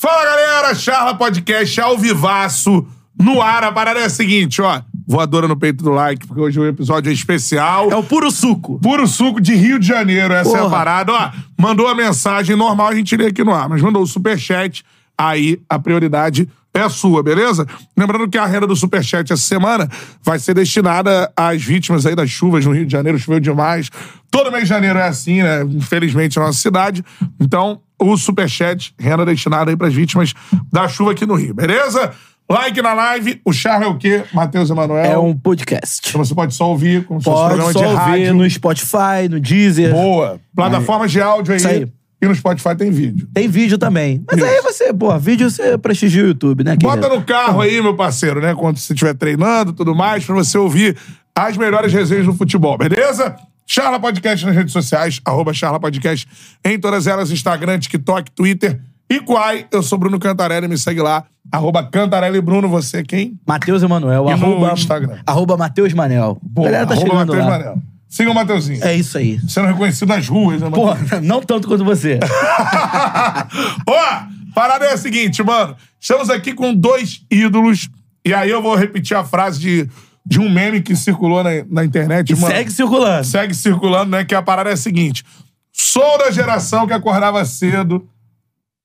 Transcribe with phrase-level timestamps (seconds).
[0.00, 2.86] Fala galera, Charla Podcast ao vivaço,
[3.20, 3.64] no ar.
[3.64, 4.80] A parada é a seguinte, ó.
[5.04, 7.90] Voadora no peito do like, porque hoje o episódio é especial.
[7.90, 8.78] É o puro suco.
[8.78, 10.76] Puro suco de Rio de Janeiro, essa é a Porra.
[10.76, 11.12] parada.
[11.12, 11.30] Ó,
[11.60, 14.84] mandou a mensagem normal, a gente lê aqui no ar, mas mandou o superchat,
[15.18, 17.66] aí a prioridade é sua, beleza?
[17.96, 19.90] Lembrando que a renda do superchat essa semana
[20.22, 23.90] vai ser destinada às vítimas aí das chuvas no Rio de Janeiro, choveu demais.
[24.30, 25.62] Todo mês de janeiro é assim, né?
[25.62, 27.04] Infelizmente, na nossa cidade.
[27.40, 30.34] Então, o superchat, renda destinada aí pras vítimas
[30.72, 32.12] da chuva aqui no Rio, beleza?
[32.50, 33.40] Like na live.
[33.44, 34.22] O Charla é o quê?
[34.32, 35.04] Matheus Emanuel.
[35.04, 36.08] É um podcast.
[36.08, 38.34] Então você pode só ouvir, como se fosse programa só de ouvir rádio.
[38.34, 39.92] no Spotify, no Deezer.
[39.92, 40.40] Boa.
[40.54, 41.58] Plataformas de áudio aí.
[41.58, 41.86] Isso aí.
[42.20, 43.28] E no Spotify tem vídeo.
[43.32, 44.24] Tem vídeo também.
[44.26, 46.74] Mas aí você, pô, vídeo você prestigia o YouTube, né?
[46.76, 48.54] Bota no carro aí, meu parceiro, né?
[48.54, 50.96] Quando você estiver treinando e tudo mais, pra você ouvir
[51.36, 53.36] as melhores resenhas do futebol, beleza?
[53.70, 56.26] Charla Podcast nas redes sociais, arroba Charla Podcast
[56.64, 59.66] em todas elas, Instagram, TikTok, Twitter e Quai.
[59.70, 63.38] Eu sou Bruno Cantarelli, me segue lá, arroba Cantarelli Bruno, você quem?
[63.46, 64.24] Matheus Emanuel.
[64.24, 65.18] E no arroba, Instagram?
[65.26, 66.38] Arroba Matheus Manel.
[66.42, 67.58] Boa, galera tá arroba chegando Matheus lá.
[67.58, 67.78] Manel.
[68.08, 68.82] Siga o Mateuzinho.
[68.82, 69.38] É isso aí.
[69.46, 71.20] Sendo reconhecido nas ruas, né, Pô, Matheus?
[71.20, 72.18] não tanto quanto você.
[73.86, 74.22] Ó,
[74.54, 75.76] parada é a seguinte, mano.
[76.00, 77.90] Estamos aqui com dois ídolos.
[78.24, 79.90] E aí eu vou repetir a frase de,
[80.28, 82.54] de um meme que circulou na, na internet, mano.
[82.54, 83.24] Segue circulando.
[83.24, 84.24] Segue circulando, né?
[84.26, 85.24] Que a parada é a seguinte.
[85.72, 88.06] Sou da geração que acordava cedo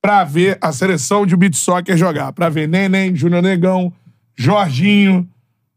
[0.00, 2.32] pra ver a seleção de beat soccer jogar.
[2.32, 3.92] Pra ver Neném, Júnior Negão,
[4.34, 5.28] Jorginho,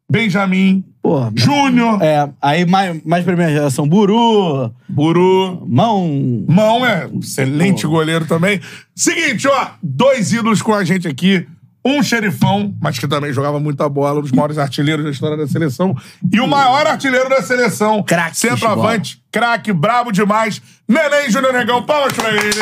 [0.09, 6.45] Benjamin, Pô, Júnior, é, aí mais, mais pra minha geração, Buru, Buru, Mão.
[6.47, 8.61] Mão é excelente goleiro também.
[8.95, 11.45] Seguinte, ó, dois ídolos com a gente aqui.
[11.87, 15.47] Um xerifão, mas que também jogava muita bola, um dos maiores artilheiros da história da
[15.47, 15.95] seleção.
[16.29, 18.03] E o maior artilheiro da seleção.
[18.03, 20.61] Craque Centroavante, craque, brabo demais.
[20.85, 22.55] Neném Júnior Negão, palmas pra eles.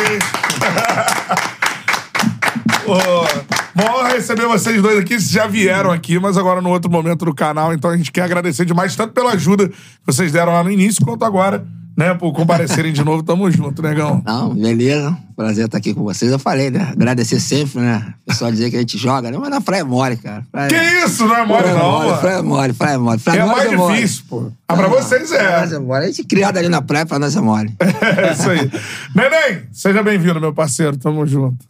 [3.73, 5.19] Uma honra receber vocês dois aqui.
[5.19, 7.73] Vocês já vieram aqui, mas agora no outro momento do canal.
[7.73, 11.03] Então a gente quer agradecer demais, tanto pela ajuda que vocês deram lá no início,
[11.03, 11.65] quanto agora,
[11.97, 12.13] né?
[12.13, 13.23] Por comparecerem de novo.
[13.23, 14.21] Tamo junto, negão.
[14.25, 15.17] Não, beleza.
[15.35, 16.31] Prazer estar aqui com vocês.
[16.31, 16.81] Eu falei, né?
[16.91, 18.13] Agradecer sempre, né?
[18.23, 19.37] O pessoal dizer que a gente joga, né?
[19.37, 20.45] Mas na praia é mole, cara.
[20.51, 20.69] Praia...
[20.69, 21.25] Que isso?
[21.25, 22.19] Não é mole, Praia é não, mole, mano.
[22.21, 23.19] praia é mole, praia é mole.
[23.19, 23.95] Praia É nós mais mole.
[23.95, 24.51] difícil, pô.
[24.67, 25.75] Ah, pra vocês Pra nós é.
[25.75, 26.03] é mole.
[26.03, 27.73] A gente criado ali na praia, pra nós é mole.
[27.81, 28.71] É isso aí.
[29.13, 30.95] Neném, seja bem-vindo, meu parceiro.
[30.97, 31.65] Tamo junto.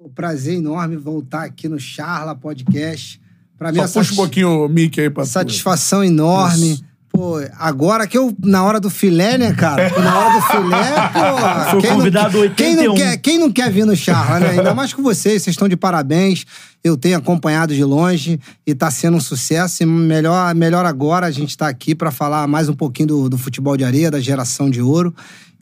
[0.00, 3.20] Um prazer enorme voltar aqui no Charla Podcast.
[3.58, 5.30] Pra mim, Só é puxa um pouquinho o mic aí pra tu.
[5.30, 6.78] satisfação enorme.
[7.16, 9.90] Pô, agora que eu, na hora do filé, né, cara?
[9.98, 11.70] Na hora do filé, pô.
[11.72, 12.94] Foi quem não- convidado quem não, 81.
[12.94, 14.50] quer, quem não quer vir no Charla, né?
[14.50, 16.44] Ainda mais com vocês, vocês estão de parabéns.
[16.84, 19.82] Eu tenho acompanhado de longe e tá sendo um sucesso.
[19.82, 23.38] E melhor, melhor agora a gente tá aqui pra falar mais um pouquinho do, do
[23.38, 25.12] futebol de areia, da geração de ouro.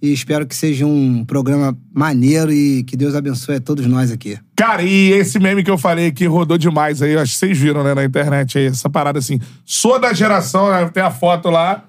[0.03, 4.39] E espero que seja um programa maneiro e que Deus abençoe a todos nós aqui.
[4.55, 7.83] Cara, e esse meme que eu falei aqui rodou demais aí, acho que vocês viram,
[7.83, 9.41] né, na internet aí, essa parada assim.
[9.65, 11.85] Sou da geração, né, tem a foto lá.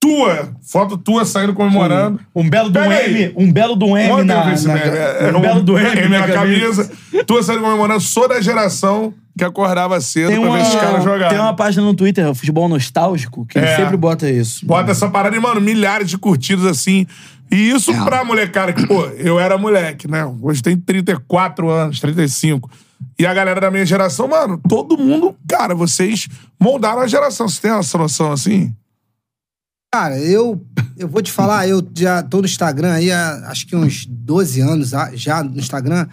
[0.00, 2.18] Tua, foto tua saindo comemorando.
[2.34, 2.78] Um belo do.
[2.78, 4.58] M, um belo do M na, meme.
[4.64, 6.90] É, um belo do M, na camisa.
[7.26, 8.00] Tua saindo comemorando.
[8.00, 11.28] Sou da geração que acordava cedo Tem pra uma, ver esses caras jogarem.
[11.30, 13.76] tem uma página no Twitter, o Futebol Nostálgico, que É.
[13.76, 14.66] sempre bota isso.
[14.66, 17.06] Bota essa parada e, mano, milhares de curtidas assim.
[17.50, 18.04] E isso É.
[18.04, 20.24] pra molecada que, pô, eu era moleque, né?
[20.42, 22.70] Hoje tem 34 anos, 35.
[23.18, 26.28] E a galera da minha geração, mano, todo mundo, cara, vocês
[26.60, 27.48] moldaram a geração.
[27.48, 28.74] Você tem essa noção assim?
[29.92, 30.64] Cara, eu,
[30.96, 34.60] eu vou te falar, eu já tô no Instagram aí há acho que uns 12
[34.60, 36.06] anos ah, já no Instagram.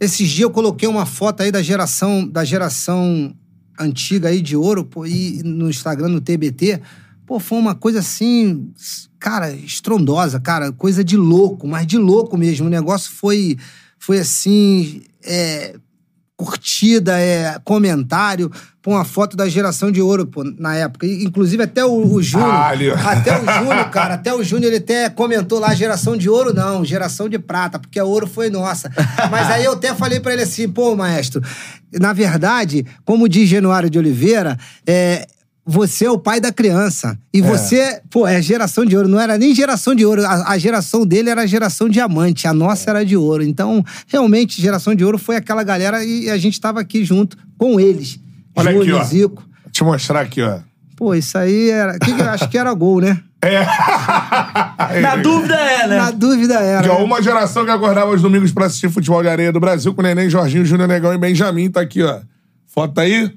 [0.00, 3.36] Esses dias eu coloquei uma foto aí da geração da geração
[3.78, 6.80] antiga aí de ouro, pô, e no Instagram, no TBT.
[7.26, 8.72] Pô, foi uma coisa assim,
[9.18, 12.66] cara, estrondosa, cara, coisa de louco, mas de louco mesmo.
[12.66, 13.56] O negócio foi,
[13.98, 15.76] foi assim, é,
[16.40, 21.06] curtida, é, comentário, pô, uma foto da geração de ouro, pô, na época.
[21.06, 22.50] Inclusive, até o, o Júnior.
[23.06, 26.82] Até o Júnior, cara, até o Júnior, ele até comentou lá, geração de ouro, não,
[26.82, 28.90] geração de prata, porque a ouro foi nossa.
[29.30, 31.42] Mas aí eu até falei pra ele assim, pô, maestro,
[31.92, 35.26] na verdade, como diz Januário de Oliveira, é.
[35.72, 37.16] Você é o pai da criança.
[37.32, 39.06] E você, pô, é geração de ouro.
[39.08, 40.26] Não era nem geração de ouro.
[40.26, 42.48] A, a geração dele era geração diamante.
[42.48, 43.44] A nossa era de ouro.
[43.44, 47.78] Então, realmente, geração de ouro foi aquela galera e a gente tava aqui junto com
[47.78, 48.18] eles.
[48.56, 49.04] Olha Júnior, aqui, ó.
[49.04, 49.42] Zico.
[49.62, 50.58] Vou te mostrar aqui, ó.
[50.96, 51.98] Pô, isso aí era.
[51.98, 53.20] que que- acho que era gol, né?
[55.00, 55.96] Na dúvida é, né?
[55.96, 56.82] Na dúvida era.
[56.82, 57.04] Que, ó, né?
[57.04, 60.28] uma geração que acordava os domingos pra assistir futebol de areia do Brasil com Neném,
[60.28, 61.70] Jorginho, Júnior Negão e Benjamin.
[61.70, 62.18] Tá aqui, ó.
[62.66, 63.32] Foto tá aí.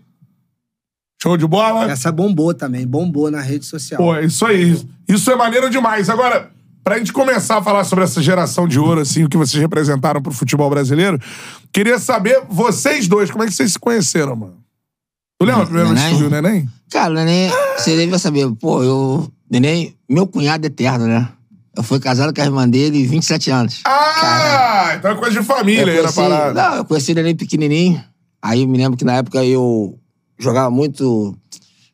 [1.24, 1.90] Show de bola.
[1.90, 3.98] Essa bombou também, bombou na rede social.
[3.98, 4.78] Pô, isso aí.
[5.08, 6.10] Isso é maneiro demais.
[6.10, 6.52] Agora,
[6.84, 10.22] pra gente começar a falar sobre essa geração de ouro, assim, o que vocês representaram
[10.22, 11.18] pro futebol brasileiro,
[11.72, 14.58] queria saber, vocês dois, como é que vocês se conheceram, mano?
[15.40, 16.70] Tu lembra a primeira vez que tu viu o Neném?
[16.92, 19.32] Cara, o neném, você deve saber, pô, eu.
[19.50, 21.30] Neném, meu cunhado eterno, né?
[21.74, 23.82] Eu fui casado com a irmã dele 27 anos.
[23.86, 26.70] Ah, então é coisa de família Eu aí na conheci, parada.
[26.70, 28.04] não, eu conheci o neném pequenininho.
[28.42, 29.98] Aí eu me lembro que na época eu
[30.40, 31.36] jogava muito.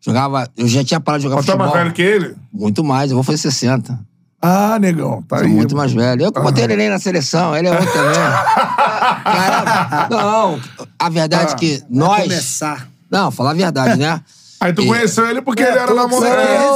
[0.02, 0.48] Jogava.
[0.58, 1.68] Eu já tinha parado de jogar Mas é futebol.
[1.68, 2.36] mais velho que ele?
[2.54, 4.00] Muito mais, eu vou fazer 60.
[4.42, 5.52] Ah, negão, tá Sou aí.
[5.52, 6.24] muito mais velho.
[6.24, 8.14] Eu que botei o neném na seleção, ele é outro também.
[9.24, 10.08] Caramba.
[10.10, 10.60] Não,
[10.98, 12.24] a verdade é que Vai nós.
[12.24, 12.90] começar.
[13.12, 14.22] Não, falar a verdade, né?
[14.62, 16.34] Aí tu E- conheceu ele porque É, ele era namorado.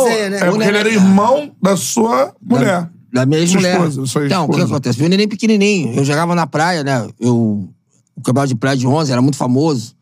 [0.07, 0.37] é né?
[0.39, 2.89] É porque ele era neném- irmão da sua mulher.
[3.11, 3.75] Da minha Sua ex-mulher.
[3.75, 4.99] esposa, sua Então, o que acontece?
[4.99, 5.93] Meu neném pequenininho.
[5.95, 7.07] Eu jogava na praia, né?
[7.19, 7.69] Eu,
[8.15, 9.95] o campeonato de praia de 11 era muito famoso.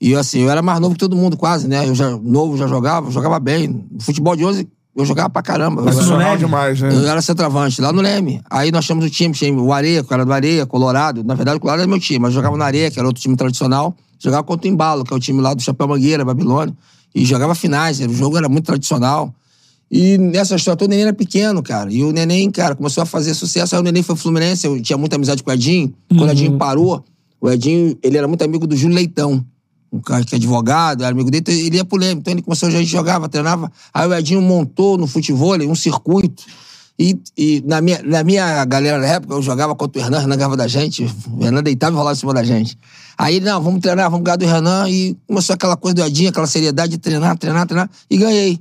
[0.00, 1.88] E assim, eu era mais novo que todo mundo, quase, né?
[1.88, 3.84] Eu já, novo, já jogava, jogava bem.
[3.98, 5.82] Futebol de 11, eu jogava pra caramba.
[5.82, 6.38] Profissional Leme?
[6.38, 6.92] demais, né?
[6.92, 8.40] eu era centroavante, lá no Leme.
[8.48, 11.24] Aí nós tínhamos o time, tinha o Areia, que era do Areia, Colorado.
[11.24, 13.36] Na verdade, o Colorado era meu time, mas jogava na Areia, que era outro time
[13.36, 13.94] tradicional.
[14.18, 16.74] Jogava contra o Embalo, que é o time lá do Chapéu Mangueira, Babilônia.
[17.14, 19.32] E jogava finais, o jogo era muito tradicional.
[19.90, 21.92] E nessa história toda, o Neném era pequeno, cara.
[21.92, 23.74] E o Neném, cara, começou a fazer sucesso.
[23.74, 25.94] Aí o Neném foi Fluminense, eu tinha muita amizade com o Edinho.
[26.08, 27.04] Quando o Edinho parou,
[27.40, 29.44] o Edinho, ele era muito amigo do Júlio Leitão.
[29.92, 32.20] Um cara que é advogado, era amigo dele, então ele ia pro Leme.
[32.20, 33.72] Então ele começou, a gente jogava, treinava.
[33.92, 36.44] Aí o Edinho montou no futebol um circuito.
[36.98, 40.20] E, e na, minha, na minha galera na época, eu jogava contra o Hernan, o
[40.22, 41.04] Hernan ganhava da gente.
[41.30, 42.76] O Hernan deitava e rolava em cima da gente.
[43.16, 44.90] Aí ele, não, vamos treinar, vamos ganhar do Hernan.
[44.90, 47.88] E começou aquela coisa do Edinho, aquela seriedade de treinar, treinar, treinar.
[48.10, 48.58] E ganhei.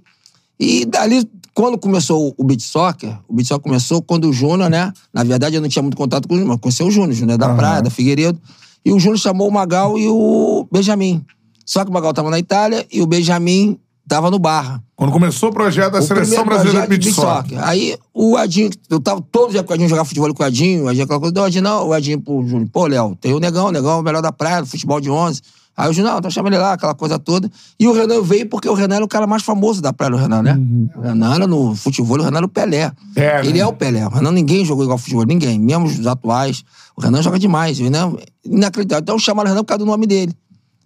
[0.60, 4.94] E dali, quando começou o beat soccer, o beat soccer começou quando o Júnior, né?
[5.12, 7.14] Na verdade, eu não tinha muito contato com o Júnior, mas conheci o Júnior, o
[7.14, 8.40] Júnior da Praia, da Figueiredo.
[8.84, 11.26] E o Júnior chamou o Magal e o Benjamin.
[11.66, 13.78] Só que o Magal tava na Itália e o Benjamin
[14.08, 14.82] tava no Barra.
[14.96, 17.64] Quando começou o projeto da O Seleção Brasileira de Beach Soccer.
[17.64, 20.86] Aí o Edinho, eu tava todo dia com o Edinho, jogava futebol com o Edinho,
[20.86, 23.34] o Edinho aquela coisa, não, o Edinho não, o Edinho pro Júnior, pô, Léo, tem
[23.34, 25.42] o Negão, o Negão é o melhor da praia, futebol de 11.
[25.78, 27.52] Aí o Júnior, não, então chama ele lá, aquela coisa toda.
[27.80, 30.18] E o Renan veio porque o Renan era o cara mais famoso da praia do
[30.18, 30.60] Renan, né?
[30.96, 32.92] O Renan era no futebol, o Renan era o Pelé.
[33.16, 33.60] É, ele né?
[33.60, 34.08] é o Pelé.
[34.08, 36.64] O Renan ninguém jogou igual futebol, ninguém, mesmo os atuais.
[36.96, 39.04] O Renan joga demais, o Renan, inacreditável.
[39.04, 40.34] Então chamaram o Renan por causa do nome dele.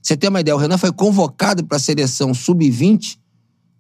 [0.01, 3.17] Você tem uma ideia, o Renan foi convocado pra seleção sub-20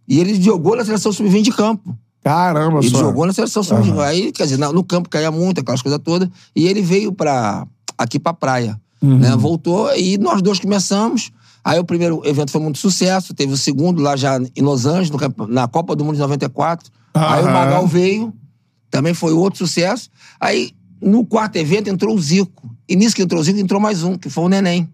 [0.07, 1.93] e ele jogou na seleção sub-20 de campo.
[2.23, 2.99] Caramba, Ele só.
[2.99, 3.99] jogou na seleção sub-20.
[3.99, 6.29] Aí, quer dizer, no campo caía muito, aquelas coisas todas.
[6.55, 7.67] E ele veio pra,
[7.97, 8.79] aqui pra praia.
[9.01, 9.17] Uhum.
[9.17, 9.35] Né?
[9.35, 11.31] Voltou e nós dois começamos.
[11.63, 13.33] Aí o primeiro evento foi muito sucesso.
[13.33, 16.91] Teve o segundo lá já em Los Angeles, no na Copa do Mundo de 94.
[17.13, 17.45] Aí o.
[17.45, 18.33] Magal veio,
[18.89, 20.09] também foi outro sucesso.
[20.39, 20.71] Aí
[21.01, 22.69] no quarto evento entrou o Zico.
[22.87, 24.89] E nisso que entrou o Zico, entrou mais um, que foi o Neném.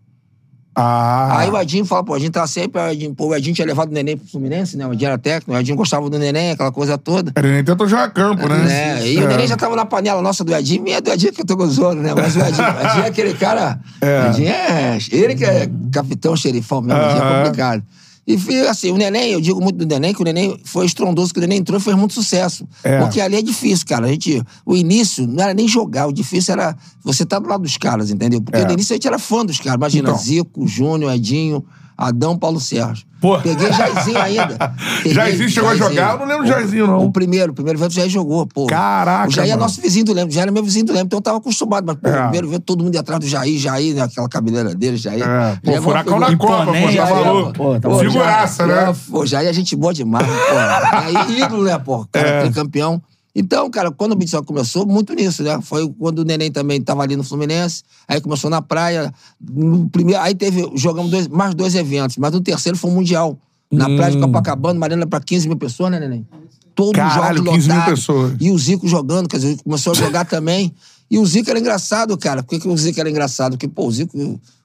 [0.79, 1.39] Ah.
[1.39, 2.79] Aí o Edinho fala, pô, a gente tá sempre.
[2.79, 4.85] O Edinho, pô, o Edinho tinha levado o Neném pro Fluminense, né?
[4.85, 7.33] O Edinho era técnico, o Edinho gostava do Neném, aquela coisa toda.
[7.35, 8.57] Ele nem tentou jogar campo, né?
[8.59, 9.07] Né?
[9.07, 11.41] E o Neném já tava na panela nossa do Edinho, e é do Edinho que
[11.41, 12.13] eu tô gozando, né?
[12.15, 13.79] Mas o Edinho, o Edinho é aquele cara.
[13.99, 14.21] É.
[14.21, 14.99] O Edinho é.
[15.11, 17.83] Ele que é capitão xerifão mesmo, o Edinho é complicado.
[18.27, 21.39] E assim, o Neném, eu digo muito do Neném, que o Neném foi estrondoso, que
[21.39, 22.67] o Neném entrou e fez muito sucesso.
[22.83, 22.99] É.
[22.99, 24.05] Porque ali é difícil, cara.
[24.07, 27.61] A gente, o início não era nem jogar, o difícil era você estar do lado
[27.63, 28.41] dos caras, entendeu?
[28.41, 28.65] Porque É.
[28.65, 29.77] no início a gente era fã dos caras.
[29.77, 30.21] Imagina, Então.
[30.21, 31.63] Zico, Júnior, Edinho,
[31.97, 33.07] Adão, Paulo Sérgio.
[33.19, 33.39] Pô.
[33.39, 34.55] Peguei Jairzinho ainda.
[35.01, 36.13] Peguei Jairzinho chegou a jogar?
[36.13, 37.03] Eu não lembro do Jairzinho, não.
[37.05, 38.67] O primeiro, o primeiro evento o Jair jogou, pô.
[38.67, 39.63] Caraca, O Jair é mano.
[39.63, 41.83] nosso vizinho do Leme, já era meu vizinho do Leme, então eu tava acostumado.
[41.87, 42.11] Mas, pô, É.
[42.19, 45.23] o primeiro evento, todo mundo ia atrás do Jair, Jair, né, aquela cabeleira dele, Jair.
[45.27, 47.53] É, pô, Jair furacão uma da Copa, pô, tá Jair, maluco.
[47.53, 48.91] pô, tá Pô, Figuraça, Jair, né?
[48.91, 50.33] é, Pô, Jair é gente boa demais, pô.
[51.25, 52.05] Aí, ídolo, né, pô?
[52.11, 52.41] Cara, É.
[52.41, 53.01] tricampeão.
[53.39, 55.59] Então, cara, quando o soccer começou, muito nisso, né?
[55.61, 59.13] Foi quando o Neném também tava ali no Fluminense, aí começou na praia.
[59.39, 63.37] No primeiro, aí teve, jogamos dois- mais dois eventos, mas no terceiro foi o Mundial.
[63.71, 66.25] Na praia de Copacabana, Marina pra 15 mil pessoas, né, Neném?
[66.73, 68.37] Todos os Caralho, jogos 15 mil pessoas.
[68.39, 70.73] E o Zico jogando, quer dizer, começou a jogar também.
[71.11, 72.41] E o Zico era engraçado, cara.
[72.41, 73.51] Por que, que o Zico era engraçado?
[73.51, 74.17] Porque, pô, o Zico,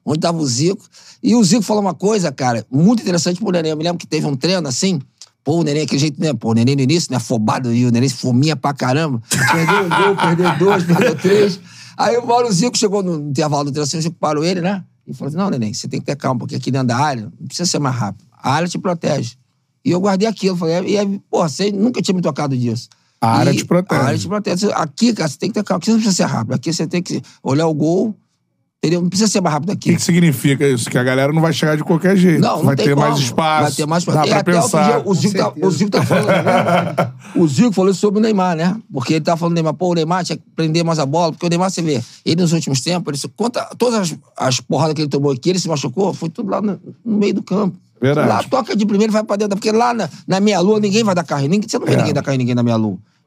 [0.03, 0.83] onde tava o Zico?
[1.21, 3.69] E o Zico falou uma coisa, cara, muito interessante pro Neném.
[3.71, 4.99] Eu me lembro que teve um treino assim.
[5.43, 6.33] Pô, o Neném, aquele jeito, né?
[6.33, 7.17] Pô, o Neném no início, né?
[7.17, 9.21] Afobado, e o Neném fominha pra caramba.
[9.29, 11.59] Perdeu um gol, perdeu dois, perdeu três.
[11.97, 14.83] Aí o Mauro Zico chegou no intervalo do assim, o Zico parou ele, né?
[15.05, 17.23] E falou assim: não, Neném, você tem que ter calma, porque aqui dentro da área
[17.39, 18.25] não precisa ser mais rápido.
[18.31, 19.35] A área te protege.
[19.85, 20.55] E eu guardei aquilo.
[20.55, 22.87] Falei, e aí, pô, você nunca tinha me tocado disso.
[23.19, 24.01] A área E te protege.
[24.01, 24.71] A área te protege.
[24.73, 25.77] Aqui, cara, você tem que ter calma.
[25.77, 26.53] Aqui você não precisa ser rápido.
[26.53, 28.15] Aqui você tem que olhar o gol.
[28.83, 29.01] Entendeu?
[29.01, 29.91] Não precisa ser mais rápido O aqui.
[29.91, 30.89] que, que significa isso?
[30.89, 32.41] Que a galera não vai chegar de qualquer jeito.
[32.41, 33.07] Não, não vai tem ter como.
[33.07, 33.61] mais espaço.
[33.63, 34.27] Vai ter mais Dá espaço.
[34.27, 34.83] E pra pensar.
[34.83, 37.13] dia, o Zico, tá, o Zico tá falando, né?
[37.41, 38.75] O Zico falou sobre o Neymar, né?
[38.91, 41.31] Porque ele tá falando do Neymar, pô, o Neymar tinha que prender mais a bola,
[41.31, 44.59] porque o Neymar, você vê, ele nos últimos tempos, ele se conta todas as, as
[44.59, 47.41] porradas que ele tomou aqui, ele se machucou, foi tudo lá no, no meio do
[47.41, 47.77] campo.
[48.01, 48.27] Verdade.
[48.27, 51.15] Lá toca de primeiro e vai pra dentro, porque lá na, na meia-lua ninguém vai
[51.15, 51.51] dar carrinho.
[51.51, 51.97] Ninguém, você não vê É.
[51.97, 52.61] ninguém dar carrinho ninguém na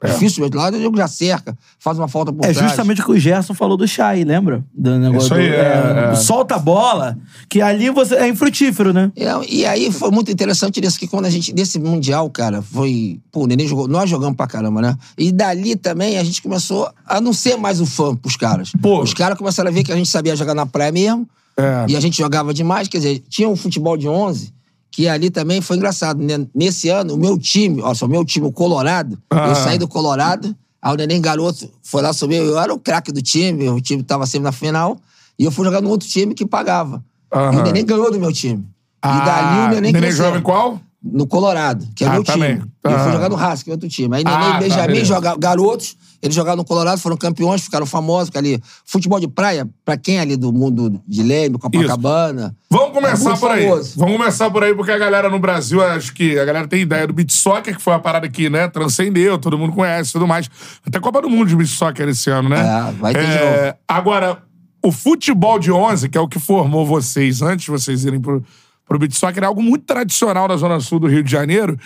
[0.01, 0.19] meia-lua.
[0.19, 0.55] Dificilmente.
[0.57, 2.67] Lá o jogo já cerca, faz uma falta por É trás.
[2.69, 4.63] justamente o que o Gerson falou do Chay, lembra?
[4.73, 6.15] Do negócio Isso aí, do- é, é.
[6.15, 7.17] Solta a bola,
[7.49, 9.11] que ali você é infrutífero, né?
[9.15, 13.19] É, E aí foi muito interessante isso, que quando a gente, nesse Mundial, cara, foi.
[13.31, 13.87] Pô, o Nenê jogou.
[13.87, 14.97] Nós jogamos pra caramba, né?
[15.17, 18.71] E dali também a gente começou a não ser mais o fã pros caras.
[18.81, 19.01] Pô.
[19.01, 21.27] Os caras começaram a ver que a gente sabia jogar na praia mesmo.
[21.59, 21.85] É.
[21.87, 22.87] E a gente jogava demais.
[22.87, 24.53] Quer dizer, tinha um futebol de 11,
[24.91, 26.21] que ali também foi engraçado.
[26.23, 26.45] né?
[26.55, 29.47] Nesse ano, o meu time, só, o meu time, o Colorado, Ah.
[29.49, 33.11] eu saí do Colorado, aí o Neném Garoto foi lá subir, eu era o craque
[33.11, 34.97] do time, o time tava sempre na final,
[35.37, 37.03] e eu fui jogar no outro time que pagava.
[37.33, 37.59] E Aham.
[37.59, 38.65] o Neném ganhou do meu time.
[39.01, 40.25] Ah, e dali o Neném Neném cresceu.
[40.25, 40.79] joga em qual?
[41.03, 42.55] No Colorado, que é Ah, meu também.
[42.57, 42.71] time.
[42.85, 43.03] E eu Ah.
[43.03, 44.15] fui jogar no Haas, que é outro time.
[44.17, 45.05] Aí Neném Ah, tá, e Benjamin beleza.
[45.05, 49.67] jogaram, garotos, eles jogaram no Colorado, foram campeões, ficaram famosos, porque ali, futebol de praia,
[49.85, 52.55] pra quem é ali do mundo de Leme, Copacabana.
[52.69, 53.63] Vamos começar É por aí.
[53.67, 53.93] famoso.
[53.99, 57.05] Vamos começar por aí, porque a galera no Brasil, acho que a galera tem ideia
[57.07, 60.27] do beat soccer, que foi uma parada que, né, transcendeu, todo mundo conhece e tudo
[60.27, 60.49] mais.
[60.85, 62.59] Até Copa do Mundo de beat soccer esse ano, né?
[62.59, 63.77] É, vai ter de novo.
[63.87, 64.43] Agora,
[64.83, 68.43] o futebol de 11, que é o que formou vocês antes de vocês irem pro,
[68.87, 71.77] pro beat soccer, é algo muito tradicional na Zona Sul do Rio de Janeiro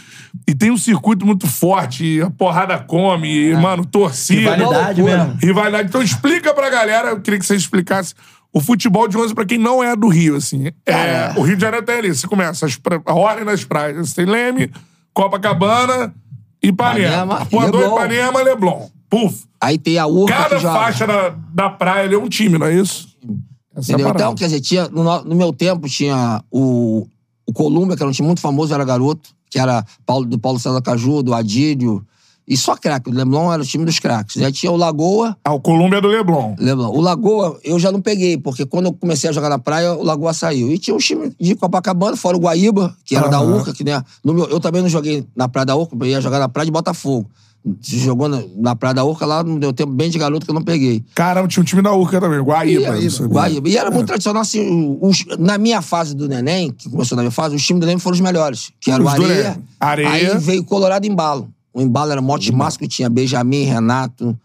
[0.48, 4.56] e tem um circuito muito forte, e a porrada come, e, mano, torcida.
[4.56, 5.38] Rivalidade mesmo.
[5.42, 5.90] Rivalidade.
[5.90, 8.14] Então explica pra galera, eu queria que você explicasse
[8.54, 10.68] o futebol de 11 pra quem não é do Rio, assim.
[10.86, 14.10] É, o Rio de Janeiro tem ali, você começa as a ordem das praias.
[14.10, 14.70] Você tem Leme,
[15.14, 16.14] Copacabana,
[16.62, 17.08] Ipanema.
[17.08, 17.94] Ipanema, Arpoador.
[17.94, 18.88] Ipanema, Leblon.
[19.10, 19.46] Puf.
[19.60, 22.74] Aí tem a Urca Cada faixa da, da praia ali é um time, não é
[22.74, 23.11] isso?
[23.76, 24.10] Essa Entendeu?
[24.10, 27.08] Então, quer dizer, tinha, no, no- meu tempo tinha o,
[27.46, 30.60] o Colômbia, que era um time muito famoso, era garoto, que era Paulo, do Paulo
[30.60, 32.06] César Caju, do Adílio,
[32.48, 33.10] e só craque.
[33.10, 34.42] O Leblon era o time dos craques.
[34.42, 36.56] Aí tinha o Lagoa, Ah, o Colômbia é do Leblon.
[36.60, 36.90] Leblon.
[36.90, 40.04] O Lagoa eu já não peguei, porque quando eu comecei a jogar na praia, o
[40.04, 40.70] Lagoa saiu.
[40.70, 43.56] E tinha um time de Copacabana, fora o Guaíba, que era da Aham.
[43.58, 46.40] Urca, que né, meu, eu também não joguei na praia da Urca, eu ia jogar
[46.40, 47.30] na praia de Botafogo.
[47.80, 50.50] Se jogou na, na praia da Urca, lá não deu tempo bem de garoto que
[50.50, 51.04] eu não peguei.
[51.14, 52.98] Caramba, tinha um time da Urca também, Guaíba.
[52.98, 53.28] E, sabia.
[53.34, 53.70] Guaíba.
[53.70, 57.32] E era muito tradicional, assim, os- na minha fase do Neném, que começou na minha
[57.32, 58.72] fase, os times do Neném foram os melhores.
[58.80, 59.62] Que era o Os do Areia.
[59.80, 60.10] Areia.
[60.10, 61.50] Aí veio o Colorado Embalo.
[61.72, 64.36] O Embalo era mote massa que tinha Benjamin, Renato,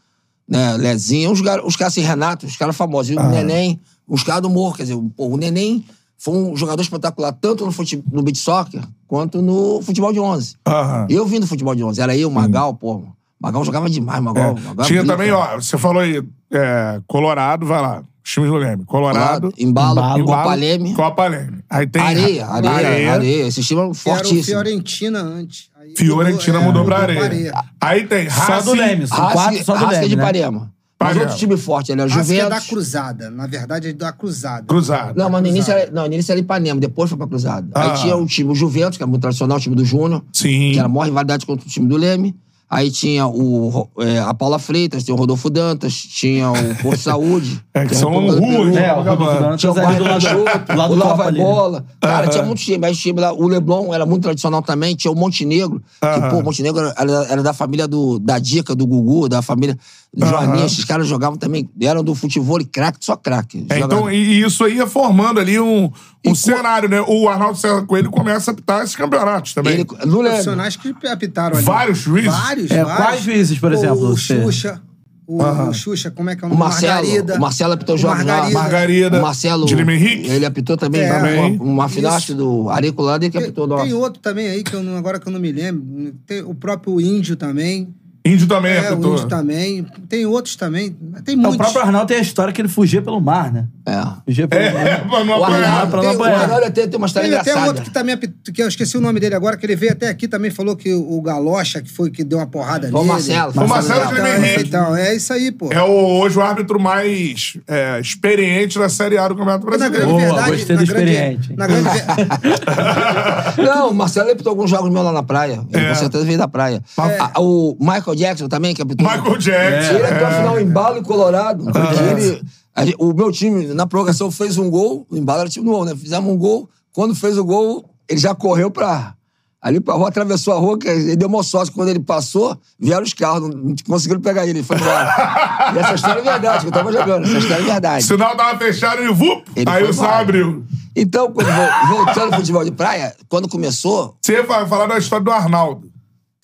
[0.47, 1.33] né, Lezinho.
[1.33, 3.13] Os, os caras assim, Renato, os caras famosos.
[3.13, 4.75] E o Neném, os caras do Morro.
[4.77, 5.83] Quer dizer, pô, o Neném
[6.19, 10.57] foi um jogador espetacular, tanto no, fute, no beat soccer, quanto no futebol de 11.
[10.67, 11.07] Aham.
[11.11, 12.01] Eu vim do futebol de 11.
[12.01, 13.03] Era eu, o Magal, pô.
[13.41, 14.55] Magal jogava demais, Magal.
[14.55, 14.89] Magal É.
[14.89, 18.03] Tinha também, ó, você falou aí, é, Colorado, vai lá.
[18.25, 18.85] Os times do Leme.
[18.85, 19.53] Colorado.
[19.53, 20.95] Colorado, Embalo, Embalo, Copa Leme.
[20.95, 21.59] Copa Leme.
[21.71, 22.03] Aí tem.
[22.03, 24.43] Areia, areia, areia, Esse time é Que era o fortíssimo.
[24.43, 25.71] Fiorentina antes.
[25.79, 27.55] Aí Fiorentina é, mudou pra areia.
[27.81, 28.65] Aí tem Só Racing.
[28.65, 30.23] do Leme, são quatro só do Racing Leme, de né?
[30.25, 30.73] Parema.
[30.99, 32.69] Mas outro time forte, ele é Racing é da Juventus.
[32.69, 33.31] Cruzada.
[33.31, 34.67] Na verdade, é da Cruzada.
[34.67, 35.17] Cruzado.
[35.17, 35.83] Não, mas no início, Cruzada.
[35.83, 37.69] era, não, no início era Ipanema, depois foi pra Cruzada.
[37.75, 37.93] Ah.
[37.93, 40.73] Aí tinha o time o Juventus, que é muito tradicional, o time do Júnior, Sim.
[40.73, 42.35] que era a maior rivalidade contra o time do Leme.
[42.69, 47.65] Aí tinha o, é, a Paula Freitas, tinha o Rodolfo Dantas, tinha o Porto Saúde.
[47.77, 48.87] É, que é são ruas, né?
[48.87, 50.97] É, o Rodolfo Dantas Tinha o é Bairro do do lado, Chope, do lado o
[50.97, 51.45] Lá Copa Vai ali, né?
[51.45, 51.85] Bola.
[52.01, 52.81] Cara, tinha muitos times.
[52.81, 54.97] Mas time lá, o Leblon era muito tradicional também.
[54.97, 56.31] Tinha o Montenegro, que, Aham.
[56.31, 59.77] pô, o Montenegro era, era da família do, da Dica, do Gugu, da família
[60.15, 60.33] do Aham.
[60.33, 60.65] Joaninha.
[60.65, 63.67] Esses caras jogavam também, eram do futebol e craque, só craque.
[63.69, 67.05] É, então, e isso aí ia formando ali um, um E cenário, né?
[67.07, 69.75] O Arnaldo César Coelho começa a apitar esses campeonatos também.
[69.75, 69.85] Ele.
[69.85, 71.65] Profissionais que apitaram ali.
[71.65, 72.33] Vários juízes?
[72.33, 72.97] Vários, É, vários.
[72.97, 74.81] quais juízes, por exemplo, O você- Xuxa.
[75.29, 76.61] O, o Xuxa, como é que é o O nome?
[76.63, 77.35] Marcelo, Margarida.
[77.35, 78.25] o Marcelo apitou O jogos lá.
[78.25, 78.59] Margarida.
[78.61, 79.19] Margarida.
[79.19, 79.67] O Marcelo.
[79.67, 80.29] De Lima Henrique?
[80.31, 81.03] Ele apitou também.
[81.03, 81.13] É.
[81.41, 83.67] uma, uma acho que do Areco lá, ele que Tem, apitou.
[83.67, 83.97] tem nossa.
[83.97, 86.15] outro também aí, que eu não- agora que eu não me lembro.
[86.25, 87.89] Tem o próprio Índio também.
[88.25, 89.15] Índio também É, o apitou.
[89.15, 89.87] Índio também.
[90.09, 90.97] Tem outros também.
[91.25, 91.55] Tem É, muitos.
[91.55, 93.67] O próprio Arnaldo tem a história que ele fugia pelo mar, né?
[93.87, 94.47] É.
[94.49, 95.87] Pelo É, pra não O apanhar.
[95.87, 96.41] Pra não tem, o apanhar.
[96.43, 97.69] Arnaldo até tem uma história Tem até engraçada.
[97.71, 100.09] outro que também apitou, que eu esqueci o nome dele agora, que ele veio até
[100.09, 103.13] aqui também falou que o Galocha, que foi que deu uma porrada Foi o nele.
[103.13, 103.53] Marcelo.
[103.53, 104.25] Foi o Marcelo Marcelo.
[104.25, 105.73] de Então, é, então, é isso aí, pô.
[105.73, 109.89] É o, hoje o árbitro mais é, experiente da Série A do Campeonato Porque na
[109.89, 110.17] Brasileiro.
[110.17, 110.57] grande Boa, verdade.
[110.59, 111.57] gostei na do grande- experiente.
[111.57, 111.89] Na grande,
[113.63, 115.61] Não, o Marcelo apitou alguns jogos meus lá na praia.
[115.73, 115.89] Ele É.
[115.91, 116.83] com certeza veio da praia.
[116.99, 119.09] A- o Michael Jackson também, que apitou.
[119.09, 119.95] Michael Jackson.
[119.95, 120.31] Ele é.
[120.39, 121.65] final em embalo em Colorado.
[122.11, 122.43] Ele-
[122.85, 125.07] gente- o meu time, na prorrogação, fez um gol.
[125.11, 125.95] O embalo era time novo, né?
[125.97, 126.69] Fizemos um gol.
[126.93, 129.15] Quando fez o gol, ele já correu pra.
[129.61, 131.73] Ali pra rua, atravessou a rua, ele deu uma sorte.
[131.73, 135.73] Quando ele passou, vieram os carros, não, não conseguiram pegar ele, ele foi embora.
[135.75, 137.25] e essa história é verdade, que eu tava jogando.
[137.25, 138.05] Essa história é O verdade.
[138.05, 140.19] sinal tava fechado e vup, Ele aí o embora.
[140.21, 140.65] abriu.
[140.95, 145.25] Então, quando, vo- voltando ao futebol de praia, quando começou, Você vai falar da história
[145.25, 145.91] do Arnaldo.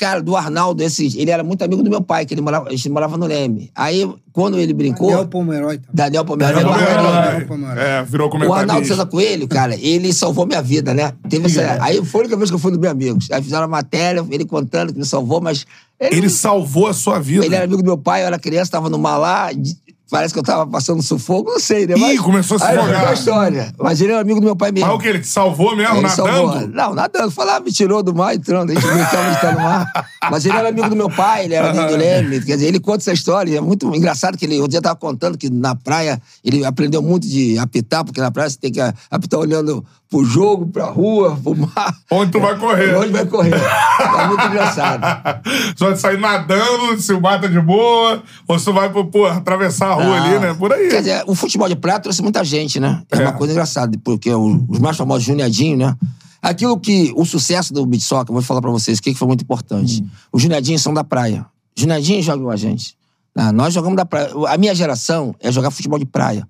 [0.03, 2.71] Cara, do Arnaldo, esse, ele era muito amigo do meu pai, que ele morava, a
[2.71, 3.71] gente morava no Leme.
[3.75, 5.09] Aí, quando ele brincou.
[5.11, 5.91] Daniel Pomeroy também.
[5.95, 6.55] Daniel Pomeroy.
[6.55, 7.45] Daniel o Pomeroy.
[7.47, 7.79] Pomeroy.
[7.79, 8.61] É, virou O comentarista.
[8.63, 11.13] Arnaldo César Coelho, cara, ele salvou minha vida, né?
[11.29, 13.29] Teve essa, aí foi a única vez que eu fui no Bem Amigos.
[13.31, 15.65] Aí fizeram a matéria, ele contando que me salvou, mas.
[16.01, 17.45] Ele, Ele salvou a sua vida.
[17.47, 19.77] ele era amigo do meu pai, eu era criança, tava numa lá, de-
[20.13, 21.95] parece que eu tava passando sufoco, não sei, né?
[21.97, 22.97] Ih, começou a se aí afogar.
[22.97, 23.75] ficou a história.
[23.79, 24.87] Mas ele era amigo do meu pai mesmo.
[24.87, 25.09] Mas o que?
[25.09, 26.29] Ele te salvou mesmo, Ele nadando?
[26.29, 26.69] salvou.
[26.69, 27.33] Não, nadando.
[27.39, 28.71] Lá, me tirou do mar, entrando.
[28.71, 29.91] A gente brincava de estar no mar.
[30.31, 32.45] Mas ele era amigo do meu pai, ele era amigo do Leme.
[32.45, 33.57] Quer dizer, ele conta essa história.
[33.57, 34.61] É muito engraçado que ele...
[34.61, 38.51] Um dia tava contando que na praia ele aprendeu muito de apitar, porque na praia
[38.51, 41.97] você tem que apitar olhando pro jogo, pra rua, pro mar.
[42.11, 42.95] Onde tu vai correr?
[42.97, 43.55] Onde vai correr.
[43.55, 45.03] É muito engraçado.
[45.75, 49.25] Só de sair nadando, se o mar tá de boa, ou se tu vai, pô,
[49.25, 50.55] atravessar a rua ali, né?
[50.55, 50.89] Por aí.
[50.89, 53.03] Quer dizer, o futebol de praia trouxe muita gente, né?
[53.11, 53.21] É, É.
[53.21, 55.95] uma coisa engraçada, porque os mais famosos Juniadinho, né?
[56.41, 57.13] Aquilo que.
[57.17, 60.05] O sucesso do beat soccer, eu vou falar pra vocês, o que foi muito importante.
[60.33, 61.47] Os Juniadinhos são da praia.
[61.77, 62.97] Juniadinhos jogam com a gente.
[63.37, 64.31] Ah, nós jogamos da praia.
[64.49, 66.47] A minha geração é jogar futebol de praia.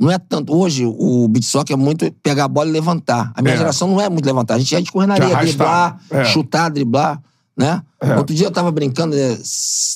[0.00, 0.52] Não é tanto.
[0.52, 3.32] Hoje, o beat soccer é muito pegar a bola e levantar.
[3.36, 3.56] A minha É.
[3.58, 4.54] geração não é muito levantar.
[4.54, 5.98] A gente é de correr na De areia, arrastar.
[5.98, 6.24] driblar, É.
[6.24, 7.22] chutar, driblar,
[7.56, 7.82] né?
[8.18, 9.38] Outro dia eu tava brincando, né,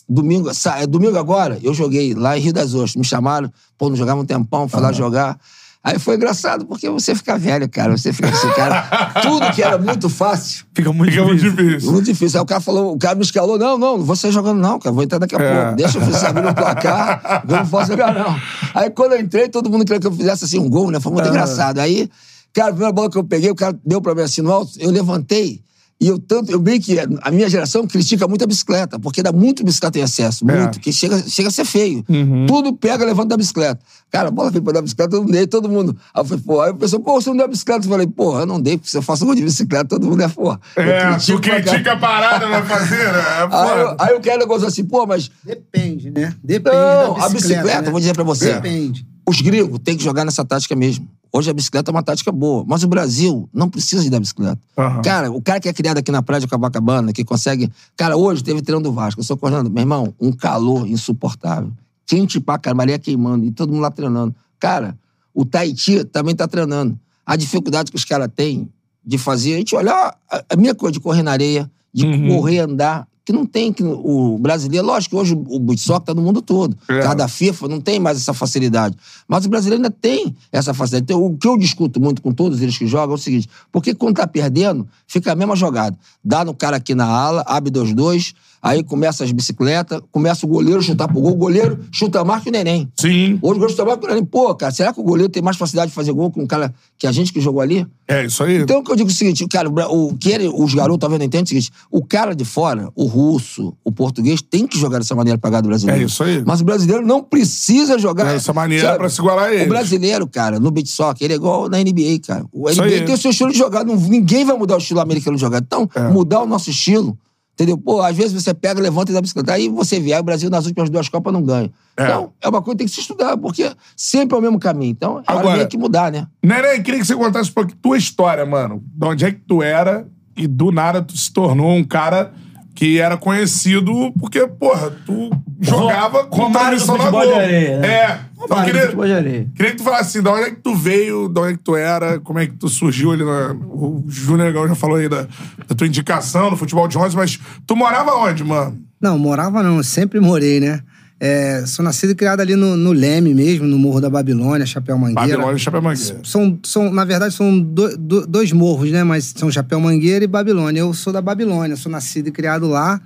[0.09, 2.97] domingo, sa- é domingo agora, eu joguei lá em Rio das Ostras.
[2.97, 5.38] Me chamaram, pô, não jogava um tempão, fui lá jogar.
[5.83, 7.97] Aí foi engraçado, porque você fica velho, cara.
[7.97, 8.83] Você fica assim, cara.
[9.23, 11.67] Tudo que era muito fácil, Fica muito Fica muito difícil.
[11.67, 11.93] difícil.
[11.93, 12.38] muito difícil.
[12.38, 14.79] Aí o cara falou, o cara me escalou, não, não, não vou sair jogando, não,
[14.79, 14.93] cara.
[14.93, 15.62] Vou entrar daqui a É.
[15.62, 15.77] pouco.
[15.77, 18.37] Deixa eu abrir o placar, eu não posso jogar, não.
[18.75, 21.00] Aí quando eu entrei, todo mundo queria que eu fizesse assim um gol, né?
[21.00, 21.79] Foi muito engraçado.
[21.79, 22.11] Aí,
[22.53, 24.73] cara, a primeira bola que eu peguei, o cara deu pra mim assim no alto,
[24.79, 25.62] eu levantei.
[26.00, 29.33] E eu tanto, eu bem que a minha geração critica muito a bicicleta, porque dá
[29.33, 30.57] muito bicicleta em excesso, É.
[30.57, 32.05] muito, que chega, chega a ser feio.
[32.09, 32.47] Uhum.
[32.47, 33.81] Tudo pega, levanta da bicicleta.
[34.09, 35.97] Cara, a bola veio pra dar bicicleta, eu não dei, todo mundo.
[36.14, 37.85] Aí eu falei, pô, aí o pessoal, pô, você não deu a bicicleta?
[37.85, 40.23] Eu falei, pô, eu não dei, porque se eu faço gol de bicicleta, todo mundo
[40.23, 40.52] é, pô.
[40.76, 43.19] eu É, tu critica a parada, vai fazer, né?
[43.19, 46.33] É Aí, eu- aí o cara gozou assim, pô, mas Depende, né?
[46.45, 47.90] Depende Não, da a bicicleta, né?
[47.90, 48.55] vou dizer pra você.
[48.55, 49.05] Depende.
[49.29, 51.09] Os gringos têm que jogar nessa tática mesmo.
[51.33, 54.59] Hoje a bicicleta é uma tática boa, mas o Brasil não precisa de dar bicicleta.
[54.77, 55.03] Aham.
[55.03, 57.71] Cara, o cara que é criado aqui na praia de Copacabana, que consegue.
[57.97, 59.21] Cara, hoje teve treino do Vasco.
[59.21, 61.71] Eu sou correndo, meu irmão, um calor insuportável.
[62.07, 64.35] Quente pra caramba, Maria queimando, e todo mundo lá treinando.
[64.59, 64.99] Cara,
[65.35, 66.99] o Tahiti também tá treinando.
[67.27, 68.69] A dificuldade que os caras têm
[69.05, 69.55] de fazer.
[69.55, 70.15] A gente olha a,
[70.49, 72.29] a minha coisa de correr na areia, de Uhum.
[72.29, 73.08] correr, andar.
[73.29, 76.41] Que não tem que o brasileiro, lógico que hoje o beat soccer tá no mundo
[76.41, 76.75] todo.
[76.88, 77.01] É.
[77.01, 78.97] Cada FIFA não tem mais essa facilidade.
[79.29, 81.12] Mas o brasileiro ainda tem essa facilidade.
[81.12, 83.95] Então, o que eu discuto muito com todos eles que jogam é o seguinte: porque
[83.95, 85.95] quando tá perdendo, fica a mesma jogada.
[86.25, 90.81] Dá no cara aqui na ala, abre 2-2, aí começa as bicicletas, começa o goleiro
[90.83, 92.88] chutar pro gol, o goleiro chuta mais que o neném.
[92.97, 93.38] Sim.
[93.42, 94.25] Hoje o goleiro chuta mais que o neném.
[94.25, 96.73] Pô, cara, será que o goleiro tem mais facilidade de fazer gol que um cara
[96.99, 97.87] que a gente que jogou ali?
[98.07, 98.59] É isso aí.
[98.62, 101.18] Então, o que eu digo é o seguinte, cara, o, que ele- os garotos talvez
[101.18, 104.79] não entendem é o seguinte: o cara de fora, o russo, o português, tem que
[104.79, 106.03] jogar dessa maneira pra ganhar do brasileiro.
[106.03, 106.42] É isso aí.
[106.47, 108.25] Mas o brasileiro não precisa jogar.
[108.25, 108.99] Dessa maneira sabe?
[108.99, 109.66] pra se igualar a eles.
[109.66, 112.44] O brasileiro, cara, no beat soccer, ele é igual na NBA, cara.
[112.53, 113.85] O NBA tem o seu estilo de jogar.
[113.85, 115.59] não- ninguém vai mudar o estilo americano de jogar.
[115.59, 116.09] Então, É.
[116.09, 117.16] mudar o nosso estilo.
[117.59, 117.77] Entendeu?
[117.77, 119.53] Pô, às vezes você pega, levanta e dá bicicleta.
[119.53, 121.73] Aí você vê, aí o Brasil nas últimas duas Copas não ganha.
[121.97, 122.05] É.
[122.05, 124.92] Então, é uma coisa que tem que se estudar, porque sempre é o mesmo caminho.
[124.92, 126.29] Então, é Agora- meio que mudar, né?
[126.40, 128.81] Neném, queria que você contasse um pouquinho tua história, mano.
[128.85, 132.33] De onde é que tu era e do nada tu se tornou um cara
[132.79, 137.27] que era conhecido porque, porra, tu jogava com transmissão na Globo.
[137.27, 137.88] de areia, né?
[137.88, 138.21] É.
[138.41, 139.47] Então, queria, futebol de areia.
[139.53, 141.62] queria que tu falasse assim, de onde é que tu veio, de onde é que
[141.64, 143.53] tu era, como é que tu surgiu ali na...
[143.53, 145.23] O Júnior Negão já falou aí da,
[145.67, 148.79] da tua indicação no futebol de 11, mas tu morava onde, mano?
[149.01, 150.81] Não, morava não, sempre morei, né?
[151.20, 154.96] É, sou nascido e criado ali no, no Leme mesmo, no Morro da Babilônia, Chapéu
[154.96, 155.20] Mangueira.
[155.33, 156.20] Babilônia e Chapéu Mangueira.
[156.22, 159.02] São, são, na verdade, são do- do- dois morros, né?
[159.02, 160.81] Mas são Chapéu Mangueira e Babilônia.
[160.81, 163.00] Eu sou da Babilônia, sou nascido e criado lá.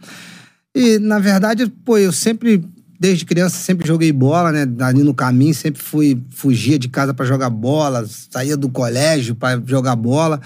[0.75, 2.63] E, na verdade, pô, eu sempre,
[3.01, 4.67] desde criança, sempre joguei bola, né?
[4.81, 9.59] Ali no caminho, sempre fui, fugia de casa pra jogar bola, saía do colégio pra
[9.67, 10.39] jogar bola.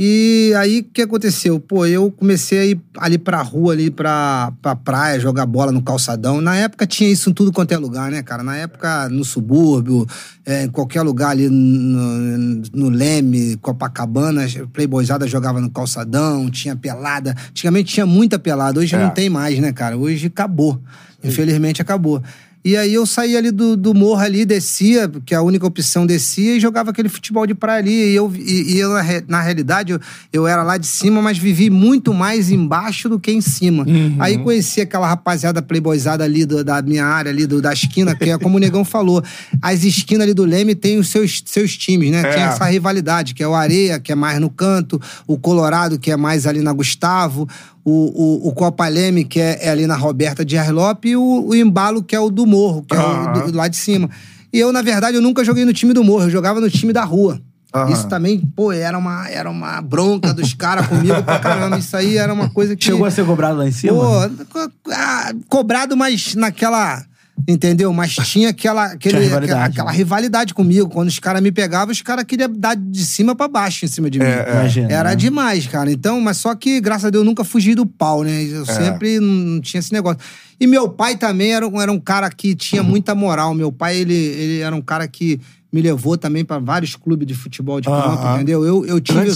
[0.00, 1.58] E aí, o que aconteceu?
[1.58, 5.82] Pô, eu comecei a ir ali pra rua, ali pra, pra praia, jogar bola no
[5.82, 6.40] calçadão.
[6.40, 8.44] Na época tinha isso em tudo quanto é lugar, né, cara?
[8.44, 10.06] Na época, no subúrbio,
[10.46, 17.34] é, em qualquer lugar ali no, no Leme, Copacabana, Playboyzada jogava no calçadão, tinha pelada.
[17.50, 18.98] Antigamente tinha muita pelada, hoje É.
[19.00, 19.96] não tem mais, né, cara?
[19.98, 20.80] Hoje acabou.
[21.24, 22.22] Infelizmente acabou.
[22.68, 26.56] E aí eu saía ali do, do morro ali, descia, que a única opção descia,
[26.56, 28.10] e jogava aquele futebol de praia ali.
[28.10, 30.00] E eu, e, e eu na, re- na realidade, eu,
[30.30, 33.86] eu era lá de cima, mas vivi muito mais embaixo do que em cima.
[34.18, 38.28] Aí conheci aquela rapaziada playboyzada ali do- da minha área, ali do- da esquina, que
[38.28, 39.24] é como o Negão falou.
[39.62, 42.20] As esquinas ali do Leme tem os seus, seus times, né?
[42.20, 42.32] É.
[42.34, 46.10] Tem essa rivalidade, que é o Areia, que é mais no canto, o Colorado, que
[46.10, 47.48] é mais ali na Gustavo,
[47.84, 52.02] o, o, o que é, é ali na Roberta de Arlop, e o, o Embalo,
[52.02, 54.08] que é o do Morro, que é o do, lá de cima.
[54.52, 56.92] E eu, na verdade, eu nunca joguei no time do Morro, eu jogava no time
[56.92, 57.40] da rua.
[57.74, 57.92] Aham.
[57.92, 61.76] Isso também, pô, era uma, era uma bronca dos caras comigo pra caramba.
[61.78, 62.86] Isso aí era uma coisa que.
[62.86, 63.92] Chegou a ser cobrado lá em cima?
[63.94, 67.04] Pô, co- ah, cobrado, mas naquela.
[67.46, 67.92] Entendeu?
[67.92, 69.96] Mas tinha aquela, aquele, Tinha rivalidade, aquela, aquela né?
[69.96, 70.88] rivalidade comigo.
[70.88, 74.10] Quando os caras me pegavam, os caras queriam dar de cima pra baixo em cima
[74.10, 74.24] de mim.
[74.24, 74.92] Imagina.
[74.92, 75.16] Era né?
[75.16, 75.90] demais, cara.
[75.90, 78.42] Então, mas só que, graças a Deus, eu nunca fugi do pau, né?
[78.42, 80.18] Eu sempre não tinha esse negócio.
[80.60, 83.54] E meu pai também era, um- era um cara que tinha muita moral.
[83.54, 87.34] Meu pai, ele, ele era um cara que me levou também pra vários clubes de
[87.34, 88.64] futebol de campo, entendeu?
[88.64, 89.28] Eu, eu tive.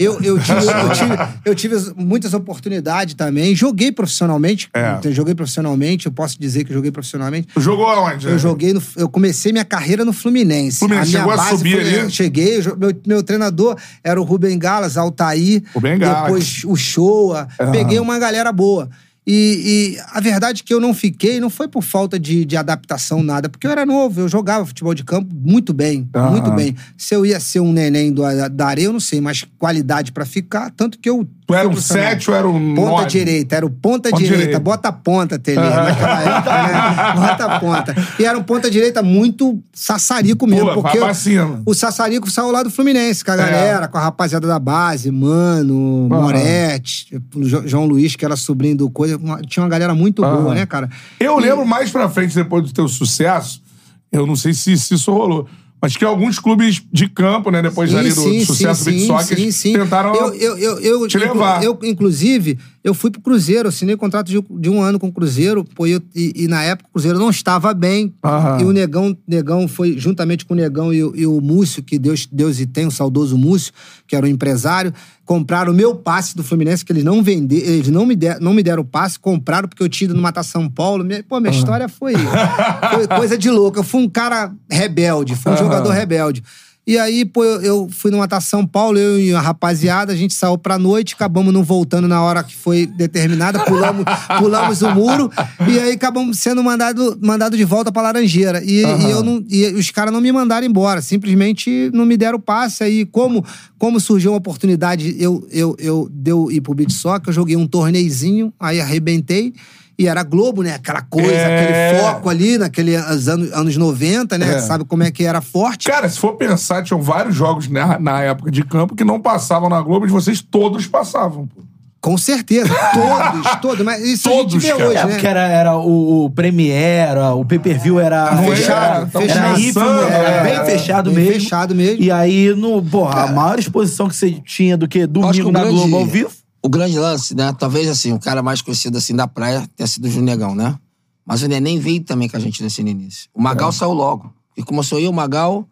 [0.00, 3.54] Eu, eu, tive, eu, tive, eu tive muitas oportunidades também.
[3.54, 4.70] Joguei profissionalmente.
[4.72, 4.98] É.
[5.12, 6.06] Joguei profissionalmente.
[6.06, 7.48] Eu posso dizer que joguei profissionalmente.
[7.52, 8.26] Tu jogou aonde?
[8.26, 10.78] Eu joguei no, eu comecei minha carreira no Fluminense.
[10.78, 12.10] Fluminense, minha chegou a subir ali?
[12.10, 15.62] Cheguei, meu, meu treinador era o Rubem Galas, Altair.
[15.74, 16.22] Rubem Galas.
[16.22, 17.46] Depois o Showa.
[17.60, 17.72] Aham.
[17.72, 18.88] Peguei uma galera boa.
[19.26, 22.56] E, e a verdade é que eu não fiquei, não foi por falta de, de
[22.56, 26.76] adaptação, nada, porque eu era novo, eu jogava futebol de campo muito bem, muito bem.
[26.96, 30.26] Se eu ia ser um neném do, da areia, eu não sei, mas qualidade pra
[30.26, 31.26] ficar, tanto que eu.
[31.46, 32.04] Tu era um profissional.
[32.10, 33.06] 7 ou era um Ponta nove?
[33.06, 34.38] direita, era o ponta, Ponta direita.
[34.38, 34.60] direita.
[34.60, 37.12] Bota a ponta, Tele, naquela época, né?
[37.28, 37.94] Bota a ponta.
[38.18, 41.60] E era um ponta direita muito sassarico mesmo, Pula, porque cima.
[41.66, 43.36] o sassarico saiu lá do Fluminense, com a É.
[43.36, 46.22] galera, com a rapaziada da base, Mano, Aham.
[46.22, 49.18] Moretti, o Jo- João Luiz, que era sobrinho do Coisa.
[49.46, 50.54] Tinha uma galera muito boa, Aham.
[50.54, 50.88] né, cara?
[51.20, 53.62] Eu lembro mais pra frente, depois do teu sucesso,
[54.10, 55.46] eu não sei se, se isso rolou,
[55.84, 59.06] mas que alguns clubes de campo, né, depois Sim, ali do, sim, sucesso do sim,
[59.06, 59.36] Soccer,
[59.78, 61.62] tentaram eu, eu, eu, te levar.
[61.62, 65.64] Eu, inclusive, eu fui pro Cruzeiro, assinei contrato de, de um ano com o Cruzeiro,
[65.64, 68.12] pô, eu- e, e na época o Cruzeiro não estava bem.
[68.22, 68.60] Aham.
[68.60, 71.98] E o Negão, Negão foi, juntamente com o Negão e, o- e o Múcio, que
[71.98, 73.72] Deus, Deus e tem, o saudoso Múcio,
[74.06, 74.92] que era o empresário,
[75.24, 78.52] compraram o meu passe do Fluminense, que eles não venderam, eles não me, der, não
[78.52, 81.02] me deram o passe, compraram porque eu tinha ido no Matar São Paulo.
[81.02, 83.78] Minha- pô, minha história foi, foi coisa de louco.
[83.78, 85.64] Eu fui um cara rebelde, fui um Aham.
[85.64, 86.42] jogador rebelde.
[86.86, 90.34] E aí, pô, eu, fui no Matar São Paulo, eu e a rapaziada, a gente
[90.34, 94.04] saiu pra noite, acabamos não voltando na hora que foi determinada, pulamos,
[94.38, 95.30] pulamos o muro,
[95.66, 98.62] e aí acabamos sendo mandado, mandado de volta pra Laranjeira.
[98.62, 99.08] E, Aham.
[99.08, 102.84] e eu não, e os caras não me mandaram embora, simplesmente não me deram passe.
[102.84, 103.42] Aí, como,
[103.78, 107.66] como surgiu uma oportunidade, eu, eu, eu deu ir pro Beat Soccer, eu joguei um
[107.66, 109.54] torneizinho, aí arrebentei.
[109.98, 110.74] E era Globo, né?
[110.74, 111.90] Aquela coisa, É.
[111.92, 114.54] aquele foco ali, naqueles anos, anos 90, né?
[114.56, 114.60] É.
[114.60, 115.88] Sabe como é que era forte?
[115.88, 119.68] Cara, se for pensar, tinham vários jogos na, na época de campo que não passavam
[119.68, 121.62] na Globo, e vocês todos passavam, pô.
[122.00, 122.68] Com certeza.
[122.92, 123.82] Todos, todos.
[123.86, 124.88] Mas isso a Todos, gente vê cara.
[124.90, 125.12] hoje, É, né?
[125.12, 129.80] porque era, era o, o Premiere, o pay-per-view era Fechado, é, tão fechado.
[129.80, 130.42] Era era é.
[130.42, 131.40] bem fechado Bem mesmo.
[131.40, 132.02] fechado mesmo.
[132.04, 135.52] E aí, no, porra, a maior exposição que você tinha do que que domingo o
[135.52, 136.30] na grande- Globo ao vivo.
[136.64, 137.52] O grande lance, né?
[137.58, 140.78] Talvez assim, o cara mais conhecido assim da praia tenha sido o Junegão, né?
[141.26, 143.28] Mas o Neném veio também com a gente nesse início.
[143.34, 144.32] O Magal saiu logo.
[144.56, 145.68] E começou eu, o Magal,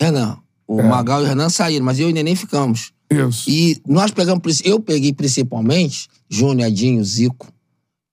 [0.00, 0.38] Renan.
[0.66, 0.82] O É.
[0.88, 2.92] Magal e o Renan saíram, mas eu e o Neném ficamos.
[3.10, 3.48] Isso.
[3.50, 7.48] E nós pegamos, eu peguei principalmente Júnior, Edinho, Zico.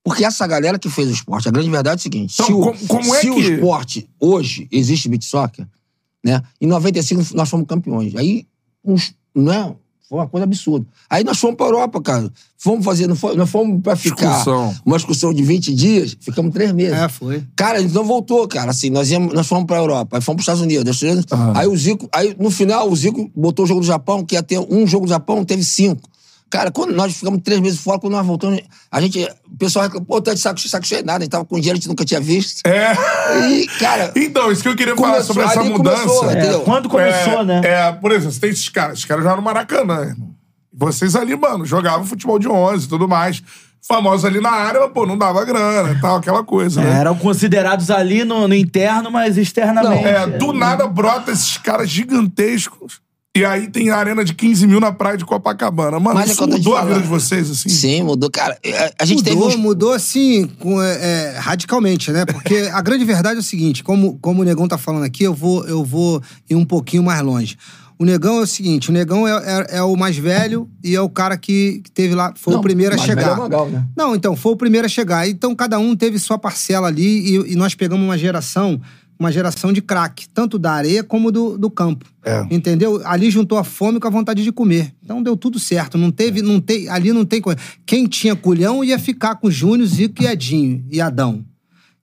[0.04, 2.52] Porque essa galera que fez o esporte, a grande verdade é o seguinte: Então, se,
[2.52, 5.66] o, como- é se o que- esporte hoje existe beat soccer,
[6.24, 6.42] né?
[6.60, 8.14] Em 95 nós fomos campeões.
[8.16, 8.46] Aí,
[8.84, 9.74] uns, né?
[10.12, 10.86] Foi uma coisa absurda.
[11.08, 12.30] Aí nós fomos pra Europa, cara.
[12.58, 14.74] Fomos fazer, não foi, nós fomos pra ficar Excursão.
[14.84, 16.92] uma excursão de 20 dias, ficamos três meses.
[16.92, 17.42] É, foi.
[17.56, 18.72] Cara, a gente não voltou, cara.
[18.72, 20.82] Assim, nós, íamos, nós fomos pra Europa, aí fomos pros Estados Unidos.
[20.86, 21.32] Estados Unidos.
[21.32, 21.52] Aham.
[21.56, 24.42] Aí o Zico, aí no final, o Zico botou o jogo do Japão, que ia
[24.42, 26.02] ter um jogo do Japão, teve cinco.
[26.52, 28.60] Cara, quando nós ficamos três meses fora, quando nós voltamos,
[28.90, 29.26] a gente.
[29.50, 31.20] O pessoal reclamou, pô, tá de saco, saco cheio nada.
[31.20, 32.60] A gente tava com dinheiro que a gente nunca tinha visto.
[32.66, 32.92] É.
[33.48, 34.12] E, cara.
[34.22, 36.02] Então, isso que eu queria falar Começou, sobre essa mudança.
[36.02, 37.60] começou, É, quando começou, é, né?
[37.64, 38.98] É, por exemplo, você tem esses caras.
[38.98, 40.34] Esses caras jogaram no Maracanã, irmão.
[40.70, 43.42] Vocês ali, mano, jogavam futebol de 11 e tudo mais.
[43.80, 47.00] Famosos ali na área, mas, pô, não dava grana e tal, aquela coisa, né?
[47.00, 50.04] Eram considerados ali no, no interno, mas externamente.
[50.04, 53.01] É, do nada brota esses caras gigantescos.
[53.34, 55.98] E aí tem a arena de 15 mil na praia de Copacabana.
[55.98, 57.70] Mano, Mas é isso te mudou a vida de vocês, assim?
[57.70, 58.30] Sim, mudou.
[58.30, 59.56] Cara, a, a gente mudou, teve uns.
[59.56, 60.92] mudou assim, com, é,
[61.34, 62.26] é, radicalmente, né?
[62.26, 65.32] Porque a grande verdade é o seguinte: como, como o Negão tá falando aqui, eu
[65.32, 67.56] vou, eu vou ir um pouquinho mais longe.
[67.98, 71.00] O Negão é o seguinte: o Negão é, é- é o mais velho e é
[71.00, 73.32] o cara que, que teve lá, foi Não, o primeiro a chegar.
[73.32, 73.82] é Magal, né?
[73.96, 75.26] Não, então, foi o primeiro a chegar.
[75.26, 78.78] Então, cada um teve sua parcela ali e, e nós pegamos uma geração,
[79.22, 82.06] uma geração de craque, tanto da areia como do, do campo.
[82.24, 82.46] É.
[82.50, 83.00] Entendeu?
[83.04, 84.92] Ali juntou a fome com a vontade de comer.
[85.02, 85.96] Então deu tudo certo.
[85.96, 87.58] Não teve, não tem, ali não tem coisa.
[87.86, 91.44] Quem tinha culhão ia ficar com Júnior, Zico e Edinho e Adão.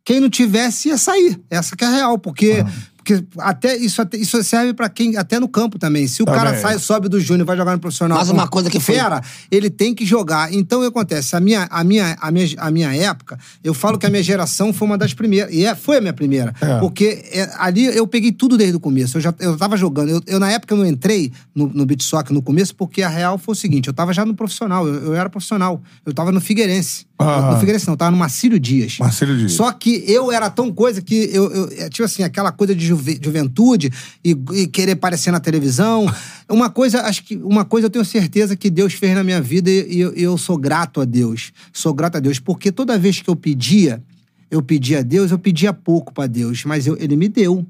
[0.03, 1.39] Quem não tivesse ia sair.
[1.49, 2.71] Essa que é a real, porque, porque
[3.09, 6.07] porque até isso, até, isso serve pra quem, até no campo também.
[6.07, 6.41] Se o Também.
[6.41, 8.17] cara sai, sobe do júnior e vai jogar no profissional.
[8.17, 10.53] Mas uma coisa que foi- Fera, ele tem que jogar.
[10.53, 11.35] Então, o que acontece?
[11.35, 14.71] A minha, a, minha, a, minha, a minha época, eu falo que a minha geração
[14.71, 15.53] foi uma das primeiras.
[15.53, 16.53] E é, foi a minha primeira.
[16.61, 16.79] É.
[16.79, 19.17] Porque é, ali eu peguei tudo desde o começo.
[19.17, 20.09] Eu já eu tava jogando.
[20.09, 23.09] Eu, eu, na época, eu não entrei no, no beat soccer no começo, porque a
[23.09, 24.87] real foi o seguinte: eu tava já no profissional.
[24.87, 25.81] Eu, eu era profissional.
[26.05, 27.08] Eu tava no Figueirense.
[27.21, 27.51] Aham.
[27.53, 28.97] No Figueirense não, tava no Marcílio Dias.
[28.97, 29.51] Marcelo Dias.
[29.51, 32.85] Só que eu era tão coisa que eu, eu é, tipo assim, aquela coisa de
[32.85, 33.91] juve- juventude
[34.23, 36.05] e, e querer aparecer na televisão.
[36.49, 39.69] Uma coisa, acho que uma coisa eu tenho certeza que Deus fez na minha vida
[39.69, 41.51] e, eu, eu sou grato a Deus.
[41.71, 44.01] Sou grato a Deus, porque toda vez que eu pedia,
[44.49, 47.63] eu pedia a Deus, eu pedia pouco pra Deus, mas eu- ele me deu.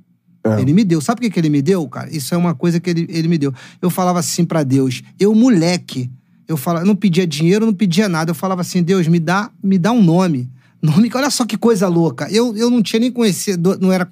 [0.46, 0.62] É.
[0.62, 1.02] Ele me deu.
[1.02, 2.10] Sabe o que, que ele me deu, cara?
[2.16, 3.54] Isso é uma coisa que ele, ele me deu.
[3.82, 6.10] Eu falava assim pra Deus, eu moleque,
[6.50, 8.32] eu falava, eu não pedia dinheiro, não pedia nada.
[8.32, 10.50] Eu falava assim, Deus, me dá, me dá um nome.
[10.82, 12.30] Nome, olha só que coisa louca.
[12.32, 14.08] Eu, eu não tinha nem conhecido, não era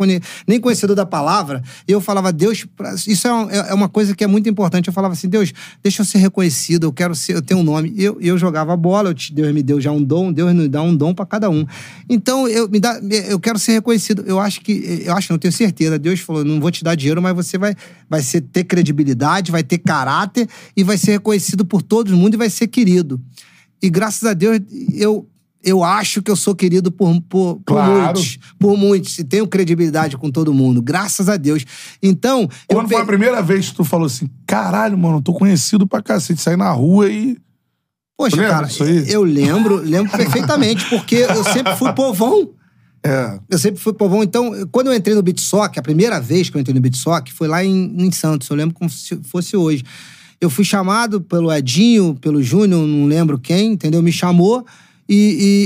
[0.45, 1.63] nem conhecedor da palavra.
[1.87, 2.65] E eu falava, Deus,
[3.07, 4.87] isso é uma, é uma coisa que é muito importante.
[4.87, 7.93] Eu falava assim, Deus, deixa eu ser reconhecido, eu quero ser, eu tenho um nome.
[7.95, 10.81] Eu, eu jogava bola, eu te- Deus me deu já um dom, Deus nos dá
[10.81, 11.65] um dom pra cada um.
[12.09, 12.99] Então, eu, me dá,
[13.29, 14.23] eu quero ser reconhecido.
[14.27, 15.97] Eu acho que, eu acho, não tenho certeza.
[15.97, 17.73] Deus falou, não vou te dar dinheiro, mas você vai,
[18.09, 22.37] vai ser, ter credibilidade, vai ter caráter e vai ser reconhecido por todo mundo e
[22.37, 23.21] vai ser querido.
[23.81, 24.59] E graças a Deus,
[24.93, 25.27] eu,
[25.63, 27.93] eu acho que eu sou querido por, por, por Claro.
[28.03, 28.37] muitos.
[28.59, 29.17] Por muitos.
[29.19, 30.81] E tenho credibilidade com todo mundo.
[30.81, 31.65] Graças a Deus.
[32.01, 32.41] Então.
[32.69, 35.33] eu Quando foi pe- a primeira vez que tu falou assim, caralho, mano, eu tô
[35.33, 37.37] conhecido pra cacete, sair na rua e...
[38.17, 38.67] Poxa, cara,
[39.07, 42.49] eu lembro, lembro perfeitamente, porque eu sempre fui povão.
[43.05, 44.23] É, Eu sempre fui povão.
[44.23, 47.31] Então, eu- quando eu entrei no Bitsock, a primeira vez que eu entrei no Bitsock
[47.31, 48.49] foi lá em, em Santos.
[48.49, 49.83] Eu lembro como se fosse hoje.
[50.41, 54.01] Eu fui chamado pelo Edinho, pelo Júnior, não lembro quem, entendeu?
[54.01, 54.65] Me chamou
[55.09, 55.15] e,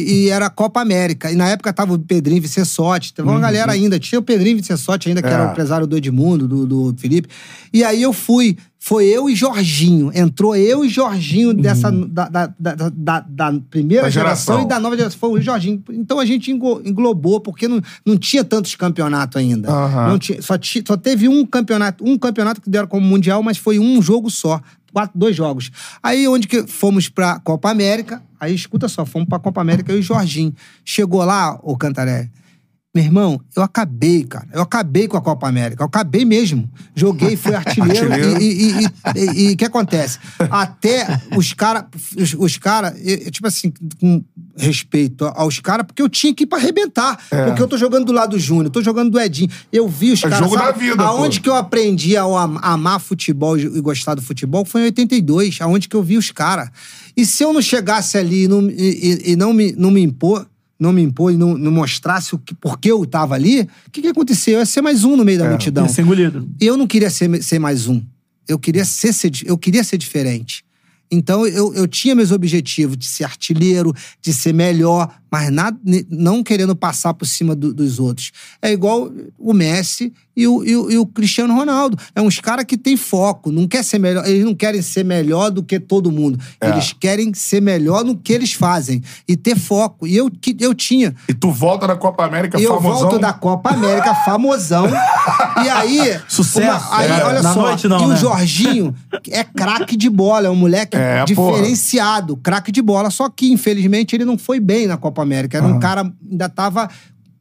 [0.08, 1.32] e- e era a Copa América.
[1.32, 4.00] E na época tava o Pedrinho Vicessotti, teve uma galera ainda.
[4.00, 5.32] Tinha o Pedrinho Vicessotti ainda, que É.
[5.32, 7.28] era o empresário do Edmundo, do, do Felipe.
[7.74, 8.58] E aí eu fui.
[8.84, 10.12] Foi eu e Jorginho.
[10.12, 14.56] Entrou eu e Jorginho dessa, da, da, da, da- da primeira geração.
[14.56, 14.62] geração.
[14.64, 15.20] e da nova geração.
[15.20, 15.84] Foi o Jorginho.
[15.92, 19.70] Então a gente englobou, porque não, não tinha tantos campeonatos ainda.
[19.72, 20.08] Aham.
[20.08, 20.56] Não tinha, só,
[20.88, 24.60] só teve um campeonato, um campeonato que deram como mundial, mas foi um jogo só.
[24.92, 25.72] Quatro, dois jogos.
[26.02, 30.00] Aí onde que fomos pra Copa América, aí escuta só, fomos pra Copa América e
[30.00, 30.54] o Jorginho.
[30.84, 32.30] Chegou lá, ô Cantaré.
[32.94, 34.48] Meu irmão, eu acabei, cara.
[34.54, 35.82] Eu acabei com a Copa América.
[35.82, 36.70] Eu acabei mesmo.
[36.94, 38.12] Joguei, fui artilheiro.
[38.12, 38.92] Artilheiro.
[39.16, 40.20] e- o que acontece?
[40.50, 41.86] Até os caras,
[42.18, 44.22] os, os cara, eu- tipo assim, com
[44.58, 47.18] respeito aos caras, porque eu tinha que ir pra arrebentar.
[47.30, 49.50] Porque eu tô jogando do lado do Júnior, tô jogando do Edinho.
[49.72, 50.40] Eu vi os É caras.
[50.40, 51.44] jogo sabe, da vida, Aonde pô.
[51.46, 55.88] que eu aprendi a am- amar futebol e gostar do futebol foi em 82, aonde
[55.88, 56.70] que eu vi os caras.
[57.16, 60.46] E se eu não chegasse ali e não, e- e não, me, não me impor,
[60.82, 63.92] não me impor e não, não mostrasse o que, por que eu tava ali, o
[63.92, 64.56] que, que aconteceu?
[64.56, 65.84] Eu ia ser mais um no meio da multidão.
[65.84, 66.50] Ia ser engolido.
[66.60, 68.02] E eu não queria ser, ser mais um.
[68.48, 70.66] Eu queria ser, ser eu queria ser diferente.
[71.12, 75.78] Então eu, eu tinha meus objetivos de ser artilheiro, de ser melhor, mas nada,
[76.10, 78.32] não querendo passar por cima do- dos outros.
[78.62, 81.98] É igual o Messi e o, e o- e o Cristiano Ronaldo.
[82.16, 85.50] É uns caras que têm foco, não quer ser melhor, eles não querem ser melhor
[85.52, 86.40] do que todo mundo.
[86.60, 86.70] É.
[86.70, 90.06] Eles querem ser melhor no que eles fazem e ter foco.
[90.06, 91.16] E eu, que- eu tinha.
[91.30, 93.00] E tu volta da Copa América E eu famosão.
[93.10, 94.88] volto da Copa América, famosão.
[95.64, 96.20] e aí.
[96.28, 96.88] Sucesso.
[96.92, 97.62] aí, É, olha na só.
[97.62, 98.14] noite não, e né?
[98.16, 98.96] o Jorginho
[99.30, 103.10] é craque de bola, é um moleque É, diferenciado, craque de bola.
[103.10, 105.58] Só que, infelizmente, ele não foi bem na Copa América.
[105.58, 106.14] Era um cara.
[106.30, 106.90] Ainda tava.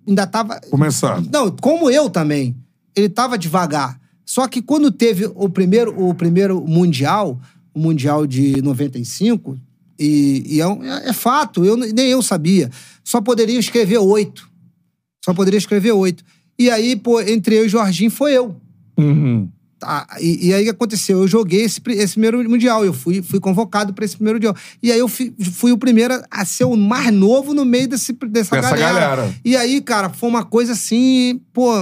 [0.07, 0.61] Ainda tava.
[0.71, 1.29] Começando.
[1.33, 2.57] Não, como eu também.
[2.97, 4.01] Ele tava devagar.
[4.25, 7.40] Só que quando teve o primeiro, o primeiro Mundial,
[7.75, 9.59] o Mundial de 95,
[9.99, 12.71] e, e é, um- é- é fato, eu, nem eu sabia.
[13.05, 14.49] Só poderia escrever oito.
[15.25, 16.25] Só poderia escrever oito.
[16.59, 18.57] E aí, pô, entre eu e o Jorginho foi eu.
[18.99, 19.49] Uhum.
[19.81, 21.23] Tá, e, e aí o que aconteceu?
[21.23, 24.55] Eu joguei esse, esse primeiro Mundial, eu fui, fui convocado para esse primeiro Mundial.
[24.83, 28.12] E aí eu fui, fui o primeiro a ser o mais novo no meio desse,
[28.12, 28.77] dessa, galera.
[28.77, 29.35] galera.
[29.43, 31.73] E aí, cara, foi uma coisa assim, pô.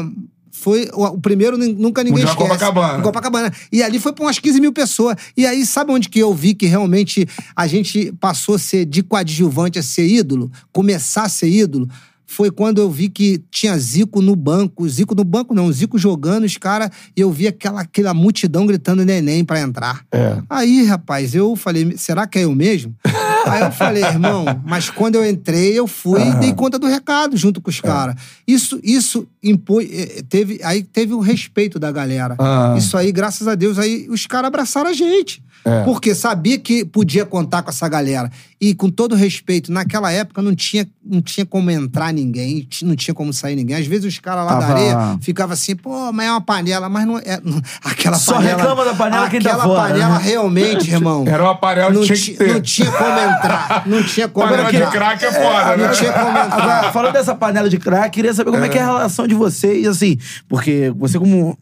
[0.53, 2.49] Foi o, primeiro, nunca ninguém Mundial esquece.
[2.49, 3.03] Copacabana.
[3.03, 3.53] Copacabana.
[3.71, 5.17] E ali foi pra umas 15 mil pessoas.
[5.37, 9.03] E aí, sabe onde que eu vi que realmente a gente passou a ser de
[9.05, 10.51] coadjuvante a ser ídolo?
[10.73, 11.89] Começar a ser ídolo?
[12.31, 14.87] Foi quando eu vi que tinha Zico no banco.
[14.87, 19.03] Zico no banco não, Zico jogando, os caras, e eu vi aquela, aquela multidão gritando
[19.03, 20.05] neném pra entrar.
[20.13, 20.37] É.
[20.49, 22.95] Aí, rapaz, eu falei, será que é eu mesmo?
[23.49, 27.35] Aí eu falei, irmão, mas quando eu entrei, eu fui e dei conta do recado
[27.35, 28.15] junto com os caras.
[28.47, 32.37] Isso, isso impôs, eh, teve, aí teve o respeito da galera.
[32.39, 32.75] Ah.
[32.77, 35.43] Isso aí, graças a Deus, aí os caras abraçaram a gente.
[35.65, 35.83] É.
[35.85, 38.31] Porque sabia que podia contar com essa galera.
[38.61, 43.15] E com todo respeito, naquela época não tinha, não tinha como entrar ninguém, não tinha
[43.15, 43.77] como sair ninguém.
[43.77, 46.89] Às vezes os caras lá da Tava- areia ficavam assim, pô, mas é uma panela,
[46.89, 47.39] mas não é.
[47.45, 48.57] não- aquela Só panela.
[48.57, 50.25] reclama da panela quem tá Aquela fora, panela né?
[50.25, 51.25] realmente, irmão.
[51.27, 52.53] Era uma panela que não, tinha ti- que ter.
[52.55, 53.83] não tinha como entrar.
[53.87, 54.91] Não tinha como Panela de entrar.
[54.91, 55.87] crack é foda, né?
[55.87, 56.53] Não tinha como entrar.
[56.63, 58.69] Agora, falando dessa panela de crack, queria saber como é.
[58.69, 60.17] que é a relação de vocês, assim,
[60.49, 61.57] porque você como...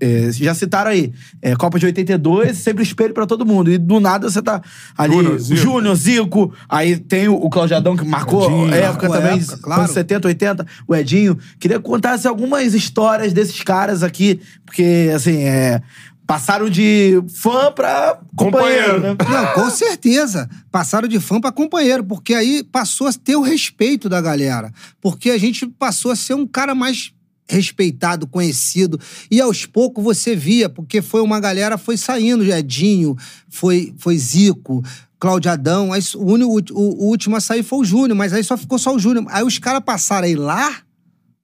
[0.00, 1.12] é, já citaram aí,
[1.42, 3.70] é, Copa de 82, sempre espelho pra todo mundo.
[3.70, 4.62] E do nada você tá
[4.96, 5.60] ali, Júnior, Zico.
[5.60, 9.40] Júnior, Zico, aí tem o, o Claudiadão que marcou Edinho, a época marcou a também,
[9.40, 9.80] época, claro.
[9.82, 11.38] anos 70, 80, o Edinho.
[11.58, 15.80] Queria que contasse algumas histórias desses caras aqui, porque, assim, é,
[16.26, 19.00] passaram de fã pra companheiro, Companheiro.
[19.00, 19.16] né?
[19.28, 20.48] Não, com certeza.
[20.70, 24.72] Passaram de fã pra companheiro, porque aí passou a ter o respeito da galera.
[25.00, 27.12] Porque a gente passou a ser um cara mais
[27.48, 28.98] respeitado, conhecido.
[29.30, 33.16] E aos poucos você via, porque foi uma galera foi saindo, Edinho,
[33.48, 34.82] foi, foi Zico,
[35.18, 35.92] Claudiadão.
[35.92, 38.78] Aí, o, único- o- o último a sair foi o Júnior, mas aí só ficou
[38.78, 39.24] só o Júnior.
[39.28, 40.76] Aí os caras passaram aí lá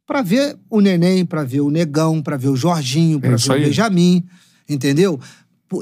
[0.07, 3.37] pra ver o Neném, pra ver o Negão, pra ver o Jorginho, pra É ver
[3.37, 3.65] o.
[3.67, 4.25] Benjamin,
[4.69, 5.19] entendeu?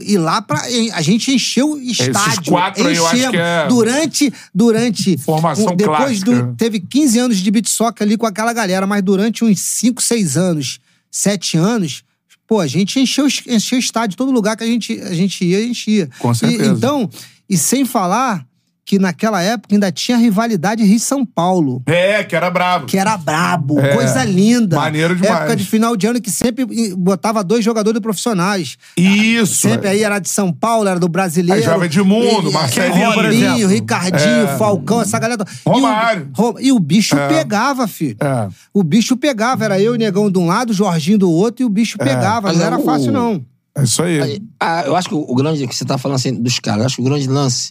[0.03, 2.43] E lá pra, a gente encheu o estádio.
[2.53, 3.31] quatro aí eu acho enchemos.
[3.37, 5.17] que é- Durante, durante...
[5.19, 9.03] Formação o- depois do, Teve 15 anos de beat soccer ali com aquela galera, mas
[9.03, 10.79] durante uns 5, 6 anos,
[11.11, 12.03] 7 anos,
[12.47, 15.65] pô, a gente encheu, encheu o estádio, todo lugar que a gente, a gente ia,
[15.65, 16.09] enchia.
[16.19, 16.71] Com E- certeza.
[16.73, 17.09] então,
[17.49, 18.47] e sem falar
[18.91, 22.87] que naquela época ainda tinha rivalidade Rio-São Paulo É, que era brabo.
[22.87, 23.95] que era brabo, É.
[23.95, 24.75] coisa linda.
[24.75, 25.37] Maneiro demais.
[25.37, 28.77] Época de final de ano que sempre botava dois jogadores profissionais.
[28.97, 29.55] Isso.
[29.69, 31.61] Sempre aí era de São Paulo, era do brasileiro.
[31.61, 33.69] Aí jogava Edmundo, Marcelinho, por Robinho, exemplo.
[33.69, 34.59] Ricardinho, É.
[34.59, 35.45] Falcão, essa galera.
[35.65, 36.29] Romário.
[36.37, 37.29] E o, e o bicho É.
[37.29, 38.17] pegava, filho.
[38.21, 38.49] É.
[38.75, 39.65] O bicho pegava.
[39.65, 41.97] Era eu e o Negão de um lado, o Jorginho do outro, e o bicho
[41.97, 42.49] pegava.
[42.49, 43.41] Mas Não é era o- fácil, não.
[43.73, 44.21] É isso aí.
[44.21, 46.81] Aí, ah, eu acho que o, o grande que você tá falando assim dos caras,
[46.81, 47.71] eu acho que o grande lance,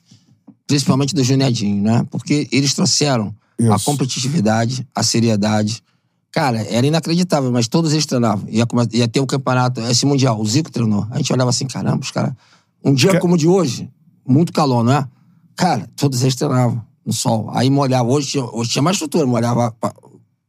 [0.70, 2.06] principalmente do Juniadinho, né?
[2.12, 3.34] Porque eles trouxeram
[3.72, 3.86] a Isso.
[3.86, 5.82] competitividade, a seriedade.
[6.32, 8.48] Cara, era inacreditável, mas todos eles treinavam.
[8.48, 11.08] Ia, ia ter o campeonato, esse Mundial, o Zico treinou.
[11.10, 12.34] A gente olhava assim, caramba, os caras.
[12.86, 13.90] Um dia Que- como o de hoje,
[14.28, 15.08] muito calor, não é?
[15.56, 17.50] Cara, todos eles treinavam no sol.
[17.56, 18.08] Aí molhava.
[18.08, 19.76] Hoje tinha, hoje tinha mais estrutura, molhava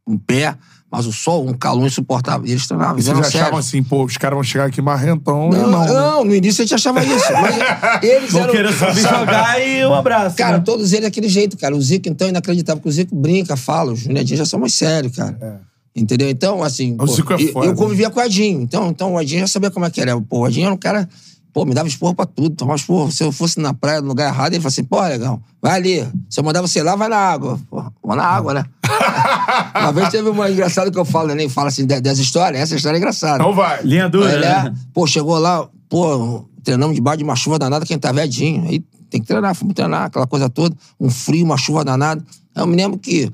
[0.06, 0.54] um pé,
[0.90, 2.46] mas o sol, um calor insuportável.
[2.46, 2.94] E eles treinavam.
[2.96, 3.66] E eles vocês achavam sérios.
[3.68, 5.48] assim, pô, os caras vão chegar aqui marrentão.
[5.50, 6.28] Não, não, não, né?
[6.30, 7.24] no início a gente achava isso.
[7.40, 7.54] Mas
[8.02, 8.52] eles Vão eram.
[8.52, 10.36] querer subir jogar e um abraço.
[10.36, 10.62] Cara, né?
[10.64, 11.76] todos eles daquele jeito, cara.
[11.76, 14.74] O Zico, então, é inacreditável, porque o Zico brinca, fala, os Junedinhos já são mais
[14.74, 15.62] sérios, cara.
[15.94, 16.28] Entendeu?
[16.30, 16.96] Então, assim.
[17.00, 17.66] O Zico é eu- foda.
[17.66, 18.60] Eu convivia com o Adinho.
[18.62, 20.20] Então, então, o Adinho já sabia como é que era.
[20.20, 21.08] Pô, o Adinho era um cara.
[21.52, 23.10] Pô, me dava esporro pra tudo, tomava esporro.
[23.10, 26.08] Se eu fosse na praia, no lugar errado, ele falava assim, pô, legal, vai ali.
[26.28, 27.58] Se eu mandar você lá, vai na água.
[27.68, 28.64] Pô, vou na água, né?
[29.80, 31.34] uma vez teve uma engraçada que eu falo, né?
[31.34, 32.56] Nem fala assim de- dessa história.
[32.58, 33.42] Essa história é engraçada.
[33.42, 33.82] Então vai.
[33.82, 34.66] Linha dura, Ele né?
[34.68, 38.68] é, pô, chegou lá, pô, treinamos debaixo de uma chuva danada, quem tá vedinho.
[38.68, 42.22] Aí tem que treinar, fomos treinar, aquela coisa toda, um frio, uma chuva danada.
[42.54, 43.30] Eu me lembro que,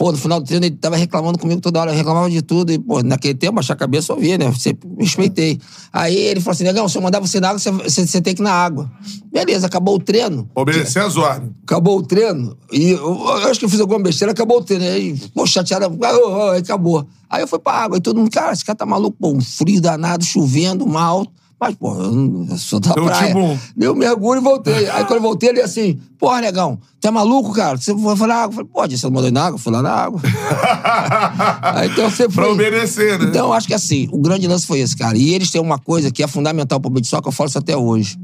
[0.00, 2.72] pô, no final do treino ele tava reclamando comigo toda hora, eu reclamava de tudo.
[2.72, 4.50] E, pô, naquele tempo, baixar a cabeça eu ouvia, né?
[4.58, 5.60] Sempre respeitei.
[5.92, 8.34] Aí ele falou assim: negão, se eu mandar você na água, você, você, você tem
[8.34, 8.90] que ir na água.
[9.30, 10.48] Beleza, acabou o treino.
[10.54, 11.52] Obedecer as ordens.
[11.64, 12.56] Acabou o treino.
[12.72, 14.86] E eu, eu acho que eu fiz alguma besteira, acabou o treino.
[14.86, 17.06] Aí, pô, chateada, aí acabou.
[17.28, 19.40] Aí eu fui pra água, e todo mundo, cara, esse cara tá maluco, pô, um
[19.42, 21.26] frio danado, chovendo, mal.
[21.60, 23.26] Mas, pô, eu, eu sou da Deu praia.
[23.26, 23.58] tibum.
[23.76, 24.88] Deu mergulho e voltei.
[24.88, 27.76] Aí quando eu voltei, ele assim, porra, negão, tu é maluco, cara?
[27.76, 28.46] Você foi na água?
[28.46, 29.54] Eu falei, pode, você não mandou ir na água?
[29.56, 30.20] Eu fui lá na água.
[31.62, 32.52] Aí então você pra foi.
[32.54, 33.26] obedecer, né?
[33.26, 35.18] Então, eu acho que assim, o grande lance foi esse, cara.
[35.18, 38.18] E eles têm uma coisa que é fundamental pro soccer, eu falo isso até hoje.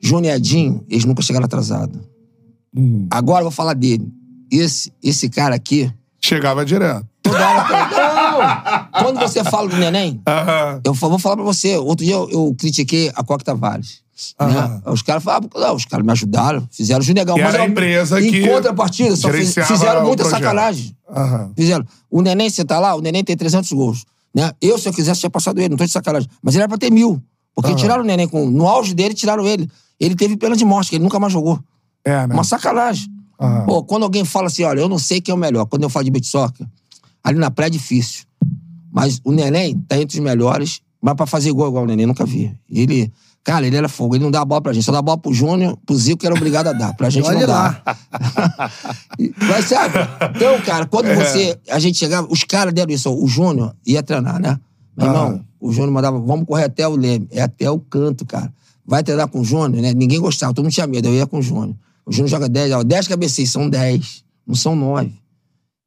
[0.00, 2.00] Júnior e Edinho, eles nunca chegaram atrasados.
[2.74, 3.06] Hum.
[3.10, 4.08] Agora eu vou falar dele.
[4.50, 7.04] Esse, esse cara aqui, Chegava direto.
[7.22, 8.19] toda hora.
[9.02, 10.20] Quando você fala do neném,
[10.84, 11.76] eu vou falar pra você.
[11.76, 14.00] Outro dia eu, eu critiquei a Coque Tavares.
[14.38, 14.82] Né?
[14.86, 17.36] Os caras falavam, não, os caras me ajudaram, fizeram o Junegão.
[17.36, 20.40] Que mas era a empresa em que contrapartida, só fiz- fizeram muita projeto.
[20.42, 20.96] sacanagem.
[21.56, 21.84] Fizeram.
[22.10, 24.04] O neném, você tá lá, o neném tem 300 gols.
[24.34, 24.52] Né?
[24.60, 26.28] Eu, se eu quisesse, tinha passado ele, não tô de sacanagem.
[26.42, 27.20] Mas ele era pra ter mil.
[27.54, 28.46] Porque tiraram o neném com.
[28.48, 29.68] No auge dele, tiraram ele.
[29.98, 31.58] Ele teve pena de morte, que ele nunca mais jogou.
[32.04, 32.34] É, né?
[32.34, 33.08] Uma sacanagem.
[33.40, 33.64] Aham.
[33.66, 35.64] Pô, quando alguém fala assim, olha, eu não sei quem é o melhor.
[35.66, 36.66] Quando eu falo de beat soccer,
[37.22, 38.24] ali na praia é difícil.
[38.92, 42.24] Mas o neném tá entre os melhores, mas pra fazer gol igual o neném, nunca
[42.26, 42.52] vi.
[42.68, 43.12] Ele,
[43.44, 45.76] cara, ele era fogo, ele não dá bola pra gente, só dá bola pro Júnior,
[45.86, 46.92] pro Zico, que era obrigado a dar.
[46.94, 47.52] Pra gente Olha não dá.
[47.54, 47.82] lá.
[49.18, 49.94] E- Mas sabe?
[50.36, 51.14] Então, cara, quando É.
[51.14, 51.58] você.
[51.70, 54.58] A gente chegava, os caras deram isso, o Júnior ia treinar, né?
[54.96, 55.14] Meu Aham.
[55.26, 57.28] irmão, o Júnior mandava, vamos correr até o Leme.
[57.30, 58.52] É até o canto, cara.
[58.84, 59.92] Vai treinar com o Júnior, né?
[59.94, 61.76] Ninguém gostava, todo mundo tinha medo, eu ia com o Júnior.
[62.04, 65.12] O Júnior joga 10, ó, 10 cabeceiros, são 10, não são 9.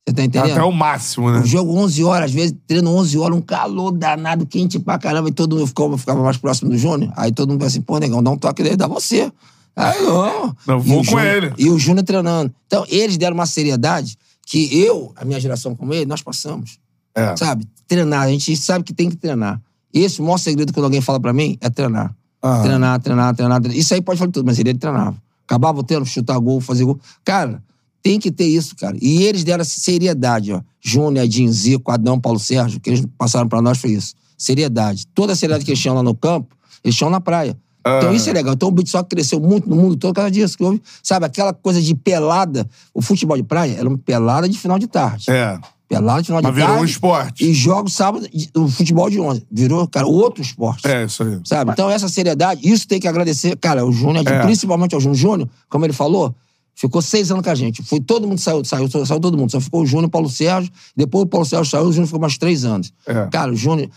[0.05, 0.51] Você tá entendendo?
[0.51, 1.39] Até o máximo, né?
[1.39, 5.29] O jogo 11 horas, às vezes treino 11 horas, um calor danado, quente pra caramba,
[5.29, 7.13] e todo mundo ficava, ficava mais próximo do Júnior.
[7.15, 9.31] Aí todo mundo falou assim, pô, negão, dá um toque dele, dá você.
[9.75, 10.55] Aí não.
[10.67, 11.53] Não, vou com Júnior- ele.
[11.57, 12.53] E o Júnior treinando.
[12.67, 16.77] Então, eles deram uma seriedade que eu, a minha geração como ele, nós passamos.
[17.15, 17.35] É.
[17.37, 17.65] Sabe?
[17.87, 18.23] Treinar.
[18.23, 19.61] A gente sabe que tem que treinar.
[19.93, 22.13] Esse o maior segredo quando alguém fala pra mim é treinar.
[22.41, 22.61] Ah.
[22.61, 23.77] Treinar, treinar, treinar, treinar.
[23.79, 25.15] Isso aí pode falar tudo, mas ele, ele treinava.
[25.47, 26.99] Acabava o treino, chutar gol, fazer gol.
[27.23, 27.63] Cara,
[28.03, 28.97] tem que ter isso, cara.
[29.01, 30.61] E eles deram seriedade, ó.
[30.81, 34.13] Júnior, Edinho, Zico, Adão, Paulo Sérgio, que eles passaram pra nós foi isso.
[34.37, 35.07] Seriedade.
[35.15, 37.57] Toda a seriedade que eles tinham lá no campo, eles tinham na praia.
[37.85, 38.53] Então isso é legal.
[38.53, 40.57] Então o beat soccer cresceu muito no mundo todo por causa disso.
[40.57, 42.67] Que houve, sabe, aquela coisa de pelada.
[42.93, 45.25] O futebol de praia era uma pelada de final de tarde.
[45.29, 45.57] É.
[45.89, 46.81] Pelada de final de Mas virou tarde.
[46.81, 47.43] um esporte.
[47.45, 48.25] E jogos sábado,
[48.55, 49.45] o futebol de 11.
[49.51, 50.87] Virou, cara, outro esporte.
[50.87, 51.39] É, isso aí.
[51.45, 51.71] Sabe?
[51.71, 54.41] Então, essa seriedade, isso tem que agradecer, cara, o Júnior, É.
[54.43, 55.17] principalmente ao Júnior.
[55.17, 56.33] Júnior, como ele falou,
[56.75, 57.83] ficou seis anos com a gente.
[57.83, 59.51] Foi, todo mundo saiu, saiu, saiu todo mundo.
[59.51, 60.71] Só ficou o Júnior e o Paulo Sérgio.
[60.95, 62.93] Depois o Paulo Sérgio saiu, o Júnior ficou mais três anos.
[63.05, 63.27] É.
[63.31, 63.89] Cara, o Júnior.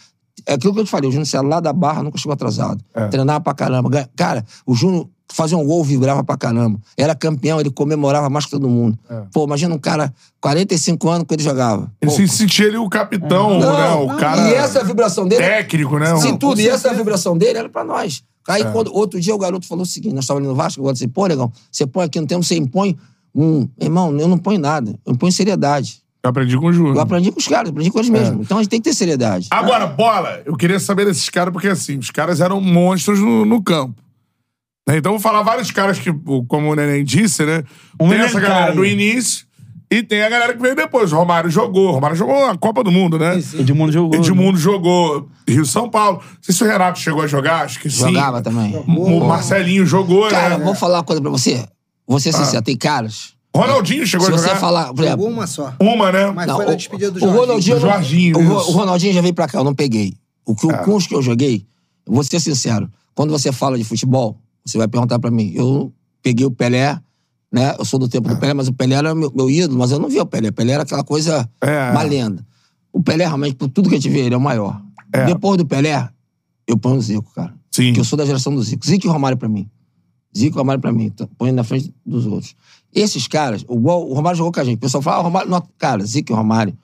[0.45, 2.85] É aquilo que eu te falei, o Júnior saiu lá da barra, nunca chegou atrasado.
[2.95, 3.09] É.
[3.09, 4.09] Treinava pra caramba.
[4.14, 6.79] Cara, o Júnior fazia um gol, vibrava pra caramba.
[6.97, 8.99] Era campeão, ele comemorava mais que todo mundo.
[9.33, 11.91] Pô, imagina um cara, 45 anos que ele jogava.
[12.01, 13.66] Ele Pô, se sentia ele o capitão, né?
[13.95, 15.43] O não, cara E essa vibração dele.
[15.43, 16.16] técnico, né?
[16.16, 16.61] Sim, tudo.
[16.61, 18.22] E essa vibração dele era pra nós.
[18.49, 18.70] Aí, É.
[18.70, 21.09] quando, outro dia, o garoto falou o seguinte: nós estávamos ali no Vasco, eu disse,
[21.09, 22.97] pô, negão, você põe aqui no tempo, você impõe
[23.34, 23.68] um.
[23.80, 24.99] Irmão, eu não ponho nada.
[25.05, 26.01] Eu imponho seriedade.
[26.22, 26.97] Eu aprendi com o Júnior.
[26.97, 28.12] Eu aprendi com os caras, aprendi com eles É.
[28.12, 28.40] mesmos.
[28.44, 29.47] Então a gente tem que ter seriedade.
[29.51, 33.62] Agora, bola, eu queria saber desses caras, porque assim, os caras eram monstros no, no
[33.62, 34.03] campo.
[34.88, 34.97] Né?
[34.99, 36.12] Então, eu vou falar vários caras que,
[36.49, 37.64] como o Neném disse, né?
[38.01, 39.45] Um tem essa galera do início
[39.91, 41.12] e tem a galera que veio depois.
[41.12, 41.89] O Romário jogou.
[41.89, 43.37] O Romário jogou a Copa do Mundo, né?
[43.59, 44.14] Edmundo jogou.
[44.18, 46.18] Edmundo jogou Rio-São Paulo.
[46.22, 47.99] Não sei se o Renato chegou a jogar, acho que sim.
[48.01, 48.74] Jogava também.
[48.87, 50.64] O Marcelinho jogou, Cara, né?
[50.64, 51.64] vou falar uma coisa pra você.
[52.07, 53.34] Vou ser sincero, tem caras.
[53.55, 54.61] Ronaldinho chegou Se a você jogar.
[54.61, 54.93] falar.
[54.93, 55.72] por exemplo, Jogou uma só.
[55.80, 56.30] Uma, né?
[56.30, 57.41] Mas Não, foi na o- despedida do o Jorginho.
[57.41, 60.14] Ronaldinho, Do Jorginho, o, o Ronaldinho já veio pra cá, eu não peguei.
[60.45, 61.64] O que o curso que eu joguei,
[62.07, 65.91] vou ser sincero, quando você fala de futebol, você vai perguntar pra mim, eu
[66.22, 66.99] peguei o Pelé,
[67.53, 67.74] né?
[67.78, 69.99] Eu sou do tempo do Pelé, mas o Pelé era meu, meu ídolo, mas eu
[69.99, 70.49] não via o Pelé.
[70.49, 71.90] O Pelé era aquela coisa, É.
[71.90, 72.47] uma lenda.
[72.92, 74.80] O Pelé, realmente, por tudo que a gente vê, ele é o maior.
[75.12, 75.24] É.
[75.26, 76.09] Depois do Pelé,
[76.66, 77.55] eu ponho o Zico, cara.
[77.70, 77.86] Sim.
[77.88, 78.84] Porque eu sou da geração do Zico.
[78.86, 79.68] Zico e Romário pra mim.
[80.36, 81.12] Zico e Romário pra mim.
[81.38, 82.55] Põe na frente dos outros.
[82.94, 84.76] Esses caras, igual o Romário jogou com a gente.
[84.76, 85.51] O pessoal fala, ah, Romário.
[85.51, 86.76] Não, cara, Zico e Romário.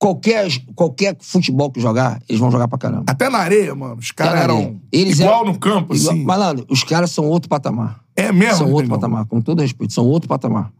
[0.00, 3.04] Qualquer, qualquer futebol que jogar, eles vão jogar pra caramba.
[3.08, 3.96] Até na areia, mano.
[3.96, 4.80] Os caras eram.
[4.92, 6.24] Eles igual eram- no campo, Igual- assim.
[6.24, 8.00] Malandro, os caras são outro patamar.
[8.18, 8.56] É mesmo?
[8.56, 10.72] são outro patamar, com todo respeito, são outro patamar.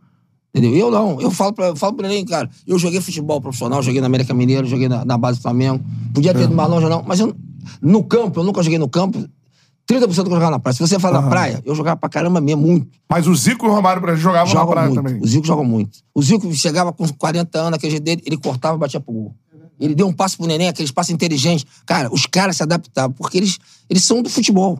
[0.52, 0.74] Entendeu?
[0.74, 1.20] Eu não.
[1.20, 4.34] Eu falo pra, eu falo pra ele, cara, eu joguei futebol profissional, joguei na América
[4.34, 5.84] Mineiro, joguei na, na base do Flamengo.
[6.12, 7.04] Podia ter ido mais longe, não.
[7.06, 7.32] Mas eu,
[7.80, 9.24] no campo, eu nunca joguei no campo.
[9.88, 10.74] 30% que eu jogava na praia.
[10.74, 12.88] Se você falar na praia, eu jogava pra caramba mesmo, muito.
[13.08, 15.02] Mas o Zico e o Romário pra gente jogavam na Joga praia muito.
[15.02, 15.22] também.
[15.22, 15.98] O Zico joga muito.
[16.14, 19.34] O Zico chegava com 40 anos, aquele jeito dele, ele cortava e batia pro gol.
[19.80, 21.64] Ele deu um passo pro neném, aqueles passos inteligentes.
[21.86, 23.58] Cara, os caras se adaptavam, porque eles,
[23.88, 24.78] eles são do futebol.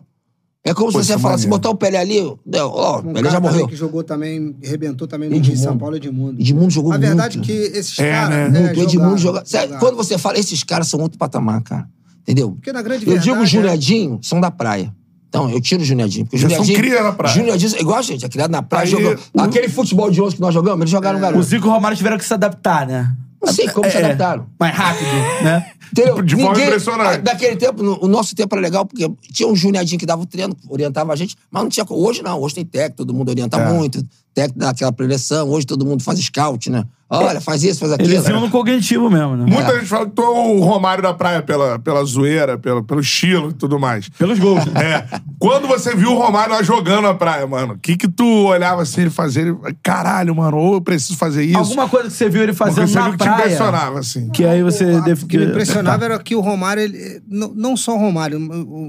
[0.63, 1.49] É como Pô, se você é falar, se maneiro.
[1.61, 2.35] botar o Pelé ali, ó,
[2.65, 3.67] ó, o Um Pelé cara já morreu.
[3.67, 5.55] que jogou também, arrebentou também no Edmundo.
[5.55, 6.41] Rio São Paulo, Edmundo.
[6.41, 7.49] Edmundo jogou A verdade muito.
[7.49, 8.29] é que esses É, caras...
[8.29, 8.45] né?
[8.59, 8.79] é, Muito.
[8.79, 9.43] O Edmundo joga.
[9.79, 11.87] Quando você fala, esses caras são outro patamar, cara.
[12.23, 12.51] Entendeu?
[12.51, 13.29] Porque na grande Eu verdade...
[13.31, 14.93] digo é- Juniadinho, são da praia.
[15.29, 16.25] Então, eu tiro o Juniadinho.
[16.25, 16.89] Porque o Eles são Juniadinho.
[16.91, 17.35] cria na praia.
[17.35, 18.83] Juniadinho, igual a gente, é criado na praia.
[18.85, 21.43] Aí, jogou- o- Aquele futebol de 11 que nós jogamos, eles jogaram no O garoto.
[21.43, 23.15] Zico e o Romário tiveram que se adaptar, né?
[23.41, 24.47] Não sei como se É, adaptaram.
[24.59, 25.09] Mais rápido,
[25.43, 25.71] né?
[25.91, 26.21] Entendeu?
[26.21, 27.23] De forma impressionante.
[27.23, 30.25] Naquele tempo, no- o nosso tempo era legal, porque tinha um Juniadinho que dava o
[30.25, 31.85] treino, orientava a gente, mas não tinha.
[31.89, 33.71] Hoje não, hoje tem técnico, todo mundo orienta É.
[33.73, 34.03] muito,
[34.39, 36.85] técnico dá aquela preleção, hoje todo mundo faz scout, né?
[37.11, 38.13] Olha, faz isso, faz aquilo.
[38.13, 39.43] Eles iam no cognitivo mesmo, né?
[39.51, 43.01] Muita gente fala que tu é o Romário da praia pela, pela zoeira, pelo, pelo
[43.01, 44.07] estilo e tudo mais.
[44.09, 44.63] Pelos gols.
[44.67, 44.79] né?
[45.11, 45.19] É.
[45.39, 48.83] Quando você viu o Romário lá jogando na praia, mano, o que que tu olhava
[48.83, 49.41] assim, ele fazia?
[49.41, 51.57] Ele, Caralho, mano, ou eu preciso fazer isso.
[51.57, 53.39] Alguma coisa que você viu ele fazendo você na viu que te praia.
[53.39, 54.29] impressionava, assim.
[54.29, 57.75] Que aí você O- deve que me impressionava era que o Romário, ele, não, não
[57.75, 58.39] só o Romário,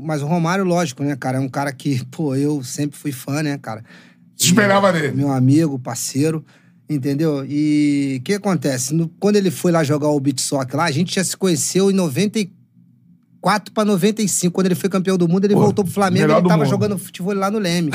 [0.04, 1.38] mas o Romário, lógico, né, cara?
[1.38, 3.82] É um cara que, pô, eu sempre fui fã, né, cara?
[4.40, 5.12] Se espelhava nele.
[5.12, 6.44] Meu amigo, parceiro,
[6.88, 7.44] entendeu?
[7.48, 8.94] E o que acontece?
[8.94, 11.90] No- quando ele foi lá jogar o beat soccer lá, a gente já se conheceu
[11.90, 14.52] em 94 pra 95.
[14.54, 16.70] Quando ele foi campeão do mundo, ele Pô, voltou pro Flamengo melhor ele tava mundo.
[16.70, 17.90] jogando futebol lá no Leme.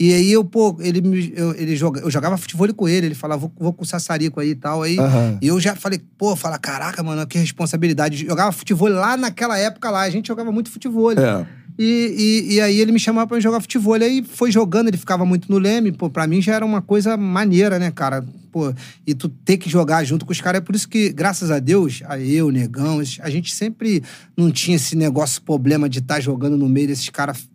[0.00, 3.14] E aí eu, pô, ele, me- eu, ele joga, eu jogava futebol com ele, ele
[3.16, 4.82] falava, vou, vou com o Sassarico aí e tal.
[4.84, 5.38] Aí Aham.
[5.42, 8.24] e eu já falei, pô, fala, caraca, mano, que responsabilidade.
[8.24, 11.10] Jogava futebol lá naquela época lá, a gente jogava muito futebol.
[11.12, 11.44] É.
[11.78, 13.94] E, e, e aí ele me chamava pra jogar futebol.
[13.94, 15.92] Aí foi jogando, ele ficava muito no Leme.
[15.92, 18.24] Pô, pra mim já era uma coisa maneira, né, cara?
[18.50, 18.74] Pô,
[19.06, 20.60] e tu ter que jogar junto com os caras.
[20.60, 24.02] É por isso que, graças a Deus, a eu, Negão, a gente sempre
[24.36, 27.48] não tinha esse negócio, problema de estar jogando no meio desses caras.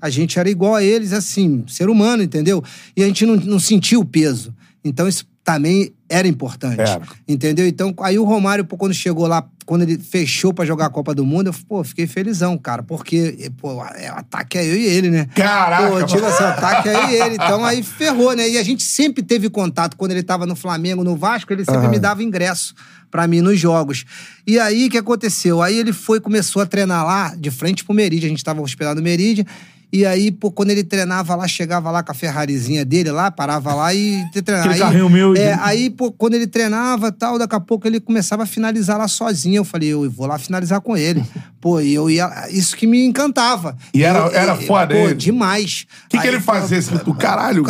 [0.00, 2.62] A gente era igual a eles, assim, ser humano, entendeu?
[2.96, 4.54] E a gente não, não sentia o peso.
[4.84, 6.78] Então isso também era importante.
[6.78, 7.00] Era.
[7.26, 7.66] Entendeu?
[7.66, 11.14] Então, aí o Romário, pô, quando chegou lá, quando ele fechou pra jogar a Copa
[11.14, 12.82] do Mundo, eu pô, fiquei felizão, cara.
[12.82, 15.26] Porque, pô, é, o ataque é eu e ele, né?
[15.34, 17.34] Caraca, Pô, tipo assim, o ataque é eu e ele.
[17.36, 18.46] Então aí ferrou, né?
[18.46, 19.96] E a gente sempre teve contato.
[19.96, 22.74] Quando ele tava no Flamengo, no Vasco, ele sempre me dava ingresso
[23.10, 24.04] pra mim nos jogos.
[24.46, 25.62] E aí, o que aconteceu?
[25.62, 28.26] Aí ele foi, começou a treinar lá, de frente pro Meridian.
[28.26, 29.46] A gente tava hospedado no Meridian.
[29.90, 33.72] E aí, pô, quando ele treinava lá, chegava lá com a Ferrarizinha dele lá, parava
[33.74, 34.70] lá e treinava.
[34.72, 35.40] Aí, carrinho humilde.
[35.40, 39.08] É, aí, pô, quando ele treinava tal, daqui a pouco ele começava a finalizar lá
[39.08, 39.56] sozinho.
[39.56, 41.24] Eu falei, eu vou lá finalizar com ele.
[41.60, 42.30] Pô, e eu ia.
[42.50, 43.76] Isso que me encantava.
[43.92, 45.14] E era- Eu- era eu- foda Pô, ele?
[45.14, 45.86] demais.
[46.04, 46.80] O que, que Aí, ele fazia?
[47.04, 47.64] Do caralho?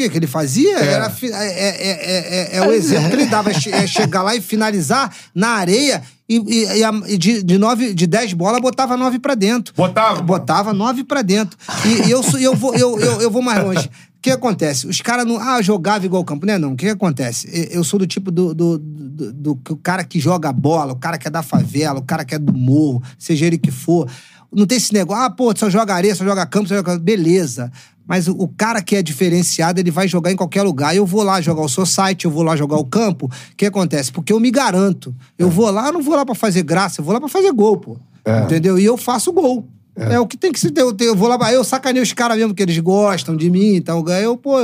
[0.00, 0.78] Que, que ele fazia?
[0.78, 3.50] Era fi- é, é, é, é- é o exemplo que ele dava.
[3.50, 7.42] é che- É chegar lá e finalizar na areia e, e- e a- e de,
[7.42, 9.74] de, nove, de dez bolas botava nove pra dentro.
[9.76, 10.22] Botava?
[10.22, 11.58] Botava nove pra dentro.
[11.84, 13.86] E, e eu, sou- eu, vou, eu, eu, eu vou mais longe.
[13.86, 14.86] O que acontece?
[14.86, 15.38] Os caras não.
[15.40, 16.44] Ah, jogava igual campo.
[16.44, 16.72] Não é não.
[16.72, 17.48] O que acontece?
[17.48, 20.96] E- Eu sou do tipo do, do, do, do- do cara que joga bola, o
[20.96, 24.06] cara que é da favela, o cara que é do morro, seja ele que for.
[24.52, 26.98] Não tem esse negócio, ah, pô, só joga areia, só joga campo, só joga...
[26.98, 27.70] Beleza.
[28.06, 30.96] Mas o, cara que é diferenciado, ele vai jogar em qualquer lugar.
[30.96, 33.26] Eu vou lá jogar o society, eu vou lá jogar o campo.
[33.26, 34.10] O que acontece?
[34.10, 35.14] Porque eu me garanto.
[35.38, 37.52] Eu vou lá, eu não vou lá pra fazer graça, eu vou lá pra fazer
[37.52, 37.96] gol, pô.
[38.44, 38.76] Entendeu?
[38.78, 39.68] E eu faço gol.
[40.00, 40.18] É.
[40.20, 40.82] o que tem que se ter.
[40.82, 44.04] Eu, vou lá, eu sacaneio os caras mesmo, que eles gostam de mim e tal.
[44.08, 44.56] Aí eu, pô,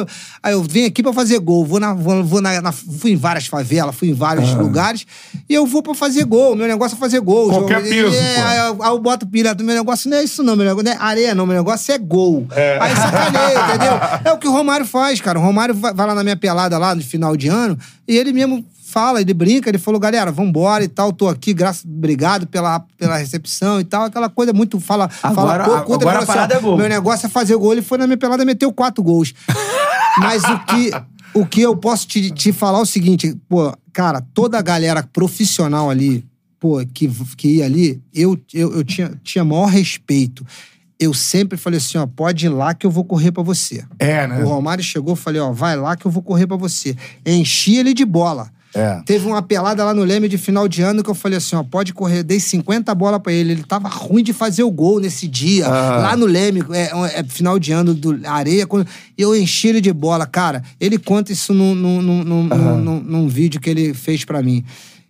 [0.43, 1.64] aí eu venho aqui pra fazer gol.
[1.64, 5.07] Vou na, vou, vou na, na- fui em várias favelas, fui em vários lugares.
[5.49, 6.57] E eu vou pra fazer gol.
[6.57, 7.49] Meu negócio é fazer gol.
[7.51, 9.55] Qualquer Jogo- piso, É, aí eu, aí eu boto pilha.
[9.55, 10.57] Meu negócio não é isso, não.
[10.57, 11.47] Meu negócio não é areia, não.
[11.47, 12.47] Meu negócio é gol.
[12.80, 13.93] Aí sacaneio, entendeu?
[14.24, 15.39] É o que o Romário faz, cara.
[15.39, 17.78] O Romário vai, vai lá na minha pelada lá no final de ano
[18.09, 18.64] e ele mesmo
[18.97, 23.18] fala, ele brinca, ele falou, galera, vambora e tal, tô aqui, graças, obrigado pela, pela
[23.18, 26.01] recepção e tal, aquela coisa muito, fala, Agora- fala pouco.
[26.01, 26.78] Agora a parada ó, é gol.
[26.78, 29.34] Meu negócio é fazer gol, ele foi na minha pelada e meteu quatro gols.
[30.18, 30.90] Mas o que,
[31.34, 35.03] o que eu posso te, te falar é o seguinte, pô, cara, toda a galera
[35.03, 36.24] profissional ali,
[36.59, 40.42] pô, que, que ia ali, eu, eu, eu tinha, tinha maior respeito.
[40.99, 43.84] Eu sempre falei assim, ó, pode ir lá que eu vou correr pra você.
[43.99, 44.42] É, né?
[44.42, 46.97] O Romário chegou, falei, ó, vai lá que eu vou correr pra você.
[47.26, 48.56] Enchi ele de bola.
[48.77, 49.01] É.
[49.07, 51.62] Teve uma pelada lá no Leme de final de ano que eu falei assim, ó,
[51.62, 53.53] pode correr, dei 50 bolas pra ele.
[53.53, 55.66] Ele tava ruim de fazer o gol nesse dia.
[56.03, 59.93] Lá no Leme, é, é final de ano do Areia, quando eu enchi ele de
[59.93, 60.27] bola.
[60.27, 64.24] Cara, ele conta isso num, num, num, num, num- num- num vídeo que ele fez
[64.24, 64.62] pra mim.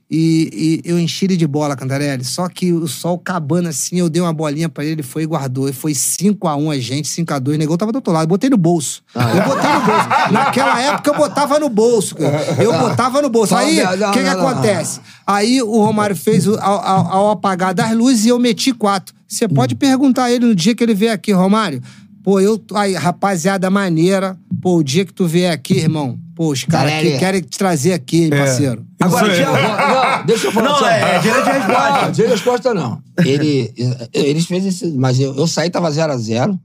[0.09, 2.25] E, e eu enchi ele de bola, Cantarelli.
[2.25, 5.27] Só que o sol acabando assim, eu dei uma bolinha pra ele, ele foi e
[5.27, 5.69] guardou.
[5.69, 7.55] E foi 5x1 a gente, 5x2.
[7.55, 8.23] O negão tava do outro lado.
[8.25, 9.03] Eu botei no bolso.
[9.15, 10.09] eu botei no bolso.
[10.33, 12.15] Naquela época eu botava no bolso.
[12.15, 12.63] cara.
[12.63, 13.55] Eu botava no bolso.
[13.57, 15.01] Aí, o que, que acontece?
[15.27, 19.15] Aí o Romário fez ao, ao- ao apagar das luzes e eu meti quatro.
[19.27, 21.83] Você pode perguntar a ele no dia que ele vier aqui, Romário.
[22.23, 22.63] Pô, eu.
[22.75, 24.37] Aí, rapaziada maneira.
[24.63, 26.17] Pô, o dia que tu vier aqui, irmão.
[26.37, 28.85] Pô, os caras que querem te trazer aqui, hein, parceiro.
[29.01, 29.35] Agora.
[29.35, 30.87] Tiago, Não, deixa eu falar Não, só.
[30.87, 31.91] é, é direito de resposta.
[31.91, 33.03] Não, direito de resposta não.
[33.25, 33.75] Ele,
[34.13, 34.87] eles fez esse.
[34.93, 36.59] Mas eu, eu saí, tava 0x0.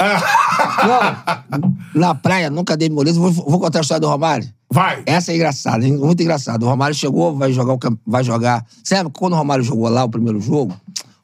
[0.84, 3.18] Não, na praia, nunca dei moleza.
[3.18, 4.50] Vou, vou contar a história do Romário.
[4.70, 5.04] Vai.
[5.06, 5.96] Essa é engraçada, hein?
[5.96, 6.66] muito engraçada.
[6.66, 8.66] O Romário chegou, vai jogar vai jogar.
[8.84, 10.76] Sabe quando o Romário jogou lá o primeiro jogo?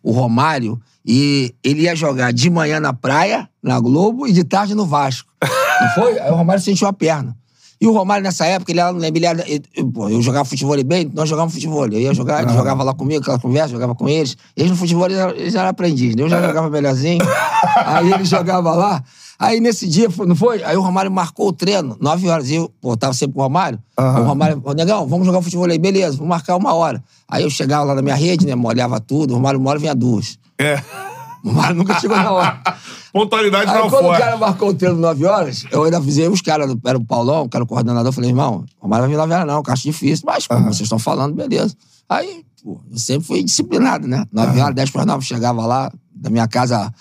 [0.01, 4.73] O Romário e ele ia jogar de manhã na praia, na Globo, e de tarde
[4.73, 5.29] no Vasco.
[5.41, 6.19] Não foi?
[6.19, 7.35] Aí o Romário sentiu a perna.
[7.79, 8.89] E o Romário, nessa época, ele era,
[9.23, 11.85] era, ele- eu, pô, eu jogava futebol bem, nós jogávamos futebol.
[11.85, 14.35] Eu ia jogar, ele jogava lá comigo, aquela conversa, jogava com eles.
[14.55, 16.23] Eles no futebol, eles eram, eles eram aprendiz, né?
[16.23, 17.19] Eu já jogava melhorzinho.
[17.85, 19.03] aí ele jogava lá.
[19.39, 20.63] Aí nesse dia, não foi?
[20.63, 22.49] Aí o Romário marcou o treino, nove horas.
[22.49, 23.77] E eu, pô, tava sempre com o Romário.
[23.95, 27.03] O Romário, ô, negão, vamos jogar futebol aí, beleza, vamos marcar uma hora.
[27.29, 28.55] Aí eu chegava lá na minha rede, né?
[28.55, 30.39] Molhava tudo, o Romário uma hora vinha duas.
[30.57, 30.81] É.
[31.43, 32.61] O Romário nunca chegou na hora.
[33.13, 36.41] Pontualidade Aí não quando o cara marcou o treino 9 horas, eu ainda avisei os
[36.41, 39.17] caras, era o Paulão, que era o coordenador, eu falei, irmão, o Romário vai vir
[39.17, 41.75] 9 horas não, acho difícil, mas pô, vocês estão falando, beleza.
[42.07, 44.25] Aí, pô, eu sempre fui disciplinado, né?
[44.31, 46.91] 9 horas, 10 para 9, chegava lá, da minha casa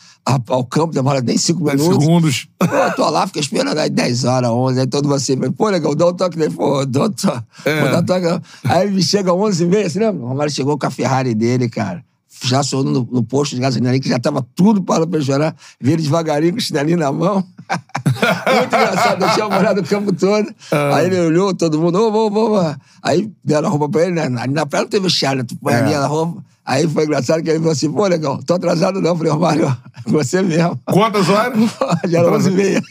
[0.49, 2.05] ao campo, demora nem 5 10 minutos.
[2.05, 2.49] segundos.
[2.59, 5.69] Pô, eu tô lá, fica esperando aí 10 horas, 11, aí todo mundo assim, pô,
[5.69, 8.47] legal, dá um toque nele, pô, dá um toque, pô, dá um toque.
[8.65, 10.25] Aí me chega 11 e meia, você lembra?
[10.25, 12.05] O Romário chegou com a Ferrari dele, cara.
[12.45, 15.55] Já sou no, no posto de gasolina ali, que já tava tudo para pra chorar.
[15.81, 17.45] Vi ele devagarinho com o chinelinho na mão.
[18.55, 20.55] Muito engraçado, eu tinha morado o campo todo.
[20.95, 22.77] Aí ele olhou, todo mundo, ô, vamos, vamos.
[23.03, 24.41] Aí deram a roupa pra ele, né?
[24.41, 25.43] Ali na praia não teve chá, né?
[25.43, 26.43] Tu põe ali a roupa.
[26.67, 29.11] Aí foi engraçado que ele falou assim, pô, legal, tô atrasado não.
[29.11, 30.77] Eu falei, Romário, você mesmo.
[30.85, 31.57] Quantas horas?
[32.11, 32.83] Já era 11 e meia.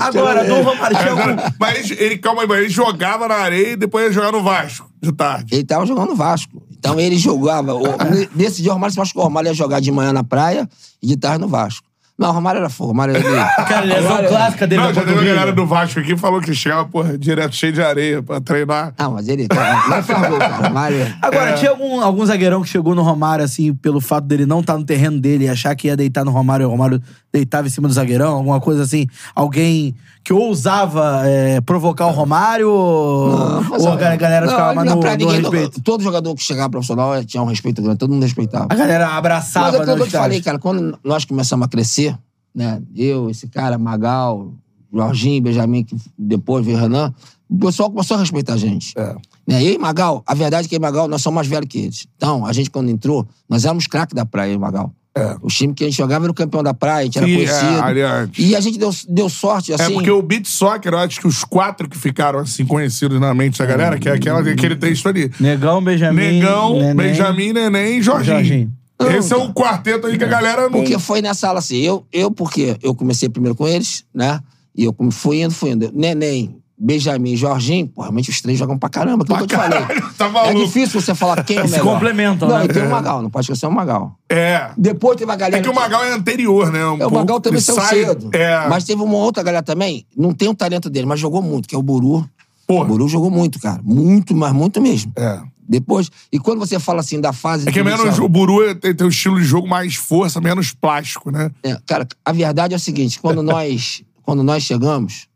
[0.00, 1.42] Agora, do Romário, tinha algum...
[1.58, 4.90] Mas ele, calma aí, mas ele jogava na areia e depois ia jogar no Vasco,
[5.00, 5.54] de tarde.
[5.54, 6.60] Ele tava jogando no Vasco.
[6.80, 7.74] Então ele jogava.
[7.74, 7.82] o-
[8.34, 9.22] Nesse dia o Romário se machucou.
[9.22, 10.68] O Romário ia jogar de manhã na praia
[11.02, 11.86] e de tarde no Vasco.
[12.20, 12.88] Não, o Romário era fogo.
[12.88, 15.34] O Romário era Aquela lesão Romário- clássica dele Não, na já teve a panturrilha.
[15.36, 18.92] galera do Vasco aqui que falou que chegava, porra, direto cheio de areia pra treinar.
[18.98, 20.60] Não, mas ele, cara, não faz gol, cara.
[20.60, 21.14] O Romário...
[21.22, 24.76] Agora, tinha algum, algum zagueirão que chegou no Romário, assim, pelo fato dele não estar
[24.76, 27.00] no terreno dele e achar que ia deitar no Romário e o Romário
[27.32, 28.32] deitava em cima do zagueirão?
[28.34, 29.06] Alguma coisa assim?
[29.34, 32.68] Alguém que ousava é, provocar o Romário?
[32.70, 35.80] ou mas, ou a ga- galera não, ficava mais não, no, pra no ninguém, respeito?
[35.80, 38.66] Todo jogador que chegava profissional tinha um respeito grande, todo mundo respeitava.
[38.68, 41.64] A galera Mas abraçava, é aquilo né, que eu te falei, cara, quando nós começamos
[41.66, 42.09] a crescer,
[42.54, 42.82] né?
[42.94, 44.54] Eu, esse cara, Magal,
[44.92, 47.14] Jorginho, Benjamin, que depois veio Renan,
[47.48, 48.92] o pessoal começou a respeitar a gente.
[48.96, 49.14] É.
[49.46, 49.62] Né?
[49.62, 51.78] Eu e Magal, a verdade é que eu e Magal, nós somos mais velhos que
[51.78, 52.06] eles.
[52.16, 54.92] Então, a gente, quando entrou, nós éramos craque da praia, eu e Magal.
[55.12, 55.36] É.
[55.42, 57.34] O time que a gente jogava era o campeão da praia, a gente era Sim,
[57.34, 57.98] conhecido.
[57.98, 58.28] é.
[58.38, 59.82] E a gente deu, deu sorte, assim.
[59.82, 63.34] É porque o beat soccer, eu acho que os quatro que ficaram assim conhecidos na
[63.34, 65.30] mente da galera, que é aquela, aquele texto ali.
[65.40, 66.38] Negão, Benjamin.
[66.38, 66.94] Negão, Neném.
[66.94, 68.36] Benjamin, Neném e Jorginho.
[68.36, 68.72] Jorginho.
[69.16, 70.70] Esse é o quarteto aí que a galera não.
[70.80, 74.40] Porque foi nessa aula assim, eu, eu porque eu comecei primeiro com eles, né?
[74.76, 75.90] E eu fui indo, fui indo.
[75.94, 79.80] Neném, Benjamin, Jorginho, pô, realmente os três jogam pra caramba, aquilo que eu te falei.
[80.16, 81.92] tá é difícil você falar quem é o Se melhor.
[81.92, 82.64] complementam, não, né?
[82.64, 84.16] e tem o Magal, não pode esquecer o Magal.
[84.30, 84.70] É.
[84.78, 85.58] Depois teve a galera...
[85.58, 86.86] É que o Magal é anterior, né?
[86.86, 88.30] Um É, o Magal também saiu sai- cedo.
[88.32, 88.66] É.
[88.68, 91.74] Mas teve uma outra galera também, não tem o talento dele, mas jogou muito, que
[91.74, 92.26] é o Buru.
[92.66, 92.84] Porra.
[92.84, 93.80] O Buru jogou muito, cara.
[93.84, 95.12] Muito, mas muito mesmo.
[95.16, 95.38] É.
[95.70, 97.68] Depois, e quando você fala assim da fase...
[97.68, 98.00] É que é menos.
[98.00, 101.48] inicial- O Buru tem, tem um estilo de jogo mais força, menos plástico, né?
[101.62, 105.28] É, cara, a verdade é o seguinte: quando nós, quando nós chegamos,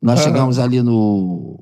[0.00, 1.60] nós chegamos ali no.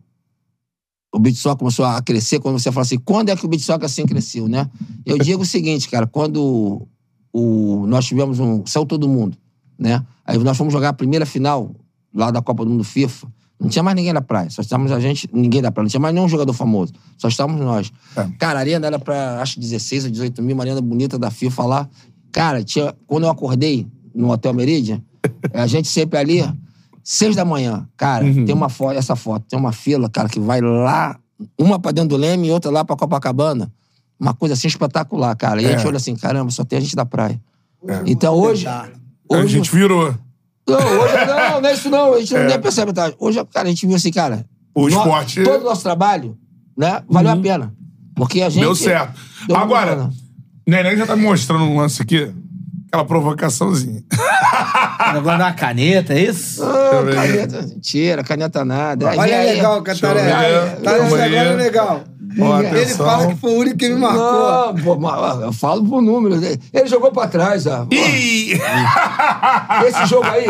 [1.12, 2.39] O beat soccer começou a crescer.
[2.39, 4.70] Quando você fala assim, quando é que o beat soccer assim cresceu, né?
[5.05, 6.87] Eu digo o seguinte, cara, quando
[7.33, 8.64] o, nós tivemos um.
[8.64, 9.37] Saiu todo mundo,
[9.77, 10.01] né?
[10.25, 11.75] Aí nós fomos jogar a primeira final
[12.14, 13.27] lá da Copa do Mundo FIFA.
[13.62, 16.00] Não tinha mais ninguém na praia, só estávamos a gente, ninguém da praia, não tinha
[16.00, 17.92] mais nenhum jogador famoso, só estávamos nós.
[18.16, 18.28] É.
[18.38, 21.62] Cara, a arena era pra, acho, 16 ou 18 mil, uma arena bonita da FIFA
[21.64, 21.88] lá.
[22.32, 25.00] Cara, tinha, quando eu acordei no Hotel Meridian,
[25.54, 26.44] a gente sempre ali,
[27.04, 27.86] seis da manhã.
[27.96, 31.16] Cara, tem uma foto, essa foto, tem uma fila, cara, que vai lá,
[31.58, 33.72] uma pra dentro do Leme e outra lá pra Copacabana.
[34.18, 35.60] Uma coisa assim espetacular, cara.
[35.62, 35.86] E a gente É.
[35.88, 37.40] olha assim, caramba, só tem a gente da praia.
[38.06, 38.66] Então hoje.
[38.66, 38.88] A
[39.28, 40.14] Hoje, gente virou.
[40.66, 42.14] Não, hoje não, não é isso não.
[42.14, 42.92] A gente não nem percebe.
[42.92, 43.12] Tá?
[43.18, 44.44] Hoje, cara, a gente viu assim, cara.
[44.74, 46.36] O no- esporte- Todo o nosso trabalho,
[46.76, 47.02] né?
[47.08, 47.72] Valeu a pena.
[48.14, 48.62] Porque a gente.
[48.62, 49.18] Deu certo.
[49.46, 50.10] Deu Agora.
[50.66, 52.32] Neném já tá me mostrando um lance aqui.
[52.88, 54.02] Aquela provocaçãozinha.
[55.14, 56.62] Negócio da caneta, é isso?
[56.62, 59.06] Ah, caneta, mentira, caneta nada.
[59.16, 59.54] Olha aí.
[59.56, 60.82] legal, ver.
[60.82, 62.04] Tá negócio legal.
[62.37, 64.22] Ele fala que foi o único que me marcou.
[64.22, 65.11] Não, pô,
[65.43, 66.37] eu falo por número.
[66.72, 67.87] Ele jogou pra trás, ó.
[67.91, 68.53] Ih!
[69.87, 70.47] Esse jogo aí,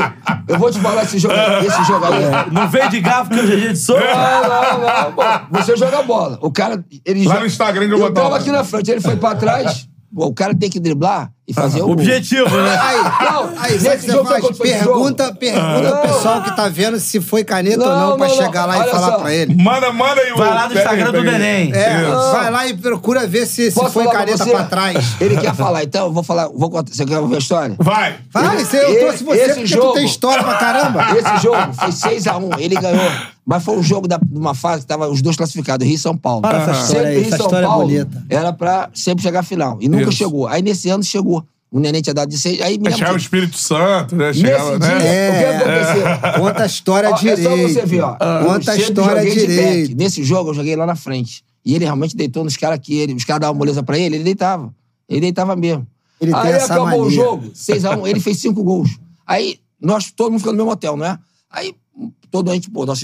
[0.49, 1.67] eu vou te falar esse jogo aí.
[1.67, 2.51] Esse jogo aí.
[2.53, 4.01] Não veio de garfo que hoje é dia de soco?
[4.01, 5.13] Não, não, não.
[5.13, 5.23] Pô,
[5.59, 6.39] você joga bola.
[6.41, 6.85] O cara.
[7.05, 9.35] Ele Lá joga- no Instagram que eu Eu tava aqui na frente, ele foi pra
[9.35, 9.89] trás.
[10.15, 11.85] O cara tem que driblar e fazer o.
[11.85, 11.93] gol.
[11.95, 12.79] Objetivo, né?
[12.79, 14.59] Aí, Não, aí nesse o você jogo faz?
[14.59, 15.97] Pergunta, pergunta Não.
[15.97, 18.43] ao pessoal que tá vendo se foi caneta ou Não, não, pra não, não.
[18.45, 19.19] chegar lá e Olha falar só.
[19.21, 19.55] pra ele.
[19.55, 20.37] Manda, manda aí o.
[20.37, 21.23] Vai lá no Instagram do.
[21.25, 21.73] Neném.
[21.73, 22.03] É,
[22.33, 25.17] vai lá e procura ver se, se foi pra caneta pra trás.
[25.21, 26.49] Ele quer falar, então eu vou falar.
[26.55, 26.93] Vou contar.
[26.93, 27.75] Você quer ouvir a história?
[27.79, 28.17] Vai.
[28.31, 31.07] Vai, eu Esse- trouxe você esse porque jogo- tu tem história pra caramba.
[31.17, 33.11] Esse jogo foi 6x1, ele ganhou.
[33.45, 35.99] Mas foi um jogo da, de uma fase que tava os dois classificados, Rio e
[35.99, 36.43] São Paulo.
[36.43, 38.27] Fala essa Sempre história aí, Rio essa São história é Paulo bonita.
[38.29, 39.79] Era pra sempre chegar à final.
[39.81, 40.13] E nunca Isso.
[40.13, 40.47] chegou.
[40.47, 41.45] Aí nesse ano chegou.
[41.71, 42.61] O Neném tinha dado de seis.
[42.61, 43.17] Aí me chegava o.
[43.17, 44.29] Espírito Santo, né?
[44.29, 45.31] Nesse Chegava, dia, né?
[45.31, 46.41] o que aconteceu?
[46.43, 47.41] Conta a história Ó, direito.
[47.41, 48.17] É só você ver, ó.
[48.45, 49.89] Conta a história direito.
[49.89, 49.95] back.
[49.95, 51.43] Nesse jogo eu joguei lá na frente.
[51.65, 53.15] E ele realmente deitou nos caras que ele.
[53.15, 54.73] Os caras davam moleza pra ele, ele deitava.
[55.09, 55.87] Ele deitava mesmo.
[56.21, 57.17] Ele Aí essa acabou o mania.
[57.17, 58.91] jogo, 6x1, ele fez cinco gols.
[59.27, 61.19] Aí, nós, todo mundo ficou no mesmo hotel, não é?
[61.51, 61.75] Aí,
[62.31, 63.01] todo a gente, pô, nós,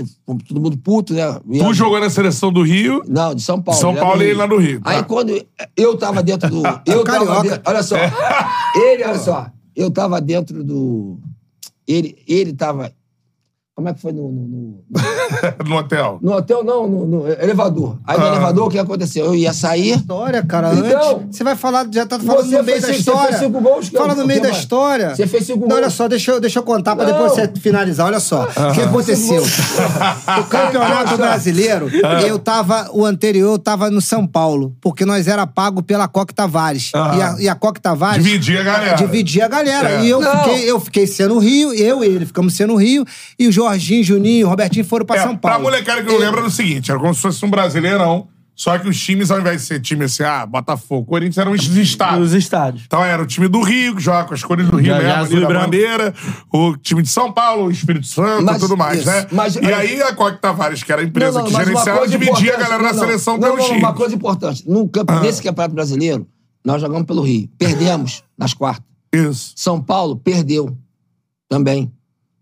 [0.47, 1.22] todo mundo puto, né?
[1.51, 3.03] E Tu a- jogou na seleção do Rio.
[3.07, 3.80] Não, de São Paulo.
[3.80, 5.05] São Paulo e ele lá do Rio, Aí tá.
[5.05, 5.41] quando
[5.76, 6.62] eu tava dentro do.
[6.86, 7.43] Eu tava Carioca.
[7.43, 7.62] dentro.
[7.66, 7.97] Olha só.
[8.74, 9.47] Ele, olha só.
[9.76, 11.18] Eu tava dentro do.
[11.86, 12.93] Ele, ele tava.
[13.79, 14.74] Como é que foi no- no- no,
[15.70, 16.18] no hotel.
[16.20, 17.97] no hotel, não, no, no elevador.
[18.05, 18.29] Aí no Ah.
[18.31, 19.26] elevador, o que aconteceu?
[19.26, 19.97] Eu ia sair.
[19.99, 20.74] História, cara.
[20.74, 23.29] Então, antes, você vai falar, já tá falando você no meio fez da você história.
[23.29, 24.61] fez cinco gols, Fala no meio da mais?
[24.61, 25.14] história.
[25.14, 25.95] Você fez cinco Não, olha gols.
[25.95, 27.12] só, deixa eu, deixa eu contar pra Não.
[27.12, 28.05] depois você finalizar.
[28.09, 28.49] Olha só.
[28.49, 29.45] O que aconteceu?
[30.41, 31.89] O campeonato brasileiro,
[32.26, 36.35] eu tava, o anterior, eu tava no São Paulo, porque nós era pago pela Coque
[36.35, 36.91] Tavares.
[36.97, 37.16] Aham.
[37.16, 38.24] E, a, e a Coque Tavares.
[38.24, 38.97] Dividia a galera.
[38.97, 39.91] Dividia a galera.
[39.93, 40.05] É.
[40.05, 40.37] E eu Não.
[40.43, 43.05] fiquei, eu fiquei sendo o Rio, eu e ele ficamos sendo o Rio,
[43.39, 45.64] e o Jorginho, Juninho, o Robertinho foram pra É, São pra Paulo.
[45.64, 48.29] molecada que não lembra, era o seguinte: era como se fosse um brasileirão.
[48.55, 51.64] Só que os times, ao invés de ser time assim, ah, Botafogo, Corinthians, eram os
[51.77, 52.27] estados.
[52.27, 52.83] Os estádios.
[52.87, 55.07] Então era o time do Rio, que joga com as cores do Rio Já- já
[55.07, 55.64] mesmo, azul e da branco.
[55.66, 56.14] bandeira,
[56.53, 59.07] o time de São Paulo, o Espírito Santo Mas- e tudo mais, isso.
[59.07, 59.27] né?
[59.31, 62.11] Mas- e aí a Coque Tavares, que era a empresa que mas uma gerenciava, coisa
[62.19, 63.07] dividia a importante- galera na não, não.
[63.07, 63.83] seleção não, pelos não, times.
[63.85, 64.64] Uma coisa importante.
[64.69, 66.27] No campo, Nesse Campeonato Brasileiro,
[66.64, 67.49] nós jogamos pelo Rio.
[67.57, 68.85] Perdemos nas quartas.
[69.14, 69.53] Isso.
[69.55, 70.77] São Paulo perdeu.
[71.49, 71.93] Também.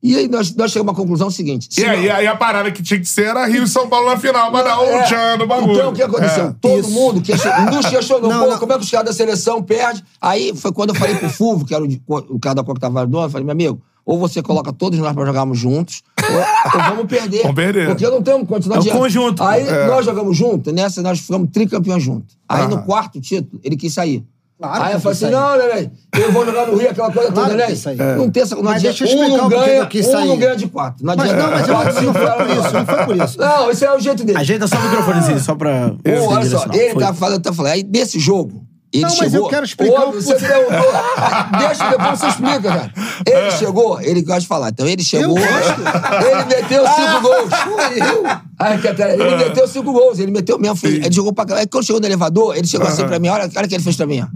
[0.06, 1.66] E aí nós, nós chegamos à conclusão seguinte.
[1.70, 3.88] se E aí, não- aí a parada que tinha que ser era Rio e São
[3.88, 5.00] Paulo na final, mas não, É.
[5.00, 5.72] o Tchan no bagulho.
[5.74, 6.44] Então, o que aconteceu?
[6.46, 6.54] É.
[6.60, 6.90] Todo Isso.
[6.90, 8.58] mundo questionou, Não, pô, não.
[8.58, 10.02] como é que os caras da seleção perdem?
[10.20, 12.78] Aí foi quando eu falei pro Fulvio, que era o, de- o cara da Copa
[12.80, 16.36] Tavares eu falei, meu amigo, ou você coloca todos nós pra jogarmos juntos, ou,
[16.80, 17.42] ou vamos perder.
[17.42, 17.88] Vamos perder.
[17.88, 18.98] Porque não temos continuar É o adiante.
[18.98, 19.42] conjunto.
[19.42, 19.86] Aí É.
[19.88, 22.36] nós jogamos juntos, nessa nós ficamos tricampeões juntos.
[22.48, 22.68] Aí Aham.
[22.68, 24.24] no quarto título, ele quis sair.
[24.58, 27.30] Claro aí que eu falei assim: não, Neném, eu vou jogar no Rio, aquela coisa
[27.30, 27.76] Claro toda, que Neném.
[27.76, 27.96] sair.
[28.16, 28.56] Não tem essa.
[28.56, 31.04] Não Mas adianta, deixa eu um explicar não ganha, que um não ganha de quatro.
[31.04, 31.42] Não Mas adianta.
[31.42, 32.54] não, mas eu- Quatro, não foi por não.
[32.64, 33.38] isso, não foi por isso.
[33.38, 34.38] Não, esse é o jeito dele.
[34.38, 35.90] Ajeita só o microfonezinho, só pra.
[35.90, 37.02] Pô, olha só, ele Foi.
[37.02, 37.72] tá falando, tá falando.
[37.72, 39.24] Aí, desse jogo, ele Não, chegou...
[39.24, 40.92] mas eu quero explicar Óbvio, o- Você perguntou.
[41.58, 42.92] Deixa, depois você explica, cara.
[43.26, 44.68] Ele chegou, ele gosta de falar.
[44.70, 45.36] Então, ele chegou...
[45.38, 47.50] Ele meteu cinco gols.
[48.58, 48.80] Ai,
[49.12, 50.18] ele meteu cinco gols.
[50.18, 50.76] Ele meteu mesmo.
[50.76, 51.62] Foi, ele jogou pra caralho.
[51.64, 53.28] Aí, quando chegou no elevador, ele chegou assim pra mim.
[53.28, 54.26] Olha, olha o que ele fez pra mim, ó.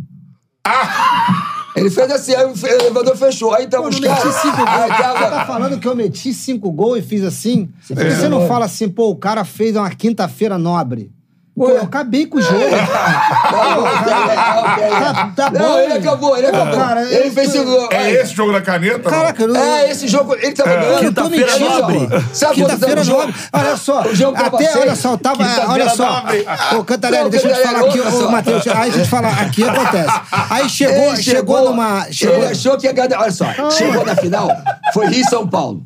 [1.77, 3.55] Ele fez assim, aí o elevador fechou.
[3.55, 4.35] Aí tava Pô, os caras...
[4.35, 4.69] cinco gols.
[4.69, 5.47] Aí Você tá tava...
[5.47, 7.67] falando que eu meti cinco gols e fiz assim?
[7.87, 11.13] Por que fez você não fala assim, pô, o cara fez uma quinta-feira nobre?
[11.57, 11.73] Pô, Ué.
[11.79, 12.61] eu acabei com o jogo.
[13.51, 15.13] Tá.
[15.13, 15.79] Tá- tá Não, bom.
[15.81, 16.79] ele acabou, ele acabou.
[16.79, 17.89] cara, ele eu fez gols.
[17.91, 19.11] É esse jogo da caneta?
[19.11, 19.61] Caraca, não...
[19.61, 21.01] É, esse jogo, ele tava ganhando.
[21.01, 22.09] Quinta-feira nobre.
[22.55, 23.33] Quinta-feira o nobre.
[23.33, 23.35] jogo?
[23.53, 24.03] Olha só.
[24.03, 25.45] O Até, olha só, tava.
[25.69, 26.25] Olha só.
[26.79, 28.31] Ô, Cantarelli, deixa eu te falar aqui, ô.
[28.31, 28.67] Matheus.
[28.69, 30.21] Aí a gente fala, aqui acontece.
[30.51, 32.07] Aí chegou, chegou, numa.
[32.11, 33.21] Chegou, Ele achou que ia ganhar.
[33.21, 34.49] Olha só, chegou na final,
[34.95, 35.83] foi Rio e São Paulo.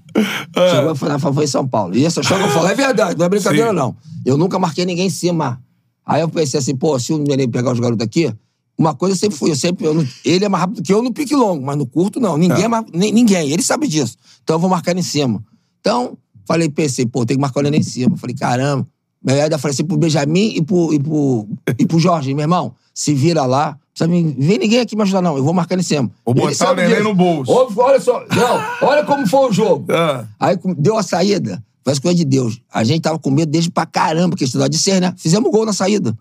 [0.70, 1.96] Chegou na final, foi em São Paulo.
[1.96, 3.74] E essa jogo eu falo, é verdade, não é brincadeira, Sim.
[3.76, 3.96] não.
[4.24, 5.60] Eu nunca marquei ninguém em cima.
[6.06, 8.32] Aí eu pensei assim, pô, se o Neném pegar os garotos aqui,
[8.78, 9.86] uma coisa eu sempre fui, eu sempre.
[9.86, 12.36] eu não- ele é mais rápido que eu no pique longo, mas no curto, não.
[12.36, 12.84] Ninguém é, mais.
[12.92, 14.16] ni- Ninguém, ele sabe disso.
[14.42, 15.42] Então eu vou marcar ele em cima.
[15.80, 18.16] Então, falei, pensei, pô, tem que marcar o Neném em cima.
[18.16, 18.86] Falei, caramba.
[19.26, 21.46] Aí ainda falei assim pro Benjamin e pro, e pro,
[21.78, 23.76] e pro Jorge, meu irmão, se vira lá.
[23.94, 25.36] Precisa me- vem ninguém aqui me ajudar, não.
[25.36, 26.10] Eu vou marcar ele em cima.
[26.24, 27.52] Vou Ele botar sabe o neném no bolso.
[27.76, 28.24] Olha só.
[28.34, 29.86] Não, olha como foi o jogo.
[29.92, 30.24] Ah.
[30.40, 31.62] Aí deu a saída.
[31.84, 32.60] Faz coisa de Deus.
[32.72, 35.14] A gente tava com medo desde pra caramba, que estudar de ser, né?
[35.16, 36.16] Fizemos gol na saída.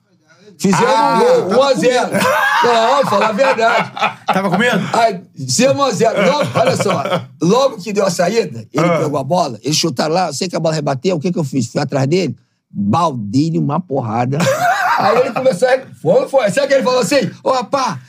[0.57, 2.11] Fizemos Ah, um gol, 1x0.
[2.63, 3.91] Não, falar a verdade.
[4.27, 4.79] Tava com medo?
[4.93, 6.31] Aí, fizemos 1x0.
[6.31, 7.03] Logo, olha só.
[7.41, 8.99] Logo que deu a saída, ele Ah.
[8.99, 11.39] pegou a bola, eles chutaram lá, eu sei que a bola rebateu, o que que
[11.39, 11.67] eu fiz?
[11.67, 12.35] Fui atrás dele,
[12.73, 14.37] baldei uma porrada.
[14.97, 15.79] Aí ele começou a...
[16.01, 16.49] Foi, foi.
[16.51, 17.29] Sabe que ele falou assim?
[17.43, 17.99] Ô, rapá,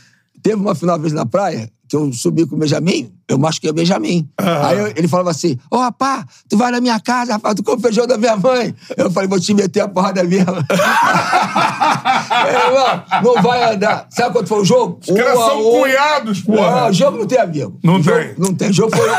[0.43, 3.75] teve uma final vez na praia, que eu subi com o Benjamin, eu machuquei o
[3.75, 4.29] Benjamin.
[4.39, 7.81] Aí eu- ele falava assim, ô, rapá, tu vai na minha casa, rapaz, tu come
[7.81, 8.75] feijão da minha mãe.
[8.97, 10.45] Eu falei, vou te meter a porrada mesmo.
[12.47, 14.07] É, irmão, não vai andar.
[14.11, 14.99] Sabe quanto foi o jogo?
[15.01, 15.81] Os caras Um a são um.
[15.81, 16.89] cunhados, Não, porra.
[16.89, 17.79] o jogo não tem amigo.
[17.83, 18.35] Não jogo- tem.
[18.39, 18.71] Não tem.
[18.71, 19.19] O jogo foi um a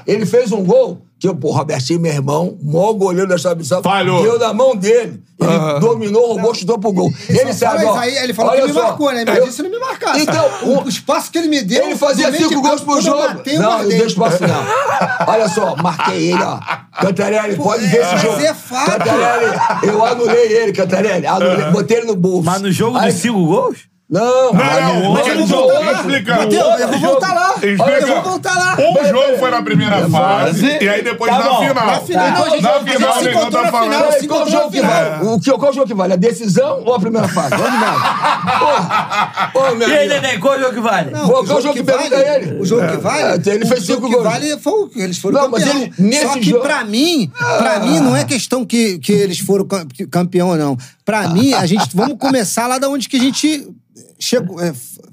[0.00, 0.02] um.
[0.06, 1.02] Ele fez um gol.
[1.34, 4.22] Que, pô, Robertinho, meu irmão, o maior goleiro da história do Falhou.
[4.22, 5.22] Deu na mão dele.
[5.38, 5.80] Ele Aham.
[5.80, 7.12] dominou, roubou, chutou pro gol.
[7.28, 7.98] Ele sabe, Mas ó.
[7.98, 9.24] aí ele falou olha que me só, marcou, né?
[9.26, 10.20] Mas eu- isso não me marcasse.
[10.22, 11.84] Então, o, o- o espaço que ele me deu.
[11.84, 13.18] ele fazia cinco de gols eu jogo.
[13.20, 15.26] matei, eu não, não deu espaço, não.
[15.26, 16.58] Olha só, marquei ele, ó.
[17.00, 18.40] Cantarelli, pode ver esse mas jogo.
[18.40, 18.90] é fato.
[18.92, 21.26] Cantarelli, eu anulei ele, Cantarelli.
[21.26, 22.44] Anulei, botei ele no bolso.
[22.44, 23.76] Mas no jogo Aí- dos cinco gols?
[24.08, 25.62] Não, Não, não, mas ele jogo.
[25.68, 26.38] voltou lá, explica.
[26.40, 27.06] Outro eu vou jogo.
[27.12, 27.50] voltar lá.
[27.54, 27.90] Explica.
[27.90, 28.76] Eu vou voltar lá.
[28.78, 31.58] Um jogo foi na primeira fase e aí depois Tá na bom.
[31.66, 31.86] final.
[31.86, 34.28] Na final, não, a gente- na gente final, se o encontrou tá na final, se
[34.28, 35.18] qual encontrou jogo que na vale?
[35.18, 35.34] final.
[35.34, 36.12] O que, qual jogo que vale?
[36.12, 37.54] A decisão ou a primeira fase?
[37.54, 39.50] Onde vale?
[39.52, 40.08] Porra, meu E aí.
[40.08, 41.10] Neném, qual jogo que vale?
[41.10, 42.60] Não, Qual- qual jogo que pergunta vale, ele?
[42.60, 43.22] O jogo que vale?
[43.44, 44.24] É, ele o fez jogo cinco que gols.
[44.32, 45.82] vale foi o que eles foram Não, mas campeão.
[45.82, 49.40] ele- nesse Só que jogo- pra mim, pra mim não é questão que, que eles
[49.40, 50.76] foram cam- campeão ou não.
[51.06, 53.66] Pra mim, a gente vamos começar lá da onde que a gente
[54.18, 54.72] chegou, é,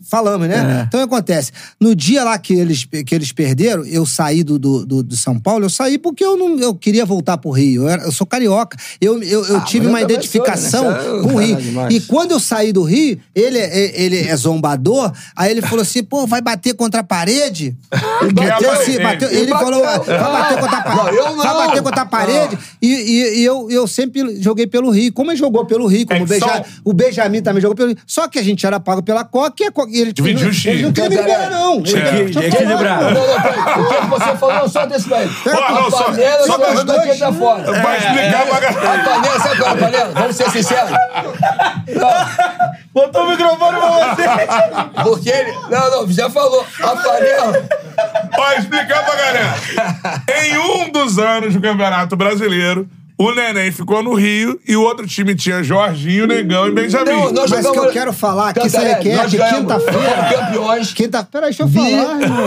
[0.09, 0.85] falamos, né?
[0.87, 1.51] Então o que acontece?
[1.79, 5.37] No dia lá que eles, que eles perderam, eu saí do, do, do- do São
[5.39, 7.83] Paulo, eu saí porque eu não eu queria voltar pro Rio.
[7.83, 8.77] Eu, era- eu sou carioca.
[9.01, 10.99] Eu, eu, eu Ah, tive uma identificação sou, né?
[10.99, 11.57] É com o Rio.
[11.89, 16.03] E quando eu saí do Rio, ele, é- ele é zombador, aí ele falou assim,
[16.03, 17.75] pô, vai bater contra a parede?
[17.89, 19.03] bateu Bateu assim, ele.
[19.03, 19.65] bateu, ele bateu.
[19.67, 21.17] falou, vai bater contra a parede.
[21.35, 22.57] Vai bater contra a parede.
[22.81, 25.11] E, e- e eu, eu sempre joguei pelo Rio.
[25.11, 27.97] Como ele jogou pelo Rio, como É o, Beja, o Benjamin também jogou pelo Rio.
[28.05, 30.49] Só que a gente era pago pela Coca e, a Coca, e ele Dividiu o
[30.49, 30.65] ele, X.
[30.65, 31.73] ele não queria me embora, não.
[31.79, 31.93] Ele.
[31.93, 33.59] Não, não, peraí.
[33.59, 34.55] O que você falou?
[34.55, 35.09] Não, só desse.
[35.13, 35.17] Ó,
[35.73, 37.19] não, a só- panela só só dos daqui dois.
[37.19, 37.71] tá fora.
[37.81, 39.03] Vai explicar pra A galera.
[39.03, 40.11] panela, sabe qual é a panela?
[40.13, 40.91] Vamos ser sinceros.
[41.95, 45.03] Não, Botou o microfone pra você.
[45.03, 45.51] porque ele...
[45.69, 46.65] Não, não, já falou.
[46.81, 47.63] A panela...
[48.37, 49.55] Ó, explicar pra galera.
[50.43, 52.87] Em um dos anos do Campeonato Brasileiro,
[53.17, 57.11] O Neném ficou no Rio e o outro time tinha Jorginho, Negão e Benjamin.
[57.11, 59.59] Não, nós Mas que eu quero falar, que isso Cantarelli, aí que é que ganhamos.
[59.83, 60.29] quinta-feira.
[60.37, 60.93] Campeões.
[60.93, 61.23] Quinta...
[61.23, 62.45] Peraí, deixa eu Vi, falar, irmão.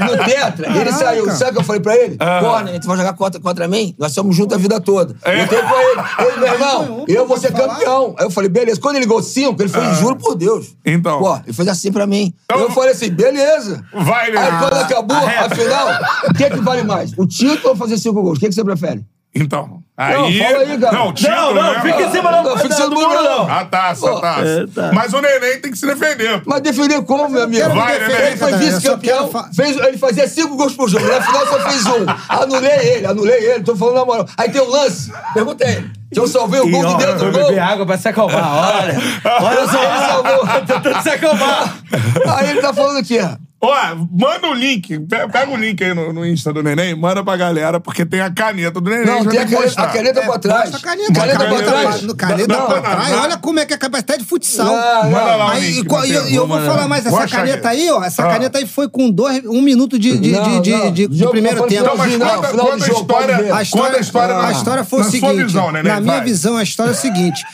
[0.00, 1.30] no Tetra, ele saiu.
[1.30, 2.16] Sabe o que eu falei pra ele?
[2.20, 2.40] Ah.
[2.40, 3.94] Pô, né, tu vai jogar contra, contra mim?
[3.98, 5.16] Nós somos juntos a vida toda.
[5.24, 5.42] É.
[5.42, 6.00] Eu tenho pra ele.
[6.30, 7.74] Ele, meu irmão, ganhou, eu vou ser falar?
[7.74, 8.14] campeão.
[8.18, 8.80] Aí eu falei, beleza.
[8.80, 10.74] Quando ele ligou cinco, ele foi, juro por Deus.
[10.84, 11.20] Então.
[11.20, 12.32] Pô, ele fez assim pra mim.
[12.44, 13.82] Então- eu falei assim, beleza.
[13.92, 14.38] Vai, né?
[14.38, 15.88] Aí quando acabou, afinal,
[16.28, 17.12] o que é que vale mais?
[17.16, 18.36] O título ou fazer cinco gols?
[18.36, 19.02] O que, é que você prefere?
[19.34, 20.14] Então, aí...
[20.14, 20.92] Não, fala aí, cara.
[20.98, 21.80] Não, título, Não, não, né?
[21.80, 23.50] fica em cima não, Não, fica em cima do muro, não.
[23.50, 24.44] A taça, a taça.
[24.44, 24.90] é, tá.
[24.92, 26.42] Mas o Neném tem que se defender.
[26.44, 27.66] Mas defender como, meu amigo?
[27.70, 28.26] Vai, defender, né?
[28.28, 31.06] Ele foi vice-campeão, fa- fez, ele fazia cinco gols por jogo.
[31.06, 32.04] Na final só fez um.
[32.28, 34.26] Anulei ele, anulei ele, tô falando na moral.
[34.36, 35.82] Aí tem o lance, pergunta aí.
[36.12, 37.46] Se eu salvei o gol de dentro do gol.
[37.48, 38.98] beber água pra se acalmar, olha.
[39.40, 40.46] Olha só, Ele salvou.
[40.66, 41.74] tentando se acalmar.
[42.36, 43.30] Aí ele tá falando aqui, ó.
[43.64, 43.72] Ó,
[44.10, 47.36] manda o link, pe- pega o link aí no, no Insta do Neném, manda pra
[47.36, 49.06] galera, porque tem a caneta do Neném.
[49.06, 50.74] Não, tem a caneta, a caneta pra trás.
[50.74, 51.96] A caneta, Caneta pra caneta trás.
[51.98, 53.08] pra- no caneta Não, pra trás.
[53.10, 53.22] não.
[53.22, 54.66] Olha como é que é a capacidade de futsal.
[54.66, 55.10] Não, não.
[55.12, 57.80] Manda lá o Aí, link, e, e- e eu vou falar mais, essa caneta aqui.
[57.82, 58.32] aí, ó, essa Ah.
[58.32, 60.90] caneta aí foi com dois, um minuto de, de, Não, de, não.
[60.92, 61.84] de- de Jogo primeiro tempo.
[61.84, 63.54] Então, mas conta, conta a história.
[63.54, 65.54] A história, a história a na- história foi o seguinte.
[65.72, 67.44] né, na minha visão, a história é o seguinte.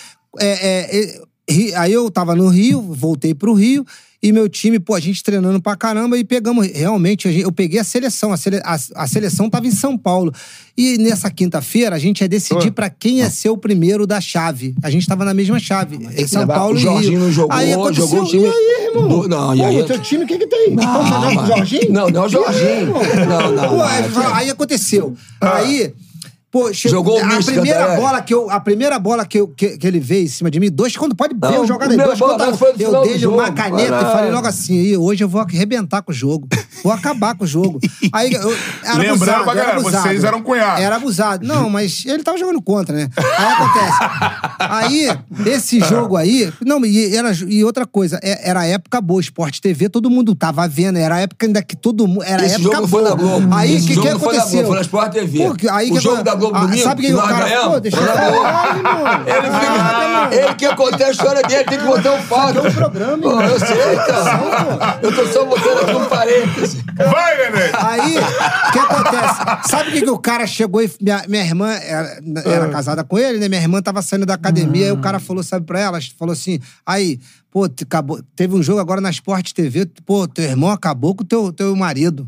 [0.40, 3.84] É, é, é, aí eu tava no Rio, voltei pro Rio.
[4.20, 6.66] E meu time, pô, a gente treinando pra caramba e pegamos.
[6.66, 8.32] Realmente, eu peguei a seleção.
[8.32, 10.32] A, sele- a- a seleção tava em São Paulo.
[10.76, 14.74] E nessa quinta-feira, a gente ia decidir pra quem ia ser o primeiro da chave.
[14.82, 15.96] A gente tava na mesma chave.
[16.16, 17.20] Em São Paulo o e Jorginho Rio.
[17.20, 19.08] não jogou, aí aconteceu, jogou o time- E aí, irmão?
[19.08, 20.74] Do- não, e Pô, aí- o teu time, o que que tem?
[20.74, 21.46] Não, Vamos jogar com o mano.
[21.46, 21.92] Jorginho?
[21.92, 22.86] Não, não é o Jorginho.
[23.28, 23.76] Não, não, Pô,
[24.20, 25.16] não, aí aconteceu.
[25.40, 25.92] Aí...
[26.50, 29.76] Pô, chegou, Jogou o a primeira bola que eu a primeira bola que, eu, que,
[29.76, 32.18] que ele veio em cima de mim, dois quando pode ver o jogador primeira dois
[32.18, 34.12] bola contra foi no eu dei-lhe uma jogo, caneta e caralho.
[34.12, 36.48] falei logo assim, "Ih, hoje eu vou arrebentar com o jogo.
[36.82, 37.78] Vou acabar com o jogo.
[38.12, 38.50] Aí eu,
[38.82, 40.08] era Lembrando abusado, pra era galera, abusado.
[40.08, 40.82] vocês eram cunhados.
[40.84, 41.46] Era abusado.
[41.46, 43.10] Não, mas ele tava jogando contra, né?
[43.16, 43.98] Aí acontece.
[44.58, 45.08] Aí,
[45.46, 46.52] esse jogo aí.
[46.64, 50.34] Não, e, era, e outra coisa, é- era a época boa, Sport TV, todo mundo
[50.34, 50.98] tava vendo.
[50.98, 52.22] Era a época ainda que todo mundo.
[52.24, 53.10] Era a Esse época jogo não foi boa.
[53.10, 53.54] na Globo.
[53.54, 54.58] Aí, o Esse que, jogo que não foi na aconteceu?
[54.60, 55.38] Globo, foi na Sport TV.
[55.46, 57.22] Pô, que- aí O que jogo da Globo ah, domingo, Sabe o que, que o
[57.22, 57.44] cara.
[57.44, 59.24] ganhamos, Pô, deixa eu falar.
[59.26, 62.50] Ele, Ah, ele quer contar a história dele, tem que botar um fato.
[62.50, 64.98] Isso aqui é um programa, Pô, eu sei, cara.
[65.02, 66.84] Eu tô só botando aqui um parêntese.
[66.96, 67.70] Vai, Neném!
[67.74, 69.68] Aí, o que acontece?
[69.70, 70.90] Sabe o que, que o cara chegou e.
[71.00, 72.68] Minha, minha irmã era, era Ah.
[72.70, 73.48] casada com ele, né?
[73.48, 75.98] Minha irmã tava saindo da academia, aí o cara falou, sabe pra ela?
[76.18, 77.18] Falou assim: aí,
[77.50, 81.24] pô, te- acabou, teve um jogo agora na Sport TV, pô, teu irmão acabou com
[81.24, 82.26] teu, teu marido.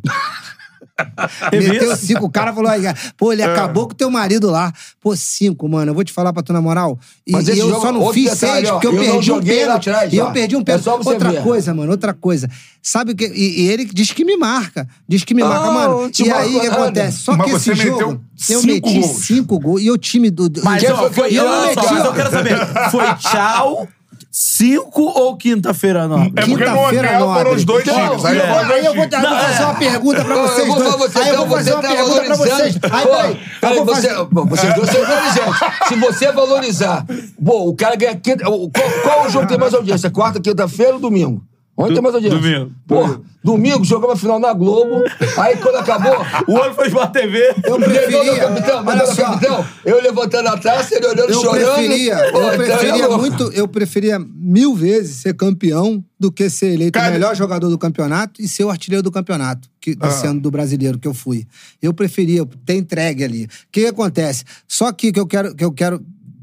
[1.52, 2.26] Meteu cinco.
[2.26, 2.82] O cara falou, aí,
[3.16, 3.34] pô, É.
[3.34, 4.72] ele acabou com teu marido lá.
[5.00, 5.90] Pô, cinco, mano.
[5.90, 6.98] Eu vou te falar pra tu na moral.
[7.26, 9.12] E, Mas e esse eu jogo- só não fiz detalhe, seis, ó, porque eu, eu
[9.12, 9.90] perdi um pênalti.
[10.12, 10.84] E eu perdi um É pênalti.
[10.84, 11.42] você outra ver.
[11.42, 12.48] coisa, mano, outra coisa.
[12.82, 13.26] Sabe o que.
[13.26, 14.88] E, e ele diz que me marca.
[15.08, 16.02] Diz que me Não, marca, mano.
[16.02, 17.18] não te E aí o que acontece?
[17.18, 18.20] Só Mas que esse jogo.
[18.48, 19.16] Eu cinco meti gols.
[19.26, 19.82] cinco gols.
[19.82, 20.50] E o time do.
[20.64, 22.56] Mas, eu eu quero saber,
[22.90, 23.86] foi tchau,
[24.30, 26.32] cinco ou quinta-feira nobre?
[26.36, 27.54] É porque no Quinta-feira hotel foram nobre.
[27.56, 28.24] os dois Então, times.
[28.24, 28.42] Aí é.
[28.42, 29.12] eu vou Aí eu vou, admitir.
[29.12, 29.64] eu vou Não, fazer é.
[29.66, 30.90] uma pergunta pra Não, vocês eu vou dois.
[30.90, 32.50] falar você, Aí eu então, vou fazer você uma tá pergunta pra vocês.
[32.76, 32.94] valorizando.
[32.94, 33.30] Aí, Pô, peraí.
[33.30, 34.28] Eu peraí, vou você, fazer...
[34.48, 35.88] vocês dois são valorizantes.
[35.88, 37.06] Se você valorizar,
[37.44, 38.48] pô, o cara ganha quinta.
[38.48, 40.10] o- Qual, qual o jogo que tem mais audiência?
[40.10, 41.42] Quarta, quinta-feira ou domingo?
[41.84, 42.38] Onde tem mais audiência?
[42.38, 42.72] domingo.
[42.86, 45.02] Pô, domingo jogamos a final na Globo.
[45.38, 46.14] Aí quando acabou.
[46.46, 47.54] O outro foi Sport TV.
[47.64, 48.36] Eu Mandou meu preferia.
[48.48, 49.22] capitão, meu só.
[49.22, 49.66] capitão.
[49.84, 51.74] Eu levantando a taça, ele olhando, Eu chorando.
[51.74, 56.98] preferia, eu então preferia muito, eu preferia mil vezes ser campeão do que ser eleito
[56.98, 60.40] Cara- o melhor jogador do campeonato e ser o artilheiro do campeonato, que, desse ano
[60.40, 61.46] do brasileiro que eu fui.
[61.80, 63.44] Eu preferia ter entregue ali.
[63.44, 64.44] O que, que acontece?
[64.68, 66.00] Só que, que eu quero, que eu quero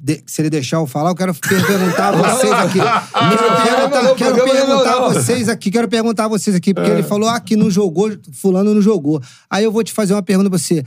[0.07, 2.79] de- se ele deixar eu falar, eu quero per- perguntar a vocês aqui.
[3.67, 7.27] Quero perguntar, quero perguntar a vocês aqui, quero perguntar a vocês aqui, porque ele falou
[7.27, 9.21] ah, que não jogou, fulano não jogou.
[9.49, 10.83] Aí eu vou te fazer uma pergunta pra você.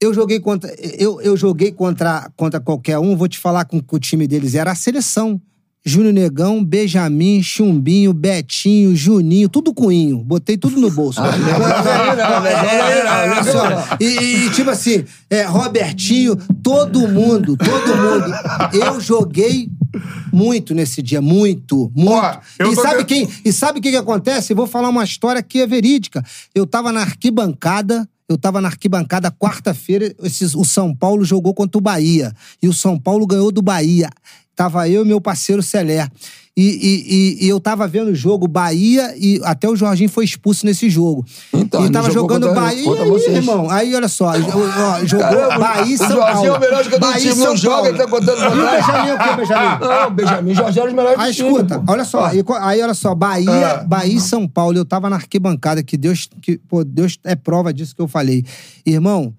[0.00, 3.94] Eu joguei contra, eu, eu joguei contra, contra qualquer um, vou te falar com que
[3.96, 5.40] o time deles era a seleção.
[5.88, 10.22] Júnior Negão, Benjamin, Chumbinho, Betinho, Juninho, tudo coinho.
[10.22, 11.20] Botei tudo no bolso.
[11.20, 11.36] não, não,
[13.64, 18.32] não, E, e, tipo assim, é, Robertinho, todo mundo, todo mundo.
[18.72, 19.70] Eu joguei
[20.32, 22.12] muito nesse dia, muito, muito.
[22.12, 24.52] Ó, e, sabe quem, e sabe o que, que acontece?
[24.52, 26.22] Eu vou falar uma história que é verídica.
[26.54, 30.14] Eu tava na arquibancada, eu tava na arquibancada quarta-feira,
[30.54, 32.32] o São Paulo jogou contra o Bahia.
[32.62, 34.10] E o São Paulo ganhou do Bahia.
[34.58, 36.08] Tava eu e meu parceiro Celé.
[36.56, 40.24] E, e- e- e eu tava vendo o jogo Bahia e até o Jorginho foi
[40.24, 41.24] expulso nesse jogo.
[41.54, 42.82] Então, e tava jogando contra- Bahia.
[42.82, 46.32] contra e aí, irmão, aí olha só, ó, jogou Caramba, Bahia e o São Jorginho
[46.34, 46.46] Paulo.
[46.48, 48.50] é o melhor jogador do Bahia e time, não joga, ele tá contando E o.
[48.50, 49.78] Benjamin é o quê, Benjamin?
[49.86, 51.92] Não, Benjamin Jorge era os melhores Aí do time, escuta, pô.
[51.92, 53.84] olha só, aí, co- aí olha só, Bahia, Ah.
[53.84, 57.72] Bahia e São Paulo, eu tava na arquibancada, que Deus, que, pô, Deus é prova
[57.72, 58.44] disso que eu falei.
[58.84, 59.32] Irmão,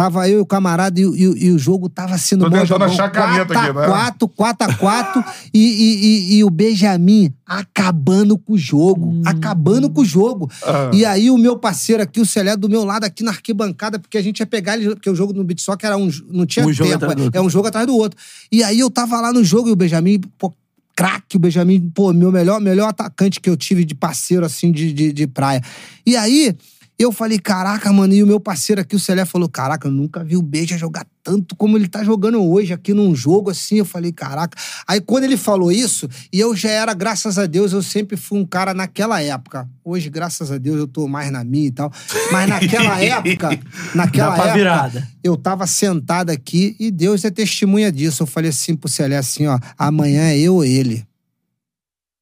[0.00, 2.66] Tava eu e o camarada e, o- e e o jogo tava sendo Tô tentando
[2.66, 2.86] jogão.
[2.86, 3.86] achar a caneta aqui, né?
[3.86, 9.20] 4 4 a 4 e, e, e, e o Benjamin acabando com o jogo.
[9.26, 10.50] Acabando com o jogo.
[10.64, 10.90] Ah.
[10.94, 14.16] E aí o meu parceiro aqui, o Celé, do meu lado aqui na arquibancada, porque
[14.16, 16.64] a gente ia pegar ele, porque o jogo no beat soccer era um, não tinha
[16.66, 17.30] Um jogo tempo, outro.
[17.34, 18.18] é um jogo atrás do outro.
[18.50, 20.50] E aí eu tava lá no jogo e o Benjamin, pô,
[20.96, 24.92] craque, o Benjamin, pô, meu melhor, melhor atacante que eu tive de parceiro, assim, de,
[24.92, 25.62] de, de praia.
[26.06, 26.56] E aí,
[27.02, 30.22] eu falei, caraca, mano, e o meu parceiro aqui, o Celé, falou, caraca, eu nunca
[30.22, 33.86] vi o Beija jogar tanto como ele tá jogando hoje aqui num jogo, assim, eu
[33.86, 34.58] falei, caraca.
[34.86, 38.38] Aí, quando ele falou isso, e eu já era, graças a Deus, eu sempre fui
[38.38, 39.66] um cara naquela época.
[39.82, 41.90] Hoje, graças a Deus, eu tô mais na minha e tal.
[42.30, 43.58] Mas naquela época,
[43.94, 45.08] naquela época, virada.
[45.24, 48.24] eu tava sentado aqui e Deus é testemunha disso.
[48.24, 51.06] Eu falei assim pro Celé assim, ó, amanhã é eu ou ele.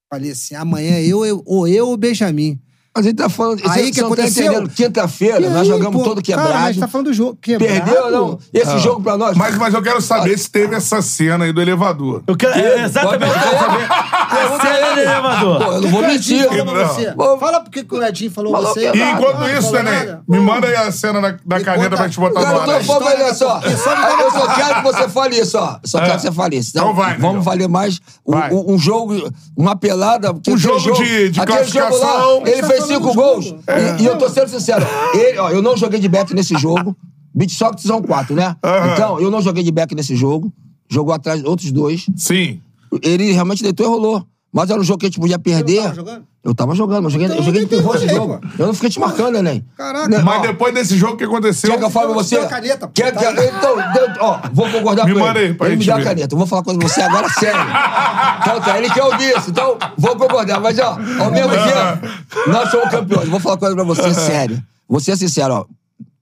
[0.09, 2.61] Falei assim, amanhã é eu, eu ou eu ou o Benjamin.
[2.99, 3.61] Mas ele tá falando.
[3.65, 4.45] Aí você que tá aconteceu?
[4.53, 4.71] entendendo.
[4.71, 6.65] Quinta-feira, nós jogamos pô, todo Cara, quebrado.
[6.65, 7.73] mas tá falando do jogo quebrado.
[7.85, 8.39] Perdeu ou não?
[8.53, 9.37] Esse jogo pra nós.
[9.37, 12.25] Mas, mas eu quero saber se teve essa cena aí do elevador.
[12.27, 13.87] Eu quero, é, exatamente, eu quero saber.
[13.89, 15.59] A cena do elevador.
[15.65, 16.49] Pô, eu não vou mentir.
[16.49, 17.39] Falou pra Não.
[17.39, 18.91] Fala porque que o Edinho falou falou você.
[18.93, 22.19] E enquanto Ah, isso, Neném, me manda aí a cena da, da caneta pra gente
[22.19, 22.69] botar no ar.
[22.69, 23.61] eu tô falando, só.
[23.63, 23.79] Eu
[24.31, 25.79] só quero que você fale isso, ó.
[25.85, 26.71] Só quero que você fale isso.
[26.75, 29.15] Então vai, Vamos valer mais um, jogo,
[29.57, 30.33] uma pelada.
[30.49, 32.43] Um jogo de- classificação.
[32.47, 33.47] ele Tá fez cinco gols.
[33.99, 34.85] E, e eu tô sendo sincero.
[35.15, 36.97] Ele, ó, eu não joguei de back nesse jogo.
[37.35, 38.57] Beat Soccer são quatro, né?
[38.65, 38.93] Aham.
[38.93, 40.53] Então, eu não joguei de back nesse jogo.
[40.91, 42.07] Jogou atrás de outros dois.
[42.17, 42.61] Sim.
[43.03, 44.27] Ele realmente deitou e rolou.
[44.51, 45.83] Mas era um jogo que a gente podia perder.
[45.83, 46.25] tava jogando?
[46.43, 48.41] Eu tava jogando, mas eu joguei, Então eu joguei de pivô esse jogo.
[48.59, 49.63] Eu não fiquei te marcando, neném.
[49.77, 50.09] Caraca.
[50.09, 51.71] Né, Mas ó, depois desse jogo que aconteceu.
[51.71, 52.47] Quer que eu fale pra você?
[52.47, 52.93] caneta, pô.
[52.95, 55.49] Quer, Tá quer, então, deu- ó, vou concordar Me com manda ele.
[55.49, 56.35] aí, pra ele me dá a caneta.
[56.35, 57.61] Eu vou falar com você agora sério.
[58.41, 59.51] então, tá, ele quer ouvir isso.
[59.51, 60.59] Então, vou concordar.
[60.61, 63.29] Mas, ó, ao mesmo tempo, nós somos campeões.
[63.29, 64.63] Vou falar uma coisa pra você sério.
[64.89, 65.67] Vou ser sincero, ó.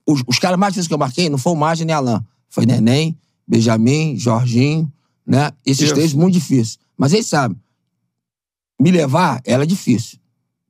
[0.05, 2.19] Os, os caras mais difíceis que eu marquei não foi o Margem nem Alain.
[2.49, 3.15] Foi Neném,
[3.47, 4.91] Benjamin, Jorginho,
[5.25, 5.51] né?
[5.65, 5.93] Esses Isso.
[5.93, 6.77] três muito difíceis.
[6.97, 7.55] Mas eles sabem.
[8.79, 10.19] Me levar era difícil.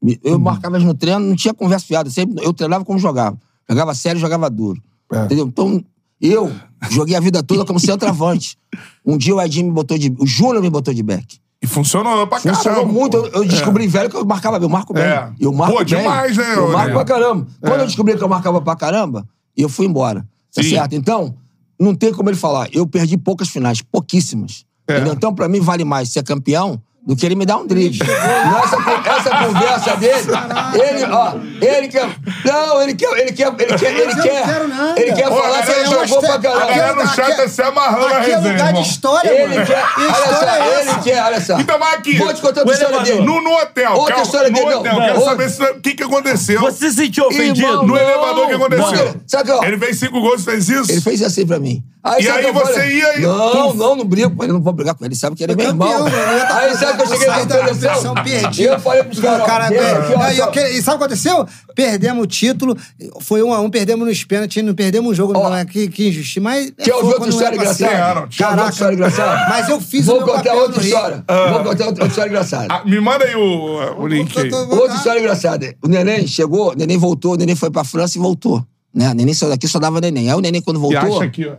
[0.01, 0.31] Me- Uhum.
[0.33, 2.09] Eu marcava no treino, não tinha conversa fiada.
[2.09, 3.37] Sempre, eu treinava como jogava.
[3.69, 4.81] Jogava sério, jogava duro.
[5.11, 5.25] É.
[5.25, 5.47] Entendeu?
[5.47, 5.83] Então,
[6.21, 6.51] eu
[6.89, 8.57] joguei a vida toda como centroavante.
[9.05, 10.13] Um dia o Edinho me botou de...
[10.19, 11.39] O Júnior me botou de back.
[11.61, 12.91] E funcionou pra Funcionou caramba.
[12.93, 13.17] muito.
[13.17, 13.25] pô.
[13.27, 14.65] Eu, eu descobri velho que eu marcava bem.
[14.67, 15.03] Eu marco bem.
[15.03, 15.31] É.
[15.39, 15.97] Eu marco Pô, bem.
[15.97, 16.93] demais, né, Eu marco Nego?
[16.99, 17.47] pra caramba.
[17.61, 17.81] Quando É.
[17.83, 20.27] eu descobri que eu marcava pra caramba, eu fui embora.
[20.53, 20.71] Tá Sim.
[20.71, 20.93] certo?
[20.93, 21.35] Então,
[21.79, 22.67] não tem como ele falar.
[22.73, 24.65] Eu perdi poucas finais, pouquíssimas.
[24.89, 24.99] É.
[25.07, 28.05] Então, pra mim, vale mais ser campeão do que ele me dar um drible.
[28.05, 30.27] Nessa, co- essa conversa dele,
[30.73, 32.07] ele, ó, ele quer.
[32.45, 33.17] Não, ele quer.
[33.17, 33.47] Ele quer.
[33.47, 33.91] Ele quer.
[33.91, 36.93] Ele eu não quer, quero ele quer falar que ele eu jogou pra A galera
[36.95, 39.65] no chat tá se amarrando na Aqui é resenha, lugar de história, Ele mano.
[39.65, 39.95] quer.
[39.95, 41.59] Que Olha só, é ele quer, olha só.
[41.59, 42.17] Então vai aqui.
[42.17, 43.13] Vou te contar outra história elevador.
[43.15, 43.25] dele.
[43.27, 43.91] No, no hotel.
[43.93, 44.79] Outra calma, história no dele, não.
[44.79, 44.95] hotel.
[44.95, 46.61] Quero Outra- saber o que, que aconteceu.
[46.61, 47.67] Você se sentiu ofendido?
[47.67, 49.05] Irmão, No não, elevador, o que aconteceu?
[49.05, 49.21] não.
[49.27, 50.91] Sabe que, ó, Ele fez cinco gols, fez isso?
[50.91, 51.83] Ele fez assim pra mim.
[52.19, 52.97] E aí que eu você falei?
[52.99, 55.13] ia e- Não, não, não brigo com ele, não vou brigar com ele.
[55.13, 56.55] Ele sabe que ele é meu Campeão, irmão.
[56.57, 58.61] Aí sabe que eu cheguei na perdi.
[58.61, 61.46] E eu falei pros caras, cara Não, e, que- e sabe o que aconteceu?
[61.75, 62.75] Perdemos o título,
[63.21, 65.49] foi um a um, perdemos nos pênaltis, não perdemos um jogo, Ó.
[65.49, 66.41] não é que, que injustiça.
[66.41, 67.89] Mas Quer ouvir outra história é engraçada?
[67.91, 68.69] Quer ouvir outra Caraca.
[68.71, 69.49] história engraçada?
[69.49, 70.93] Mas eu fiz Vou o meu contar papel outra no Rio.
[70.95, 71.25] história.
[71.51, 72.67] Vou contar outra história engraçada.
[72.69, 74.51] Ah, me manda aí o, o link aí.
[74.51, 75.75] Outra história engraçada.
[75.83, 78.65] O neném chegou, o neném voltou, o neném foi pra França e voltou.
[78.93, 79.09] Né?
[79.11, 80.29] O neném saiu daqui, só dava neném.
[80.29, 81.17] Aí o neném, quando E voltou.
[81.17, 81.55] acha aqui, ó.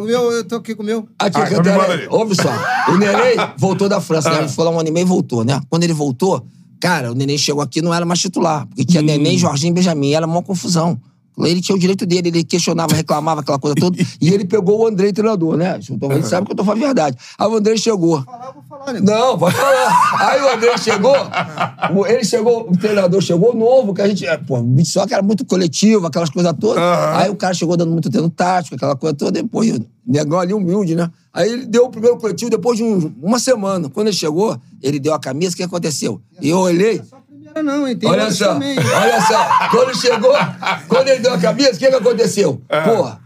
[0.04, 1.06] meu, eu tô aqui com o meu.
[1.18, 2.06] Aqui, Ah, então manda aí.
[2.08, 2.48] Ouve só.
[2.88, 4.38] O neném voltou da França, né?
[4.38, 5.60] A gente foi lá um ano e meio e voltou, né?
[5.68, 6.46] Quando ele voltou,
[6.80, 8.66] cara, o neném chegou aqui não era mais titular.
[8.66, 10.12] Porque tinha neném, Jorginho e Benjamin.
[10.12, 11.00] Era uma confusão.
[11.38, 13.96] Ele tinha o direito dele, ele questionava, reclamava, aquela coisa toda.
[14.20, 15.78] E ele pegou o Andrei, treinador, né?
[15.90, 17.16] Então, ele sabe que eu tô falando a verdade.
[17.38, 18.22] Aí o Andrei chegou.
[18.22, 19.04] Falar, eu vou falar, nego.
[19.06, 20.30] Não, pode falar.
[20.30, 21.14] Aí o André chegou,
[21.94, 25.14] o- ele chegou, o treinador chegou novo, que a gente, é, pô, o beat soccer
[25.14, 26.78] era muito coletivo, aquelas coisas todas.
[26.82, 27.16] Aham.
[27.18, 30.54] Aí o cara chegou dando muito treino tático, aquela coisa toda, depois o negão ali
[30.54, 31.10] humilde, né?
[31.32, 33.90] Aí ele deu o primeiro coletivo depois de um- uma semana.
[33.90, 36.20] Quando ele chegou, ele deu a camisa, o que aconteceu?
[36.40, 37.15] E eu olhei, Só
[37.62, 37.96] não, hein?
[37.96, 38.78] Tem olha só, também.
[38.78, 40.32] olha só, quando chegou,
[40.88, 42.60] quando ele deu a camisa, o que que aconteceu?
[42.84, 43.20] Porra,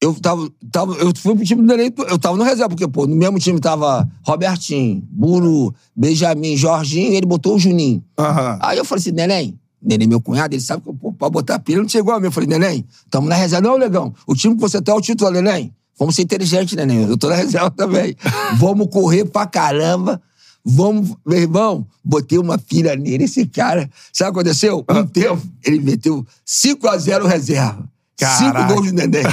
[0.00, 0.94] eu tava, tava.
[0.94, 3.58] Eu fui pro time do Neném, eu tava no reserva, porque, pô, no mesmo time
[3.58, 8.02] tava Robertinho, Buru, Benjamin, Jorginho, e ele botou o Juninho.
[8.16, 8.58] Aham.
[8.62, 11.82] Aí eu falei assim, Neném, Neném, meu cunhado, ele sabe que, pô, pra botar pilha
[11.82, 12.26] não chegou a mim.
[12.26, 13.66] Eu falei, Neném, tamo na reserva.
[13.66, 15.74] Não, Legão, o time que você tá é o título, Neném.
[15.98, 17.02] Vamos ser inteligentes, Neném.
[17.02, 18.16] Eu tô na reserva também.
[18.56, 20.22] Vamos correr pra caramba.
[20.64, 23.24] Vamos, meu irmão, botei uma pilha nele.
[23.24, 24.84] Esse cara, sabe o que aconteceu?
[24.90, 27.88] Um tempo, ele meteu 5x0 reserva.
[28.18, 28.38] Caraca.
[28.38, 29.22] Cinco gols do Neném.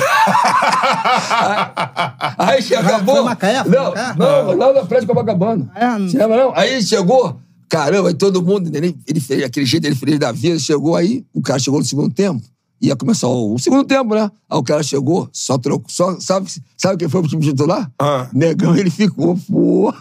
[2.37, 3.15] aí, aí che- acabou.
[3.15, 3.63] foi Macaé?
[3.63, 4.13] Foi Não, Macaé?
[4.15, 5.71] não, lá na frente de Copacabana.
[5.75, 6.55] É, não- Você lembra, não?
[6.55, 10.59] Aí chegou, caramba, aí todo mundo, ele, ele fez aquele jeito, ele fez da vida,
[10.59, 12.41] chegou aí, o cara chegou no segundo tempo,
[12.85, 14.29] Ia começar o, o segundo tempo, né?
[14.47, 15.87] Aí o cara chegou, só trocou.
[15.89, 17.89] Só, sabe, sabe quem foi pro time titular?
[17.99, 18.27] Ah.
[18.31, 19.91] Negão, ele ficou, pô.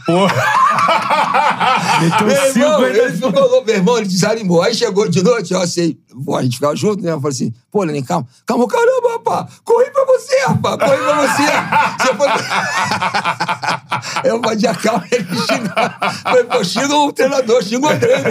[2.00, 4.60] Meteu Meu irmão, ele ficou meu irmão, ele desanimou.
[4.62, 7.12] Aí chegou de noite, eu assim, pô, a gente ficava junto, né?
[7.12, 8.26] Eu falei assim, pô, Lenin, calma.
[8.44, 9.46] Calma, caramba, rapaz.
[9.64, 10.76] Corri pra você, rapaz.
[10.76, 11.44] Corri pra você.
[12.02, 12.28] Você foi...
[14.30, 16.12] eu fazia calma, ele me xingava.
[16.22, 18.22] Falei, pô, xinga o treinador, xinga o André.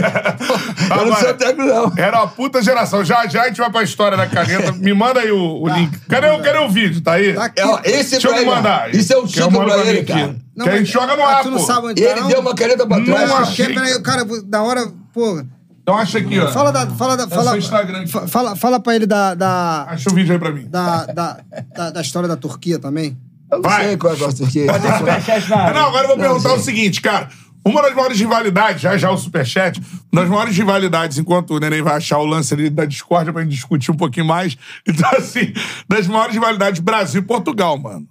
[0.92, 1.92] Eu não sou técnico, não.
[1.98, 3.04] Era uma puta geração.
[3.04, 4.72] Já já a gente vai pra história da caneta.
[4.74, 5.98] Me manda aí o, o link.
[6.10, 7.02] Cadê, o- cadê o vídeo?
[7.02, 7.34] Tá aí?
[7.34, 7.62] Tá aqui.
[7.62, 8.94] É, ó, esse Deixa eu pra ele, mandar.
[8.96, 10.14] Isso é um título mando pra ele, aqui.
[10.14, 10.36] cara.
[10.64, 11.64] que a gente joga no ah, ar, Tu não pô.
[11.66, 12.28] sabe onde Ele tá, não?
[12.28, 13.32] deu uma caneta pra Não trás.
[13.32, 13.66] achei.
[13.66, 15.44] Porque, peraí, cara, da hora, pô...
[15.82, 16.48] Então acha aqui, ó.
[16.50, 16.88] Fala da...
[16.88, 18.08] Fala da É o fala, seu Instagram.
[18.08, 19.34] fa- fala, fala pra ele da...
[19.36, 20.66] da, Acha o vídeo aí pra mim.
[20.70, 21.38] da, da,
[21.76, 23.18] da, da história da Turquia também.
[23.52, 23.86] Eu não Vai.
[23.88, 24.66] sei qual é o negócio aqui.
[24.98, 25.74] Superchat na Ah, área.
[25.80, 27.28] Não, agora eu vou perguntar o seguinte, cara.
[27.66, 31.82] Uma das maiores rivalidades, já já o Superchat, uma das maiores rivalidades, enquanto o Neném
[31.82, 34.58] vai achar o lance ali da discórdia pra gente discutir um pouquinho mais.
[34.86, 35.54] Então, assim,
[35.88, 38.08] das maiores rivalidades Brasil e Portugal, mano.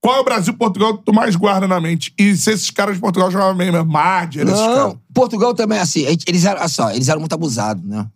[0.00, 2.12] Qual é o Brasil e Portugal que tu mais guarda na mente?
[2.18, 3.84] E se esses caras de Portugal jogavam mesmo?
[3.84, 4.76] Marder, esses caras.
[4.76, 8.06] Não, Portugal também, assim, eles eram, só, eles eram muito abusados, né?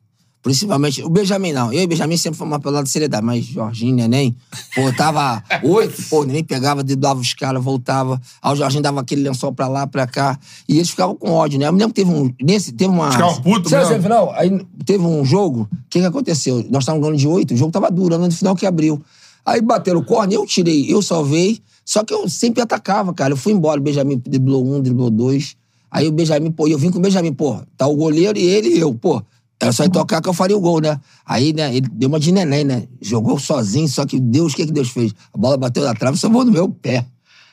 [0.48, 1.70] Principalmente, o Benjamin não.
[1.70, 4.34] Eu e o Benjamin sempre fomos pelo lado de seriedade, mas Jorginho, Neném,
[4.74, 8.18] pô, tava oito, pô, Neném pegava, driblava os caras, voltava.
[8.40, 10.38] Aí o Jorginho dava aquele lençol pra lá, pra cá.
[10.66, 11.68] E eles ficavam com ódio, né?
[11.68, 12.32] Eu me lembro que teve um.
[12.40, 13.12] Nesse, teve uma.
[13.12, 16.64] Ficavam putos no final, aí teve um jogo, o que que aconteceu?
[16.70, 19.02] Nós estávamos ganhando de oito, o jogo tava durando no final que abriu.
[19.44, 23.34] Aí bateram o corne, eu tirei, eu salvei, só que eu sempre atacava, cara.
[23.34, 25.56] Eu fui embora, o Benjamin driblou um, driblou dois.
[25.90, 28.70] Aí o Benjamin, pô, eu vim com o Benjamin, pô, tá o goleiro e ele
[28.70, 29.22] e eu, pô.
[29.60, 31.00] Era só ir tocar que eu faria o gol, né?
[31.26, 32.86] Aí, né, ele deu uma de neném, né?
[33.00, 35.12] Jogou sozinho, só que Deus, o que que Deus fez?
[35.34, 37.04] A bola bateu na trave e salvou no meu pé.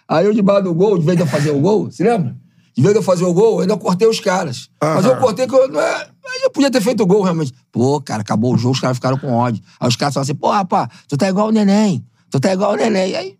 [0.08, 2.36] Aí eu, debaixo do gol, de vez de eu fazer o gol, se lembra?
[2.76, 4.70] De vez de eu fazer o gol, eu ainda cortei os caras.
[4.82, 7.54] Mas eu cortei que eu, não é, mas eu podia ter feito o gol, realmente.
[7.72, 9.64] Pô, cara, acabou o jogo, os caras ficaram com ódio.
[9.80, 12.06] Aí os caras falaram assim, pô, rapaz, tu tá igual o neném.
[12.30, 13.16] Tu tá igual o neném.
[13.16, 13.38] Aí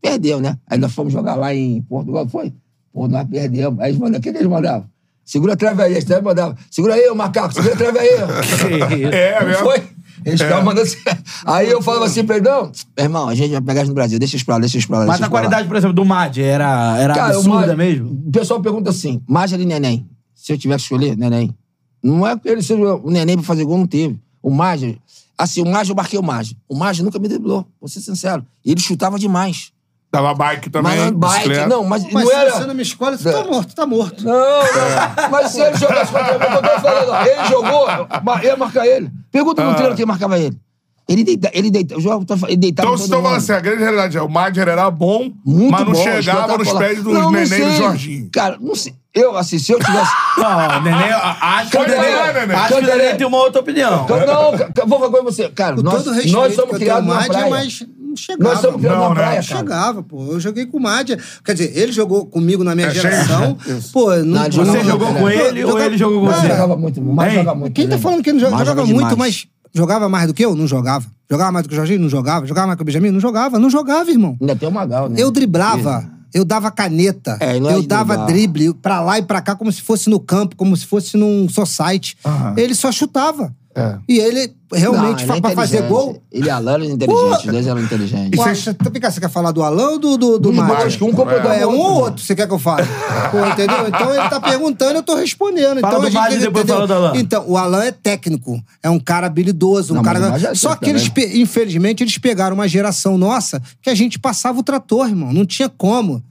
[0.00, 0.58] perdeu, né?
[0.66, 2.52] Aí nós fomos jogar lá em Portugal, foi?
[2.92, 3.78] Pô, nós perdemos.
[3.78, 4.88] Aí eles mandavam, o que que eles mandavam?
[5.28, 6.56] Segura a trave aí, eles trave mandavam.
[6.70, 8.08] Segura aí, ô macaco, segura a trave aí.
[9.12, 9.62] É, mesmo.
[9.62, 9.82] foi?
[10.24, 10.96] Eles ficavam mandando assim.
[11.44, 14.36] Aí eu falava assim, perdão, meu irmão, a gente vai pegar isso no Brasil, deixa
[14.36, 15.06] isso pra lá, deixa isso pra lá.
[15.06, 18.22] Mas a pra lá." qualidade, por exemplo, do Mad era, era Cara, absurda Mágico- mesmo?
[18.26, 20.08] O pessoal pergunta assim, Mágico e Neném.
[20.34, 21.54] Se eu tivesse que escolher, Neném.
[22.02, 24.18] Não é porque ele seja o Neném pra fazer gol, não teve.
[24.42, 24.98] O Mágico...
[25.36, 26.58] Assim, o Mágico eu marquei o Mágico.
[26.66, 28.44] O Mágico nunca me driblou, vou ser sincero.
[28.64, 29.72] Ele chutava demais.
[30.10, 30.96] Dava bike também.
[30.96, 31.66] Mas bike, bicicleta.
[31.66, 32.50] não, mas, Mas não se era...
[32.52, 34.24] você não me escolhe, você tá morto, tá morto.
[34.24, 35.30] Não, não.
[35.30, 39.10] Mas se ele jogasse contra mim, eu tô falando, ele jogou, eu ia marcar ele.
[39.30, 39.74] Pergunta no Ah.
[39.74, 40.58] treino quem marcava ele.
[41.06, 43.60] Ele deita, ele deita, o jogo, ele deitava Então, vocês todo estão falando assim, a
[43.60, 47.14] grande realidade é o Madger era bom, Muito mas não bom, chegava nos pés dos
[47.14, 47.72] Não, Neném e do.
[47.76, 48.28] Jorginho.
[48.30, 48.94] Cara, não sei.
[49.14, 50.12] Eu, assim, se eu tivesse...
[50.36, 52.14] Não, o Neném, acho que o Neném.
[52.54, 54.06] acho que o Neném tem uma outra opinião.
[54.06, 55.48] Não, vou falar com você.
[55.48, 57.48] Cara, nós, nós somos criados na praia.
[57.50, 57.82] mas
[58.18, 58.50] chegava.
[58.54, 59.14] Nós somos Não, na né?
[59.14, 59.60] praia, Não cara.
[59.60, 60.32] chegava, pô.
[60.32, 61.18] Eu joguei com o Mádia.
[61.44, 63.56] Quer dizer, ele jogou comigo na minha É, geração.
[63.92, 66.48] Pô, não, Não, Você Não, jogou não, com ele ou Jogava- ele jogou com você?
[66.48, 67.72] jogava muito, mas jogava muito.
[67.74, 68.02] Quem tá né?
[68.02, 70.54] falando que ele jogava joga muito, mas jogava mais do que eu?
[70.54, 71.06] Não jogava.
[71.30, 72.00] Jogava mais do que o Jorginho?
[72.00, 72.46] Não jogava.
[72.46, 73.10] Jogava mais que o Benjamin?
[73.10, 73.58] Não jogava.
[73.58, 74.36] Não jogava, irmão.
[74.40, 75.16] Ainda tem o Magal, né?
[75.18, 76.08] Eu driblava.
[76.32, 77.38] Eu dava caneta.
[77.40, 78.26] É, é eu dava driblar.
[78.26, 81.48] drible pra lá e pra cá, como se fosse no campo, como se fosse num
[81.48, 82.16] society.
[82.24, 82.54] Aham.
[82.56, 83.54] Ele só chutava.
[83.78, 83.98] É.
[84.08, 85.88] E ele realmente, Não, fa- ele é pra fazer inteligente.
[86.04, 86.22] gol.
[86.30, 88.38] Ele e Alan eram inteligentes, os dois eram inteligentes.
[88.40, 90.76] Ué, você, vem cá, você quer falar do Alão ou do, do, do Mário?
[90.76, 92.86] dois, que um completou É um ou outro, você quer que eu fale?
[93.30, 93.88] Pô, entendeu?
[93.88, 95.80] Então ele tá perguntando, eu tô respondendo.
[95.80, 96.74] Fala então, do a gente, Mário e depois entendeu?
[96.74, 97.16] fala do Alão.
[97.16, 100.36] Então, o Alan é técnico, é um cara habilidoso, um Não, cara.
[100.38, 104.62] é Só que eles, infelizmente, eles pegaram uma geração nossa que a gente passava o
[104.62, 105.32] trator, irmão.
[105.32, 106.22] Não tinha como.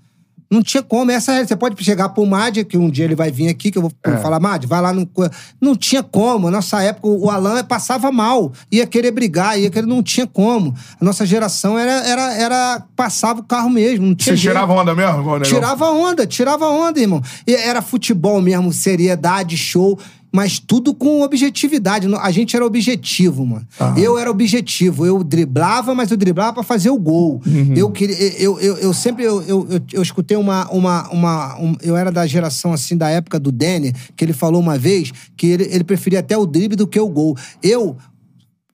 [0.50, 1.12] Não tinha como.
[1.12, 3.78] Essa é, você pode chegar pro Mádia, que um dia ele vai vir aqui, que
[3.78, 4.18] eu vou É.
[4.18, 5.06] falar, Mádia, vai lá no.
[5.06, 5.30] co-".
[5.60, 6.50] Não tinha como.
[6.50, 8.52] Nossa época, o Alan passava mal.
[8.72, 9.86] Ia querer brigar, ia querer.
[9.86, 10.74] Não tinha como.
[11.00, 11.92] A nossa geração era.
[12.08, 14.06] era, era passava o carro mesmo.
[14.06, 14.54] Não tinha Vocês jeito.
[14.54, 15.40] tiravam onda mesmo?
[15.42, 17.22] Tirava onda, tirava onda, irmão.
[17.46, 20.00] E era futebol mesmo, seriedade, show,
[20.38, 22.08] mas tudo com objetividade.
[22.22, 23.66] A gente era objetivo, mano.
[23.98, 25.04] Eu era objetivo.
[25.04, 27.42] Eu driblava, mas eu driblava pra fazer o gol.
[27.76, 28.16] Eu queria.
[28.40, 29.24] Eu, eu, eu sempre.
[29.24, 30.70] Eu, eu, eu, eu escutei uma.
[30.72, 34.62] uma, uma um- eu era da geração, assim, da época do Denner, que ele falou
[34.62, 37.36] uma vez que ele, ele preferia até o drible do que o gol.
[37.64, 37.98] Eu.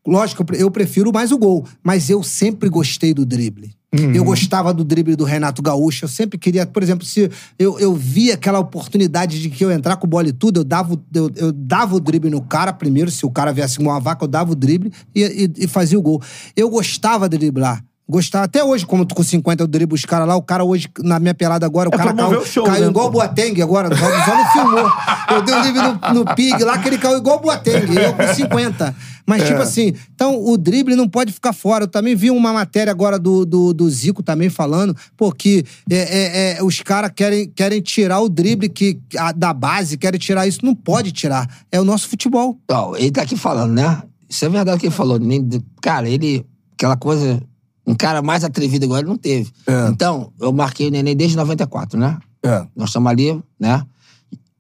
[0.06, 3.72] Lógico, eu prefiro mais o gol, mas eu sempre gostei do drible.
[4.16, 6.06] Eu gostava do drible do Renato Gaúcho.
[6.06, 7.30] Eu sempre queria, por exemplo, se
[7.60, 11.00] eu, eu via aquela oportunidade de que eu entrar com bola e tudo, eu dava,
[11.14, 13.12] eu, eu dava o drible no cara primeiro.
[13.12, 15.98] Se o cara viesse com uma vaca, eu dava o drible e, e- e fazia
[16.00, 16.22] o gol.
[16.56, 17.84] Eu gostava de driblar.
[18.08, 18.44] Gostar.
[18.44, 21.20] Até hoje, como tu com 50 eu driblo os caras lá, o cara hoje, na
[21.20, 23.96] minha pelada agora, o É cara caiu, o show, caiu né, igual o Boateng agora,
[23.96, 24.92] só, só não filmou.
[25.32, 28.14] Eu dei um livre no, no Pig lá que ele caiu igual o Boateng, eu
[28.14, 28.94] com 50.
[29.26, 29.46] Mas, É.
[29.46, 31.86] tipo assim, então o drible não pode ficar fora.
[31.86, 36.58] Eu também vi uma matéria agora do, do, do Zico também falando, porque é, é,
[36.58, 40.60] é, os caras querem, querem tirar o drible que, a- da base, querem tirar isso.
[40.62, 41.48] Não pode tirar.
[41.72, 42.60] É o nosso futebol.
[42.66, 44.04] Então, ele tá aqui falando, né?
[44.30, 45.18] Isso é verdade o que ele falou.
[45.18, 45.48] Nem-
[45.82, 46.46] Cara, ele.
[46.74, 47.42] Aquela coisa.
[47.86, 49.52] Um cara mais atrevido igual ele não teve.
[49.68, 49.90] É.
[49.90, 52.18] Então, eu marquei o neném desde 94, né?
[52.42, 52.66] É.
[52.76, 53.86] Nós estamos ali, né?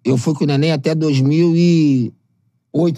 [0.03, 2.13] Eu fui com o neném até 2008,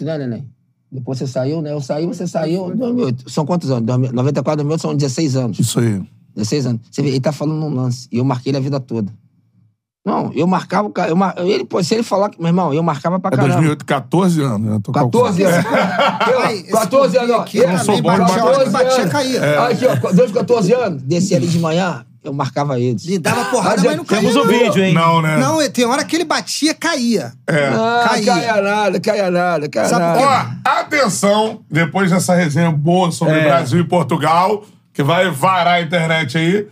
[0.04, 0.50] né, neném?
[0.92, 1.72] Depois você saiu, né?
[1.74, 3.30] Eu saí, você saiu em 2008.
[3.30, 3.86] São quantos anos?
[3.86, 5.60] 2000 94, 2008 são 16 anos.
[5.60, 6.02] Isso aí.
[6.36, 6.82] 16 anos.
[6.90, 8.08] Você vê, ele tá falando num lance.
[8.12, 9.12] E eu marquei ele a vida toda.
[10.06, 11.16] Não, eu marcava o cara.
[11.16, 11.34] Mar...
[11.38, 12.38] ele, pô, se ele falar que.
[12.40, 13.54] Meu irmão, eu marcava pra É caramba.
[13.56, 14.80] 2008, 14 anos, né?
[14.84, 15.68] Tô 14 calculando.
[15.68, 16.60] anos.
[16.60, 17.32] Esse 14 anos.
[17.32, 17.40] ó.
[17.42, 18.70] aqui eu não sou bom batia, matemática.
[18.70, 19.62] batia, caía.
[19.68, 23.04] Aqui, ó, desde 14 anos, descia ali de manhã, eu marcava eles.
[23.08, 24.22] Ele dava porrada, mas não caía.
[24.22, 24.48] Temos o não.
[24.48, 24.94] vídeo, hein?
[24.94, 25.38] Não, né?
[25.38, 27.34] Não, tem hora que ele batia, caía.
[27.48, 27.68] É.
[27.70, 28.26] Ah, Caía.
[28.34, 30.50] caia nada, caia nada, caia Sabe por nada.
[30.68, 33.44] Ó, atenção, depois dessa resenha boa sobre É.
[33.46, 34.64] Brasil e Portugal,
[34.94, 36.68] que vai varar a internet aí,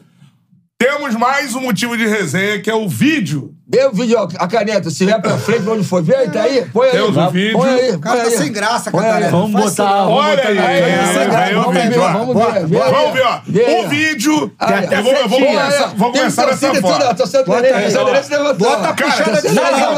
[0.83, 3.53] temos mais um motivo de resenha, que é o vídeo.
[3.65, 6.01] Vê o vídeo, ó, a caneta, se vier pra frente, onde foi?
[6.01, 6.65] Vê aí, tá aí?
[6.73, 6.91] Põe aí.
[6.91, 7.57] Temos o vídeo.
[7.57, 8.91] Põe aí, O cara põe tá sem graça.
[8.91, 9.31] Catarina.
[9.31, 12.11] Vamos botar- Olha aí, vamos ver, ó.
[12.11, 12.67] vamos ver.
[12.67, 13.39] Vamos ver, ó.
[13.85, 14.51] O vídeo.
[14.59, 17.15] Aí, eu vou, começar, vou começar dessa tudo, forma.
[17.15, 18.03] Torcida do Bota Neném, aí, a torcida ó.
[18.03, 18.69] do Neném se levantou.
[18.69, 19.47] Bota a puxada de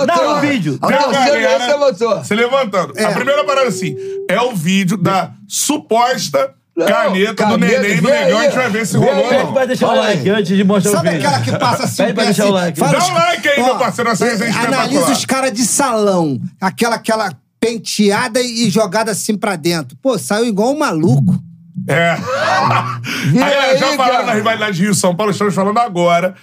[0.05, 0.77] não, o vídeo.
[0.81, 2.23] A torcida se galera levantou.
[2.23, 2.93] se levantando.
[2.95, 3.05] É.
[3.05, 3.95] A primeira parada assim,
[4.29, 8.37] é o vídeo da suposta Não, caneta, do Neném do Negão.
[8.39, 11.07] A gente vai ver se rolou Pede pra deixar o like antes de mostrar Sabe
[11.07, 11.27] o vídeo.
[11.27, 11.95] aquela que passa assim?
[12.03, 12.79] Pede pra deixar o assim, like.
[12.79, 14.81] fala Dá os- um like aí, Ó, meu parceiro, essa resenha é, espetacular.
[14.83, 16.39] Analisa os caras de salão.
[16.59, 17.31] Aquela, aquela
[17.61, 19.97] penteada e jogada assim pra dentro.
[20.01, 21.41] Pô, saiu igual um maluco.
[21.87, 22.11] É.
[22.11, 24.25] Aí, aí, já falaram cara.
[24.27, 26.35] na rivalidade Rio São Paulo, estamos falando agora.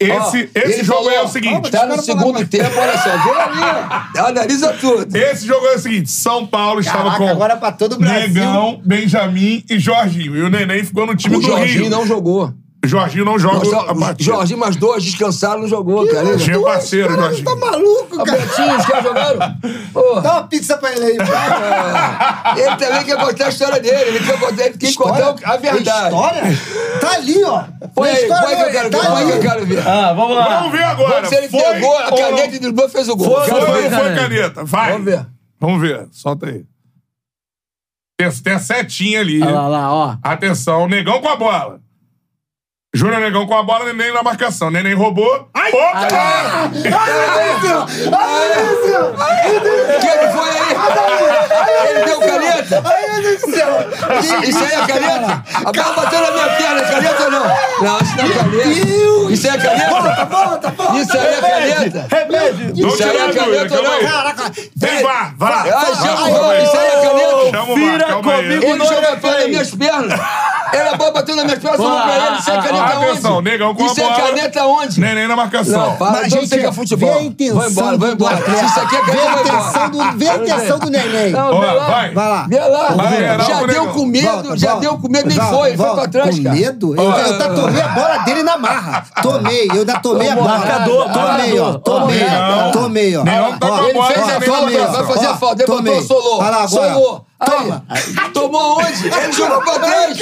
[0.00, 1.70] Esse, Ó, esse jogo falou, é o seguinte.
[1.72, 3.10] Tá no segundo tempo, olha só.
[3.18, 3.60] Vê ali.
[4.28, 5.16] Analisa tudo.
[5.16, 8.28] Esse jogo é o seguinte: São Paulo estava Caraca, com agora pra todo o Brasil.
[8.28, 10.36] Negão, Benjamin e Jorginho.
[10.36, 11.90] E o Neném ficou no time O do Jorginho Rio.
[11.90, 12.54] não jogou.
[12.84, 14.22] Jorginho não joga Nós a partida.
[14.32, 16.24] Jorginho, mais dois descansaram, não jogou, cara.
[16.26, 17.44] Jorginho é parceiro, Caralho, Jorginho.
[17.44, 18.38] tá maluco, A cara.
[18.38, 19.38] Betinho, os caras jogaram?
[19.92, 21.18] Pô, Dá uma pizza pra ele aí.
[22.56, 23.96] ele também quer contar a história dele.
[24.16, 26.04] Ele quer contar, ele quer contar a verdade.
[26.14, 26.42] História?
[27.00, 27.64] Tá ali, ó.
[27.94, 28.98] Põe aí, história põe que eu quero ver.
[28.98, 29.88] tá Põe que eu quero ver.
[29.88, 30.58] Ah, vamos lá.
[30.60, 31.14] Vamos ver agora.
[31.14, 33.34] Vamos se ele Foi pegou a caneta e driblou, fez o gol.
[33.44, 33.90] Foi, Foi ver.
[33.90, 34.20] foi caneta.
[34.22, 34.64] caneta?
[34.64, 34.92] Vai.
[34.92, 35.26] Vamos ver.
[35.60, 36.08] Vamos ver.
[36.12, 36.64] Solta aí.
[38.16, 39.42] Tem, tem a setinha ali.
[39.42, 40.16] Olha lá, lá, ó.
[40.22, 41.80] Atenção, Negão com a bola.
[42.98, 44.70] Júnior Negão com a bola, Neném na marcação.
[44.72, 45.48] Neném roubou.
[45.54, 46.68] Opa!
[46.68, 46.72] O
[50.00, 50.74] que que foi aí?
[51.90, 52.82] Ele deu caneta?
[54.20, 55.44] Isso- Isso aí é caneta?
[55.54, 57.44] A bola bateu na minha perna, é caneta ou não?
[57.82, 58.68] Não, isso não é caneta.
[59.30, 59.98] Isso aí é caneta?
[61.00, 62.06] Isso aí é caneta?
[62.10, 62.72] Remédio.
[62.76, 64.00] Não Isso aí é caneta ou não?
[64.10, 64.52] Caraca.
[64.76, 65.64] Vem, vá, vá.
[65.68, 67.50] Isso aí é caneta?
[67.50, 68.64] Chama o Vira comigo.
[68.64, 70.20] Ele no jogou a minhas pernas.
[70.72, 72.38] Ele a bola bateu nas minhas pernas, Vamos falou pra ele.
[72.38, 73.50] Isso é caneta ah, atenção, onde?
[73.50, 75.00] negão com a Isso é caneta onde?
[75.00, 75.78] Neném na marcação.
[75.78, 77.12] Não, para, Mas, então gente, futebol.
[77.12, 78.36] Vê a intenção Vai embora, vai do embora.
[78.36, 79.88] Se isso aqui é caneta, a vai embora.
[79.88, 81.30] do, vê a intenção do neném.
[81.32, 81.86] Não, Ó, vê lá.
[81.86, 82.14] vai.
[82.14, 82.46] Vai lá.
[82.48, 82.88] Vê lá.
[82.88, 84.80] Vai, já deu com medo, Volta, já volta.
[84.80, 85.68] deu com medo, nem Volta, foi.
[85.68, 86.00] Foi volta.
[86.02, 86.56] pra trás, com cara.
[86.56, 86.96] medo?
[86.96, 89.04] Eu, eu ainda tomei a bola dele na marra.
[89.22, 90.48] Tomei, eu ainda tomei a bola.
[90.48, 91.72] Marcador, tomei, ó.
[91.78, 92.26] Tomei,
[92.72, 93.24] tomei, ó.
[93.24, 95.64] Não, tá Ó, com a Ele fez a falta, vai fazer a falta.
[95.68, 96.42] Levantou, solou.
[96.68, 97.28] Solou.
[97.40, 97.84] Aí, Toma.
[98.34, 99.06] Tomou onde?
[99.06, 100.18] Ele jogou pra trás.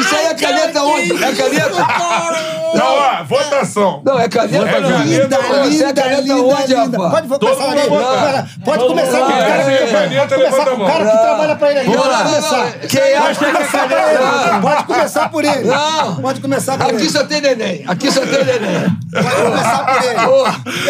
[0.00, 1.12] Isso aí é caneta onde?
[1.24, 1.86] É caneta?
[2.74, 4.02] Não, ó, votação.
[4.04, 4.90] Não, é caneta É não.
[4.90, 5.54] caneta, Pô, Você
[5.84, 6.98] é linda, caneta linda, onde, linda.
[6.98, 7.26] rapaz?
[7.26, 8.48] Pode Todo começar mundo.
[8.64, 9.46] Pode começar com o Vamos lá.
[9.48, 12.72] cara que caneta, Começar a com o cara que trabalha pra ele Pode não, começar.
[12.80, 14.50] Quem acha Pode que é começar por caneta?
[14.52, 14.60] ele.
[14.60, 15.64] Pode começar por ele.
[15.64, 16.16] Não.
[16.16, 17.10] Pode começar por Aqui ele.
[17.10, 17.84] só tem neném.
[17.88, 18.96] Aqui só tem neném.
[19.14, 20.04] Pode começar por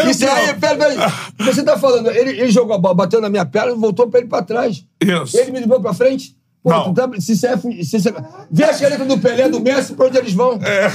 [0.00, 0.10] ele.
[0.10, 1.12] Isso aí, pera, pera.
[1.38, 4.18] Você tá falando, ele, ele jogou a bola, bateu na minha perna e voltou pra
[4.18, 4.82] ele pra trás.
[5.00, 5.38] Isso.
[5.38, 6.36] Ele me ligou pra frente.
[6.68, 8.14] Pô, tá, se você é, se você,
[8.50, 10.58] vê a caneta do Pelé, do Messi, pra onde eles vão.
[10.62, 10.88] É.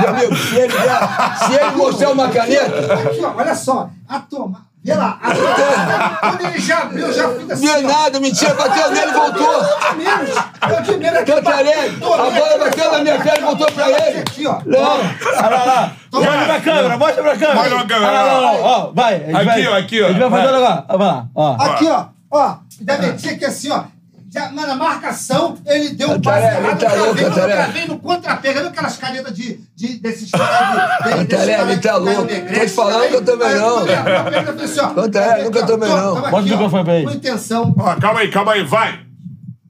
[0.00, 3.90] Meu amigo, se ele, der- se ele mostrar uma caneta, Aqui, ó, olha só.
[4.08, 4.68] A toma.
[4.82, 5.18] Vê lá.
[5.22, 6.18] A toma.
[6.20, 7.66] Quando ele já abriu, já fica assim.
[7.66, 9.52] não é nada, mentira, bateu nele e voltou.
[9.52, 10.30] Eu de menos.
[10.70, 11.18] Eu de menos.
[11.20, 14.18] aqui, Cantarelli, a bola bateu na minha perna e voltou pra ele.
[14.20, 14.58] Aqui, ó.
[14.64, 15.92] Não, Olha lá, lá.
[16.12, 17.54] Mostra pra câmera, mostra pra câmera.
[17.54, 18.08] Mostra pra câmera.
[18.12, 19.14] Olha lá, lá, ó, vai.
[19.16, 20.06] Aqui, ó, aqui, ó.
[20.06, 20.84] A gente vai fazer agora.
[20.88, 21.56] Vai lá, ó.
[21.62, 22.04] Aqui, ó.
[22.32, 22.54] Ó.
[22.86, 23.82] Já meti aqui assim, ó.
[24.32, 26.78] Mas na marcação, ele deu um passe errado.
[26.78, 26.90] tá
[27.56, 28.54] travei no contrapé.
[28.54, 31.26] Já viu aquelas canetas de, de, desses caras de...
[31.76, 32.22] que tá louco.
[32.24, 33.78] Negrete, Tô te falando que eu também aí não.
[33.78, 34.94] assim.
[34.94, 36.14] Cantarelli, nunca tomei não.
[36.14, 37.06] Bota o microfone pra ele.
[37.06, 37.74] Com intenção.
[38.00, 39.00] Calma aí, calma aí, vai.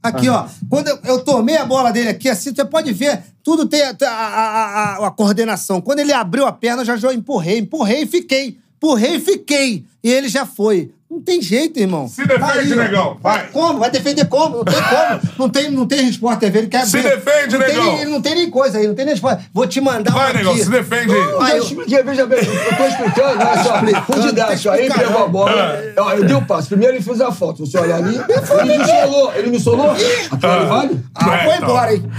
[0.02, 0.46] Aqui, ó.
[0.68, 3.94] Quando eu, eu tomei a bola dele aqui, assim, você pode ver, tudo tem a,
[4.02, 5.80] a- a- a- a coordenação.
[5.80, 8.58] Quando ele abriu a perna, eu já, já empurrei, empurrei e fiquei.
[8.76, 9.84] Empurrei e fiquei.
[10.02, 10.90] E ele já foi.
[11.10, 12.06] Não tem jeito, irmão.
[12.06, 12.76] Se defende, ó.
[12.76, 13.16] negão.
[13.20, 13.48] Vai.
[13.48, 13.80] Como?
[13.80, 14.58] Vai defender como?
[14.58, 15.20] Não tem como.
[15.38, 17.16] Não tem, não tem Sport TV, ele quer Se ver.
[17.16, 17.98] defende, não tem negão.
[17.98, 19.40] Ele não tem nem coisa aí, não tem nem Sport.
[19.52, 20.62] Vou te mandar Vai, um negão, aqui.
[20.62, 21.18] se defende aí.
[21.20, 24.98] Eu Aí eu- expliquei, veja bem, eu tô explicando, olha só, tem que Aí explicar,
[25.00, 26.68] pegou a bola, ó, eu dei o passo.
[26.68, 29.90] Primeiro ele fez a foto, você olha ali, ele me solou, ele me solou.
[29.90, 31.00] Aquilo vale?
[31.16, 31.68] Ah, É, foi então.
[31.68, 32.10] embora, hein?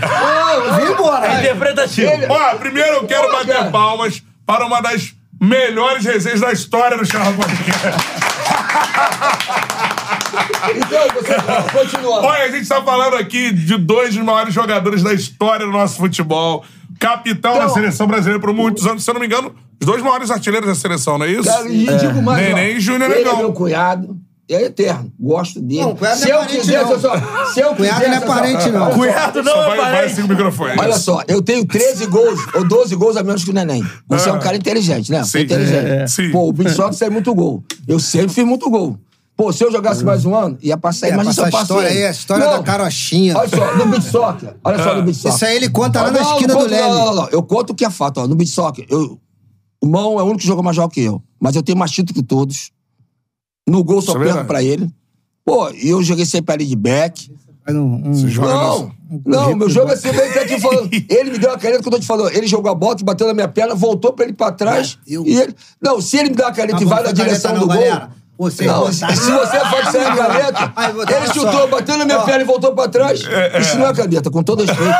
[0.76, 1.40] Vim embora.
[1.40, 2.12] Interpretativo.
[2.12, 3.72] Ele- Ó, primeiro eu quero Pô, bater cara.
[3.72, 8.21] palmas para uma das melhores resenhas da história do Charla Podcast.
[10.76, 12.22] Então, você continua.
[12.26, 15.98] Olha, a gente tá falando aqui de dois dos maiores jogadores da história do nosso
[15.98, 16.64] futebol.
[17.00, 20.02] Capitão da Então- seleção brasileira por muitos anos, se eu não me engano, os dois
[20.04, 21.50] maiores artilheiros da seleção, não é isso?
[21.50, 23.34] Cara, e digo mais, ó, Neném e Júnior ele Negão.
[23.34, 24.16] é meu cunhado,
[24.50, 25.82] é eterno, gosto dele.
[25.82, 27.00] Não, cunhado se não é eu parente, quisesse, não.
[27.00, 28.92] só, se eu Cunhado não é quisesse, olha só, parente, não.
[28.92, 30.22] Cunhado não Só é vai, vai parente.
[30.28, 30.80] microfone.
[30.80, 33.84] Olha só, eu tenho 13 gols, ou 12 gols a menos que o Neném.
[34.10, 34.40] Você é um Ah.
[34.40, 35.20] cara inteligente, né?
[35.20, 35.40] É Sim.
[35.42, 35.86] inteligente.
[35.86, 36.08] É, é.
[36.08, 36.32] Sim.
[36.32, 37.64] Pô, o Soccer sai muito gol.
[37.88, 38.98] Eu sempre fiz muito gol.
[39.38, 41.08] Pô, se eu jogasse mais um ano, ia passar.
[41.08, 41.64] É, Imagina se passar eu a passei.
[41.78, 43.38] história aí, a história da carochinha.
[43.38, 44.56] Olha só, no Beat Soccer.
[44.64, 45.36] Olha só, no Beat Soccer.
[45.36, 46.82] Isso aí ele conta lá Ah, na não, esquina não do Leme.
[46.90, 47.30] Não, não, não.
[47.30, 48.20] Eu conto o que é fato.
[48.20, 48.28] Ó.
[48.28, 49.18] No Beat Soccer, eu,
[49.82, 51.24] o Mão é o único que jogou mais jogos que eu.
[51.40, 52.70] Mas eu tenho mais título que todos.
[53.68, 54.48] No gol só é perco verdade.
[54.48, 54.90] pra ele.
[55.46, 57.32] Pô, e eu joguei sempre ali de back.
[57.64, 58.92] Faz um- um- Não,
[59.26, 60.90] não, meu jogo é assim, ele tá aqui falando.
[61.10, 62.32] Ele me deu uma caneta que eu tô te falando.
[62.36, 64.98] Ele jogou a bola, que bateu na minha perna, voltou pra ele pra trás.
[65.08, 65.56] Eu- E ele.
[65.82, 67.68] Não, se ele me dá uma caneta Ah, e vai na direção do gol.
[67.70, 68.10] galera.
[68.38, 72.06] Vocês não, botaram- se você pode sair a caneta, Aí, vou- ele chutou, bateu na
[72.06, 72.24] minha Ó.
[72.24, 73.20] perna e voltou pra trás.
[73.60, 74.96] Isso não é caneta, com todo respeito.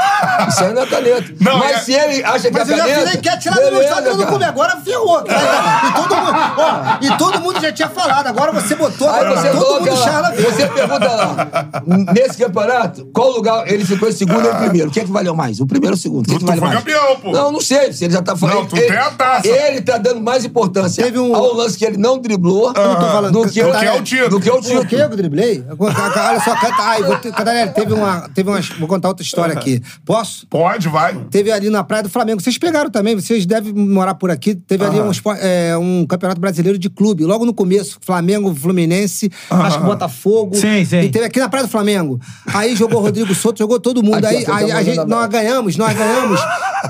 [0.48, 1.34] Isso aí não é caneta.
[1.40, 3.02] Não, Mas é- se ele acha que Mas é eu já caneta.
[3.02, 5.24] fiz a enquete lá no meu Instagram do clube, agora ferrou.
[5.24, 5.42] cara.
[5.88, 9.42] E todo, mundo, ó, e todo mundo já tinha falado, agora você botou, Aí agora
[9.42, 14.12] você todo coloca mundo lá, você pergunta lá, nesse campeonato, qual lugar ele ficou em
[14.12, 14.90] segundo ou em primeiro?
[14.90, 15.60] O que é que valeu mais?
[15.60, 16.22] O primeiro ou o segundo?
[16.28, 16.80] O que, é que Tu vale foi mais?
[16.80, 17.32] campeão, pô.
[17.32, 18.56] Não, não sei, se ele já tá falando.
[18.58, 19.48] Não, tu ele, tem a taça.
[19.48, 23.06] Ele tá dando mais importância Teve um- ao lance que ele não driblou falando do
[23.06, 24.30] que- que, do que é o título.
[24.30, 24.86] do que é o título.
[24.86, 25.64] que eu driblei?
[25.68, 26.82] Eu Olha só, canta.
[26.82, 28.30] Ai, vou teve uma.
[28.30, 29.82] Teve umas, vou contar outra história aqui.
[30.06, 30.48] Posso?
[30.48, 31.16] Pode, vai.
[31.30, 32.42] Teve ali na Praia do Flamengo.
[32.42, 34.56] Vocês pegaram também, vocês devem morar por aqui.
[34.56, 37.24] Teve ali um, é, um campeonato brasileiro de clube.
[37.24, 40.56] Logo no começo, Flamengo, Fluminense, acho que Botafogo.
[40.56, 41.02] Sim, sim.
[41.02, 42.20] E teve aqui na Praia do Flamengo.
[42.54, 44.24] Aí jogou o Rodrigo Souto, jogou todo mundo.
[44.26, 46.40] Aqui, aí aí tá a gente, nós ganhamos, nós ganhamos.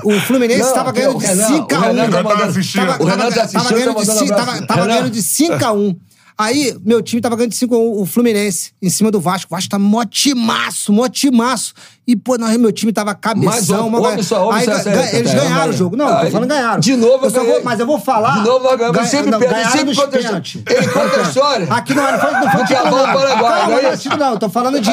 [0.04, 2.86] O Fluminense estava ganhando de Renan- 5 a 1 o Renan tá assistindo.
[2.86, 2.98] Tava,
[3.32, 4.52] tá assistindo, tava ganhando tá de mandando 5 abraço.
[4.52, 4.94] tava, tava Renan.
[4.94, 5.96] ganhando de 5 a 1
[6.42, 9.46] Aí, meu time tava ganhando de 5 a 1 o Fluminense, em cima do Vasco.
[9.52, 11.72] O Vasco tá mó timaço, mó timaço.
[12.06, 13.88] E, pô, nós, meu time tava cabeção.
[13.88, 14.66] Mas, ouve só, aí,
[15.12, 15.96] eles ganharam o jogo.
[15.96, 16.80] Não, Aí, tô falando ganharam.
[16.80, 18.38] de novo eu só vou, Mas eu vou falar.
[18.40, 20.18] De novo ganhamos, Ganha- sempre não, perde, sempre conta.
[20.18, 21.66] Ele conta a história.
[21.72, 23.04] Aqui não, não foi, não foi título, não.
[23.04, 24.36] Calma, não é não é título, não.
[24.36, 24.90] Tô falando de.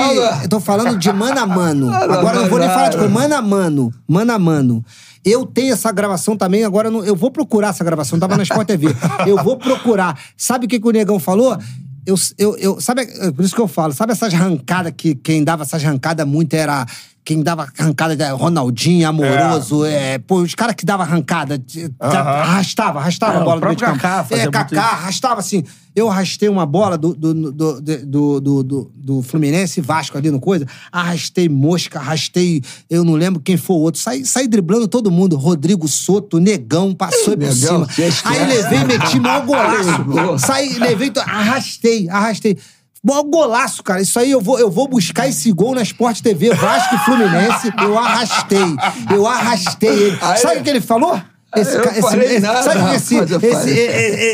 [0.50, 1.88] Tô falando de mano a mano.
[1.90, 3.04] Não, Agora eu não vou nem não, falar de não.
[3.04, 3.20] coisa.
[3.20, 3.94] Mano a mano.
[4.08, 4.86] Mano a mano.
[5.24, 8.88] Eu tenho essa gravação também, agora eu, vou procurar essa gravação, tava na Sport TV.
[9.28, 10.18] Eu vou procurar.
[10.38, 11.58] Sabe o que, que o Negão falou?
[12.06, 15.44] Eu, eu, eu, sabe, é por isso que eu falo, sabe essas arrancadas que quem
[15.44, 16.86] dava essas arrancadas muito era.
[17.30, 20.18] Quem dava arrancada era Ronaldinho, amoroso, é.
[20.18, 23.76] pô, os caras que davam arrancada, de- arrastava, arrastava É, a o bola do meio
[23.76, 24.00] de campo.
[24.34, 24.80] É, isso.
[24.80, 25.64] arrastava assim.
[25.96, 30.40] Eu arrastei uma bola do, do, do, do, do, do, do Fluminense Vasco ali no
[30.40, 30.66] coisa.
[30.92, 32.64] Arrastei mosca, arrastei.
[32.90, 34.02] Eu não lembro quem foi o outro.
[34.02, 35.36] Saí, saí driblando todo mundo.
[35.36, 37.88] Rodrigo Soto, Negão, passou por cima.
[38.26, 40.40] Aí levei, meti maior golaço.
[40.40, 42.58] Saí, levei, arrastei, arrastei.
[43.04, 44.02] Maior golaço, cara.
[44.02, 47.72] Isso aí eu vou, eu vou buscar esse gol na Sport TV, Vasco e Fluminense.
[47.82, 48.76] Eu arrastei.
[49.14, 50.18] Eu arrastei ele.
[50.22, 51.20] Aí- Sabe o que ele falou?
[51.56, 53.72] Esse, ca- esse- falei esse- nada, sabe o que esse, esse,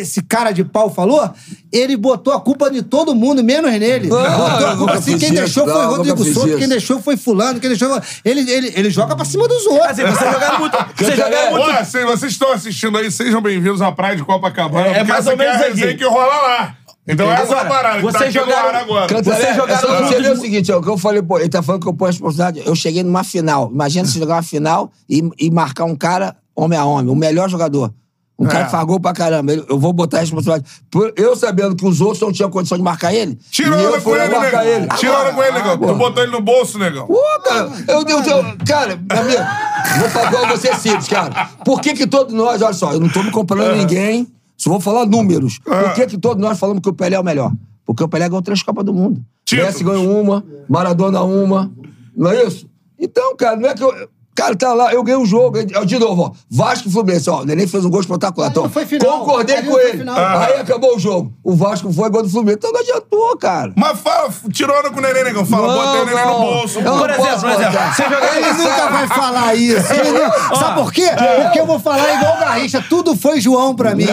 [0.01, 1.31] esse cara de pau falou?
[1.71, 4.09] Ele botou a culpa de todo mundo, menos nele.
[4.09, 5.37] Não, botou a culpa assim, quem isso.
[5.37, 8.01] deixou foi Rodrigo Souto, quem deixou foi fulano, quem deixou...
[8.25, 9.91] Ele, ele, ele joga pra cima dos outros.
[9.91, 10.77] Assim, vocês jogaram muito.
[10.97, 11.63] Vocês jogaram muito.
[11.69, 14.87] Olha, vocês estão assistindo aí, sejam bem-vindos à Praia de Copacabana.
[14.87, 15.97] É, porque mais ou é a menos resenha aqui.
[15.99, 16.75] que rola lá.
[17.07, 19.07] Então essa é a Agora, parada que tá aqui no jogaram- ar agora.
[19.07, 21.37] Cantaré, Vocês jogaram é você muito- ver o seguinte, ó, o que eu falei, pô,
[21.39, 22.67] ele tá falando que eu ponho a responsabilidade.
[22.67, 23.69] Eu cheguei numa final.
[23.71, 27.47] Imagina se jogar uma final e, e marcar um cara homem a homem, o melhor
[27.49, 27.93] jogador.
[28.37, 28.65] Um cara É.
[28.65, 29.53] que fagou pra caramba.
[29.53, 30.69] Ele- Eu vou botar a responsabilidade.
[31.15, 33.37] Eu sabendo que os outros não tinham condição de marcar ele.
[33.49, 34.73] Tira e a eu hora com ele, marcar negão.
[34.81, 34.87] ele.
[34.97, 35.77] Tira a hora com ele, negão.
[35.77, 37.07] Tu botou ele no bolso, negão.
[37.07, 39.43] Pô, cara, eu, eu, eu- cara, amigo,
[39.99, 41.49] vou falar com você simples, cara.
[41.63, 44.27] Por que que todos nós, olha só, eu não tô me comparando a ninguém,
[44.57, 45.59] só vou falar números.
[45.59, 47.51] Por que que todos nós falamos que o Pelé é o melhor?
[47.85, 49.23] Porque o Pelé ganhou três Copas do Mundo.
[49.43, 49.73] Títulos.
[49.73, 51.71] Messi ganhou uma, Maradona uma,
[52.15, 52.67] não é isso?
[52.97, 54.09] Então, cara, não é que eu...
[54.35, 55.57] Cara, tá lá, eu ganhei o jogo.
[55.85, 56.31] De novo, ó.
[56.51, 57.41] Vasco e Fluminense, ó.
[57.41, 58.49] O Neném fez um gol espetacular.
[58.49, 59.19] Então, não foi final.
[59.19, 59.99] concordei com ele.
[59.99, 60.15] final.
[60.17, 61.31] Aí acabou o jogo.
[61.43, 62.57] O Vasco foi gol do Fluminense.
[62.57, 63.71] Então não adiantou, cara.
[63.77, 65.45] Mas fala, tirou onda com o neném, negão.
[65.45, 66.79] Fala, Não, botei o neném no bolso.
[66.79, 69.93] Eu Por exemplo, por exemplo, você jogar Ele nunca vai falar isso.
[69.93, 71.07] Ele não- Sabe por quê?
[71.43, 72.83] Porque eu vou falar igual o Garrincha.
[72.89, 74.05] Tudo foi João pra mim.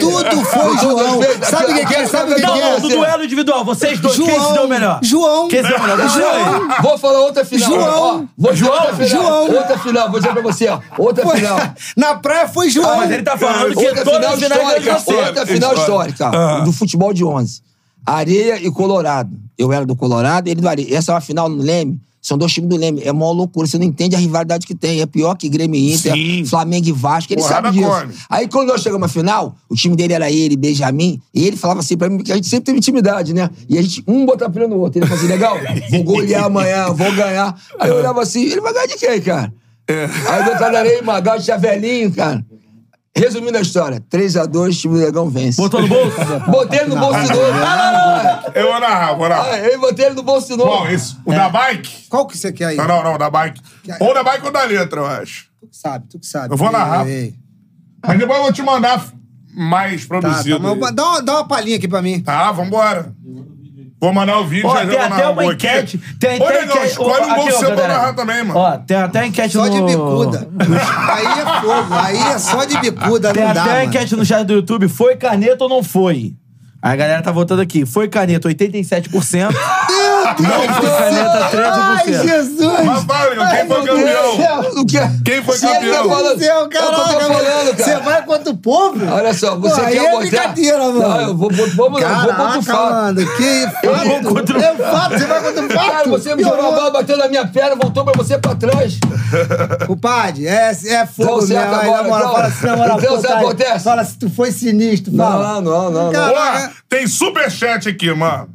[0.00, 1.20] Tudo foi João.
[1.42, 2.06] Sabe o que que é?
[2.06, 2.80] Sabe o que Não, que não, é?
[2.80, 3.64] do duelo individual.
[3.64, 4.52] Vocês dois, quem se João.
[4.52, 4.98] deu melhor?
[5.02, 5.48] João.
[5.48, 6.08] Quem se deu melhor?
[6.08, 6.68] João.
[6.82, 7.68] Vou falar outra final.
[7.70, 8.22] João.
[8.22, 8.72] Ó, vou João.
[8.72, 9.08] outra final.
[9.46, 9.56] João.
[9.56, 10.80] Outra final, vou dizer pra você, ó.
[10.98, 11.58] Outra Foi- final.
[11.96, 12.90] Na praia foi João.
[12.90, 15.26] Ah, mas ele tá falando que Outra final finais ganham de histórica.
[15.28, 16.10] Outra final História.
[16.10, 16.30] histórica.
[16.38, 16.60] Ah.
[16.60, 17.62] Do futebol de 11.
[18.06, 19.30] Areia e Colorado.
[19.58, 20.96] Eu era do Colorado, ele do Areia.
[20.96, 22.00] Essa é uma final no Leme.
[22.20, 23.02] São dois times do Leme.
[23.02, 23.66] É uma loucura.
[23.66, 25.00] Você não entende a rivalidade que tem.
[25.00, 26.44] É pior que Grêmio e Inter, Sim.
[26.44, 27.32] Flamengo e Vasco.
[27.32, 27.90] Ele Porrada sabe disso.
[27.90, 28.14] come.
[28.28, 31.80] Aí quando nós chegamos à final, o time dele era ele, Benjamin, e ele falava
[31.80, 33.48] assim pra mim, que a gente sempre teve intimidade, né?
[33.68, 34.98] E a gente, um botava pilha no outro.
[34.98, 35.56] Ele falava assim, legal,
[35.90, 37.58] vou golear amanhã, vou ganhar.
[37.78, 39.52] Aí eu olhava assim, ele vai ganhar de quem, cara?
[39.88, 42.44] Aí do outro lado era eu, Magal, tinha velhinho, cara.
[43.16, 45.60] Resumindo a história, 3x2, time do Negão vence.
[45.60, 46.16] Botou no bolso?
[46.48, 47.42] Botei ele no bolso de novo.
[48.54, 49.50] Eu vou narrar, vou narrar.
[49.52, 50.70] Ah, Eu botei ele no bolso de novo.
[50.70, 51.16] Qual esse?
[51.24, 52.06] O da bike?
[52.08, 52.76] Qual que você quer aí?
[52.76, 53.60] Não, não, não, da bike.
[53.98, 55.50] Ou da bike ou da letra, eu acho.
[55.60, 56.54] Tu que sabe, tu que sabe.
[56.54, 57.06] Eu vou narrar.
[57.08, 57.34] Ei, ei.
[58.06, 59.04] Mas depois eu vou te mandar
[59.54, 60.60] mais Tá, produzido.
[60.60, 62.20] tá, mas dá, uma, dá uma palhinha aqui pra mim.
[62.20, 63.12] Tá, vambora.
[64.00, 65.66] Vou mandar o vídeo, Ó, já tem já até uma um aqui.
[65.66, 66.00] enquete.
[66.18, 66.86] Tem Ô, até negão, enquete.
[66.92, 68.58] escolhe um gol seu pra narrar também, mano.
[68.58, 69.70] Ó, tem até enquete Só no...
[69.70, 70.48] de bicuda.
[71.10, 71.94] Aí é fogo.
[71.94, 73.84] Aí é só de bicuda, Tem não dá, até mano.
[73.84, 74.88] enquete no chat do YouTube.
[74.88, 76.34] Foi caneta ou não foi?
[76.82, 77.84] A galera tá votando aqui.
[77.84, 79.54] Foi caneta 87%.
[80.40, 80.98] Meu Não foi céu.
[80.98, 81.70] caneta 13%.
[81.72, 82.72] Ai, Jesus.
[82.84, 84.80] Mas quem foi campeão?
[84.80, 84.98] O quê?
[85.24, 86.08] Quem foi Se ele campeão?
[86.08, 88.00] falando- Meu É o que eu tô caraca, falando, Você cara.
[88.00, 89.12] vai contra o povo?
[89.12, 90.20] Olha só, você Pô, aí quer é botar...
[90.20, 90.98] brincadeira, mano.
[91.00, 92.92] Não, eu vou, vou, vou contra o Caraca, fato.
[92.92, 94.06] mano, que Eu fato.
[94.22, 95.90] vou contra o É fato, você vai contra o fato.
[95.90, 98.98] Cara, você me jogou a bola, bateu na minha perna, voltou pra você pra trás.
[99.86, 101.58] Compadre, é, é fogo Então.
[101.58, 102.32] Aí, agora, na moral, então.
[102.32, 103.84] fala assim, na moral, Então, pô, que acontece?
[103.84, 105.54] Fala se tu foi sinistro, fala.
[105.54, 106.12] Não, não, não, não.
[106.12, 106.72] Caraca.
[106.88, 108.48] Tem superchat aqui, mano.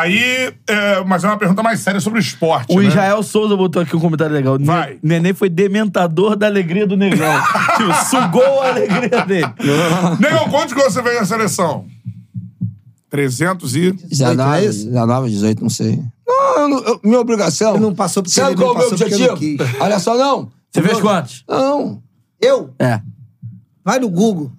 [0.00, 2.86] Aí, é, mas é uma pergunta mais séria sobre o esporte, O né?
[2.88, 4.56] Israel Souza botou aqui um comentário legal.
[4.60, 4.98] Vai.
[5.02, 7.32] Neném foi dementador da alegria do negão.
[7.76, 9.52] tipo, sugou a alegria dele.
[10.18, 11.86] Negão, quantos gols você fez na seleção?
[13.10, 13.92] 300 e...
[13.92, 14.86] 19, é isso?
[14.86, 16.02] 19, 18, não sei.
[16.26, 17.72] Não, eu não- eu- minha obrigação.
[17.74, 19.64] Ele não passou porque Sabe ele qual é não o meu objetivo?
[19.80, 20.50] Olha só, não.
[20.70, 21.44] Você fez quantos?
[21.48, 22.02] Não.
[22.40, 22.70] Eu?
[22.78, 23.00] É.
[23.84, 24.50] Vai no Google.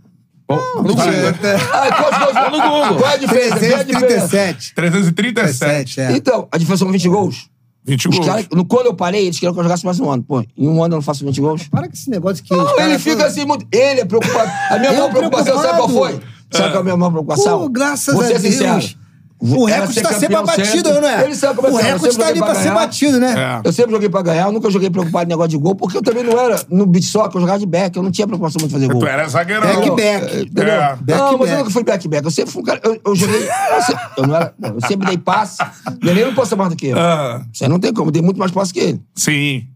[0.50, 2.52] Ah, quantos gols?
[2.52, 2.96] no Google.
[3.00, 3.56] Qual é a diferença?
[3.58, 4.28] Vê a diferença.
[4.28, 4.76] 337.
[4.76, 6.02] 337.
[6.02, 6.12] é.
[6.14, 7.50] Então, a diferença são 20 gols.
[7.86, 8.28] 20 Os gols.
[8.28, 10.24] caras, no- quando eu parei, eles queriam que eu jogasse mais um ano.
[10.24, 11.68] Pô, em um ano eu não faço 20 gols.
[11.68, 12.54] Para com esse negócio que.
[12.54, 13.66] os Não, ele caras- fica assim muito.
[13.72, 14.50] Ele é preocupado.
[14.70, 16.12] A minha Eu maior preocupação, sabe qual foi?
[16.52, 17.60] Sabe qual é a minha maior preocupação?
[17.60, 18.54] Pô, graças Vou a ser Deus.
[18.54, 19.03] sincero.
[19.46, 21.02] O recorde ser tá sempre campeão batido, sempre.
[21.02, 21.24] não é?
[21.26, 23.34] Ele sabe como é o é, eu recorde sempre tá ali pra ser batido, né?
[23.64, 23.68] É.
[23.68, 26.02] Eu sempre joguei pra ganhar, eu nunca joguei preocupado em negócio de gol, porque eu
[26.02, 28.70] também não era no beat soccer, eu jogava de back, eu não tinha preocupação muito
[28.70, 29.02] de fazer gol.
[29.02, 29.62] Tu era zagueirão.
[29.68, 30.36] Back-back.
[30.44, 30.74] Entendeu?
[30.74, 30.96] É.
[30.96, 32.24] Back, não, mas eu nunca fui back-back.
[32.26, 32.80] Eu sempre fui um cara.
[32.84, 33.44] Eu, eu joguei.
[33.44, 34.54] Eu, se- eu não era.
[34.64, 35.58] Eu sempre dei passe.
[36.02, 36.98] E ele não ser mais do que eu.
[36.98, 39.02] Ah, Você não tem como, eu dei muito mais passe que ele.
[39.16, 39.68] sim.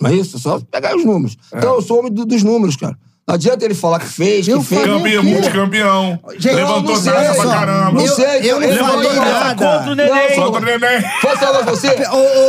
[0.00, 0.38] Não é isso?
[0.38, 1.36] Só pegar os números.
[1.52, 2.96] Então eu sou homem do- dos números, cara.
[3.28, 4.84] Não adianta ele falar que fez, Eu que fez.
[4.84, 6.18] Campeão, o multicampeão.
[6.38, 7.92] Gente, levantou não sei, taça pra caramba.
[7.92, 9.54] Não Eu- sei, eu não falei nada.
[9.54, 10.36] Contra o neném.
[10.38, 11.04] Não, Contra o neném.
[11.20, 11.88] Posso falar você?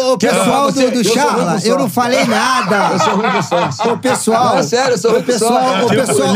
[0.10, 2.93] Ô, pessoal do, do Charla, eu não falei nada.
[2.93, 3.88] Eu sou ruim com sorte.
[3.89, 4.45] Ô, pessoal.
[4.53, 5.84] Não, é sério, eu sou ruim sorte.
[5.84, 6.30] ô, Tipo, pessoal,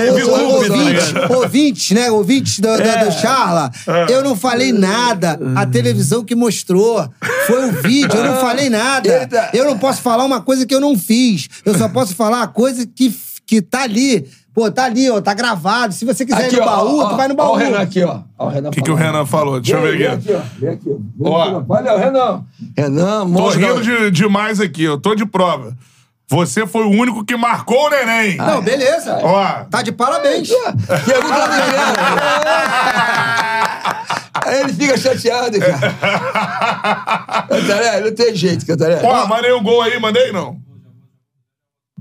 [0.51, 1.33] ouvintes, ligado?
[1.37, 2.11] ouvintes, né?
[2.11, 3.05] Ouvintes do, do, É.
[3.05, 3.71] do Charla,
[4.09, 5.39] eu não falei nada.
[5.55, 7.07] A televisão que mostrou
[7.47, 9.07] foi o vídeo, eu não falei nada.
[9.07, 9.51] Eita.
[9.53, 11.47] Eu não posso falar uma coisa que eu não fiz.
[11.65, 13.13] Eu só posso falar a coisa que,
[13.45, 14.27] que tá ali.
[14.53, 15.93] Pô, tá ali, ó, tá gravado.
[15.95, 17.49] Se você quiser ir no baú, tu vai no baú.
[17.49, 18.19] Ó o Renan aqui, ó.
[18.37, 19.59] Ó o Renan que, que o Renan falou?
[19.59, 20.31] Deixa eu ver Vem aqui.
[20.31, 20.41] aqui, ó.
[20.59, 20.93] Vem aqui, ó.
[21.23, 21.41] Vem Ó.
[21.41, 21.73] aqui, ó.
[21.75, 22.43] Olha, o Renan.
[22.77, 23.59] Renan, Tô monstro.
[23.59, 25.75] rindo de, demais aqui, eu tô de prova.
[26.29, 28.37] Você foi o único que marcou o neném.
[28.37, 29.19] Não, beleza.
[29.23, 29.65] Ó.
[29.71, 30.49] Tá de parabéns.
[30.49, 31.93] Pergunta pra Renan.
[34.45, 35.79] Aí ele fica chateado, cara.
[37.49, 39.05] Cantarelli, não tem jeito, Cantarelli.
[39.05, 40.57] Ó, mandei o gol aí, mandei não?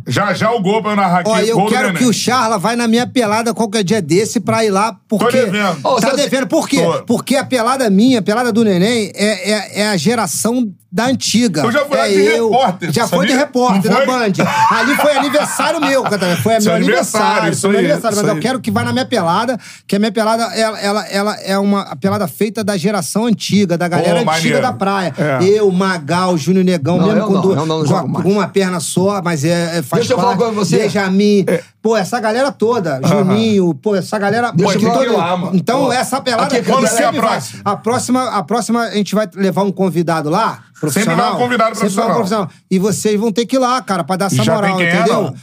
[0.06, 1.30] Já já o gol pra eu narrar aqui.
[1.30, 4.64] Ó, eu gol quero que o Charla vai na minha pelada qualquer dia desse pra
[4.64, 5.44] ir lá, porque...
[5.44, 5.78] devendo.
[5.84, 6.82] Ó, Tá devendo, por quê?
[6.82, 7.02] Tô.
[7.04, 11.62] Porque a pelada minha, a pelada do neném, é, é, é a geração da antiga.
[11.62, 14.06] Eu já fui é de repórter, Já foi de repórter, na foi?
[14.06, 14.32] Band.
[14.70, 16.36] Ali foi aniversário meu, Catarina.
[16.36, 18.16] Foi Seu meu aniversário, Foi meu aniversário.
[18.18, 21.36] Mas eu quero que vá na minha pelada, que a minha pelada, ela, ela, ela
[21.40, 24.60] é uma pelada feita da geração antiga, da galera Pô, antiga maneiro.
[24.62, 25.14] da praia.
[25.16, 25.44] É.
[25.44, 28.78] Eu, Magal, Júnior Negão, Não, mesmo eu com, não, eu não com, com uma perna
[28.78, 30.78] só, mas é, é- faz Deixa eu falar com você.
[30.78, 31.46] Benjamin.
[31.80, 33.00] Pô, essa galera toda.
[33.02, 34.52] Juninho, pô, essa galera.
[34.52, 35.56] Deixa pô, eu que falar todo- lá, mano.
[35.56, 36.54] Então, Pô, essa pelada.
[36.56, 37.62] aqui, quando é a vai- próxima?
[37.64, 40.60] A próxima, a próxima, a gente vai levar um convidado lá.
[40.90, 41.16] Profissional.
[41.16, 42.50] vai um convidado Sempre vai um profissional.
[42.70, 44.86] E vocês vão ter que ir lá, cara, pra dar essa Já moral, tem quem
[44.94, 45.34] é, entendeu?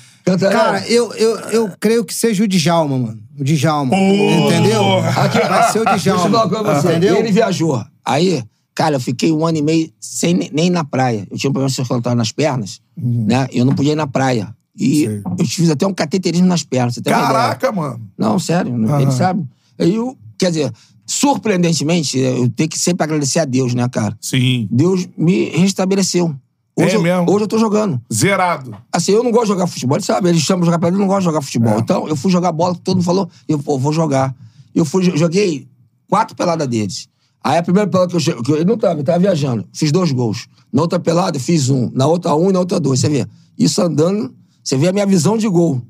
[0.52, 3.20] Cara, eu, eu, eu creio que seja o Djalma, mano.
[3.40, 3.96] O Djalma.
[3.96, 5.00] Entendeu?
[5.00, 6.30] Aqui, Vai ser o Deixa eu Djalma.
[6.30, 6.88] falar uma coisa pra você.
[6.90, 7.16] Entendeu?
[7.18, 7.84] Ele viajou.
[8.06, 8.44] Aí,
[8.76, 11.26] cara, eu fiquei um ano e meio sem ne- nem na praia.
[11.32, 13.48] Eu tinha um problema circulatório nas pernas, né?
[13.52, 14.54] E eu não podia ir na praia.
[14.78, 15.22] E Sei.
[15.40, 16.94] eu fiz até um cateterismo nas pernas.
[16.94, 17.34] Você tem uma ideia.
[17.34, 18.00] Caraca, mano.
[18.18, 19.44] Não, sério, ele sabe.
[19.80, 20.72] Aí eu, quer dizer,
[21.10, 24.16] surpreendentemente, eu tenho que sempre agradecer a Deus, né, cara?
[24.22, 24.68] Sim.
[24.72, 26.36] Deus me restabeleceu.
[26.78, 27.30] Hoje, É eu, mesmo?
[27.30, 28.00] hoje eu tô jogando.
[28.14, 28.76] Zerado.
[28.94, 31.00] Assim, eu não gosto de jogar futebol, ele sabe, eles chamam de jogar pelada, eu
[31.02, 31.74] não gosto de jogar futebol.
[31.74, 31.80] É.
[31.80, 34.34] Então, eu fui jogar bola, todo mundo falou, eu pô, vou jogar.
[34.74, 35.68] Eu fui, joguei
[36.08, 37.08] quatro peladas deles.
[37.44, 39.92] Aí a primeira pelada que eu cheguei, que ele não tava, ele tava viajando, fiz
[39.92, 40.48] dois gols.
[40.72, 41.90] Na outra pelada, eu fiz um.
[41.94, 43.00] Na outra, um e na outra, dois.
[43.00, 43.26] Você vê,
[43.58, 44.34] isso andando,
[44.64, 45.82] você vê a minha visão de gol.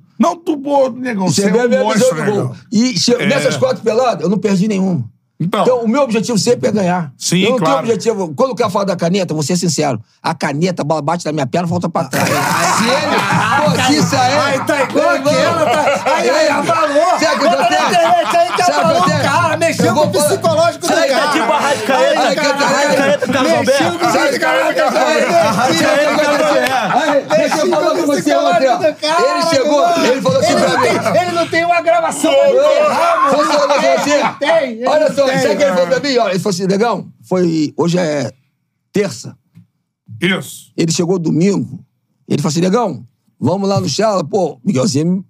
[0.69, 2.25] Pô, negão, Você você vê é um visão monstro, gol.
[2.25, 2.55] negão.
[2.71, 3.25] E che- É.
[3.27, 5.03] nessas quatro peladas, eu não perdi nenhuma.
[5.41, 7.13] Então, Então, o meu objetivo sempre é ganhar.
[7.17, 7.75] Sim, eu não claro.
[7.75, 8.33] tenho objetivo.
[8.35, 9.97] Quando o cara fala da caneta, vou ser sincero.
[10.21, 12.27] A caneta, a bola bate na minha perna e volta pra trás.
[12.77, 13.15] se ele.
[13.63, 14.33] Pô, se isso aí.
[14.37, 17.19] Ai, tá igual aquela, tá- ai, ai, abalou.
[17.19, 17.95] Sabe o que acontece?
[18.37, 21.31] aí que abalou o cara, mexeu Eu com o psicológico do Sabe, tá cara.
[21.31, 22.65] tipo Arrascaeta, cara.
[22.65, 25.47] Arrascaeta Carlos Mexeu com o psicológico do cara.
[25.47, 26.88] Arrascaeta, Aí,
[27.69, 28.81] Eu falar com você ontem, ó.
[28.83, 31.19] Ele chegou, ele falou assim pra mim.
[31.19, 34.21] Ele não tem uma gravação Ô, Posso falar pra você?
[34.39, 35.37] Tem, ele Olha só, tem.
[35.39, 36.17] sabe o que ele falou pra mim?
[36.17, 38.31] Olha, ele falou assim, negão, foi, hoje é
[38.91, 39.35] terça.
[40.21, 40.71] isso.
[40.75, 41.79] Ele chegou domingo,
[42.27, 43.05] ele falou assim, negão,
[43.39, 45.23] vamos lá no Chala, pô, Miguelzinho,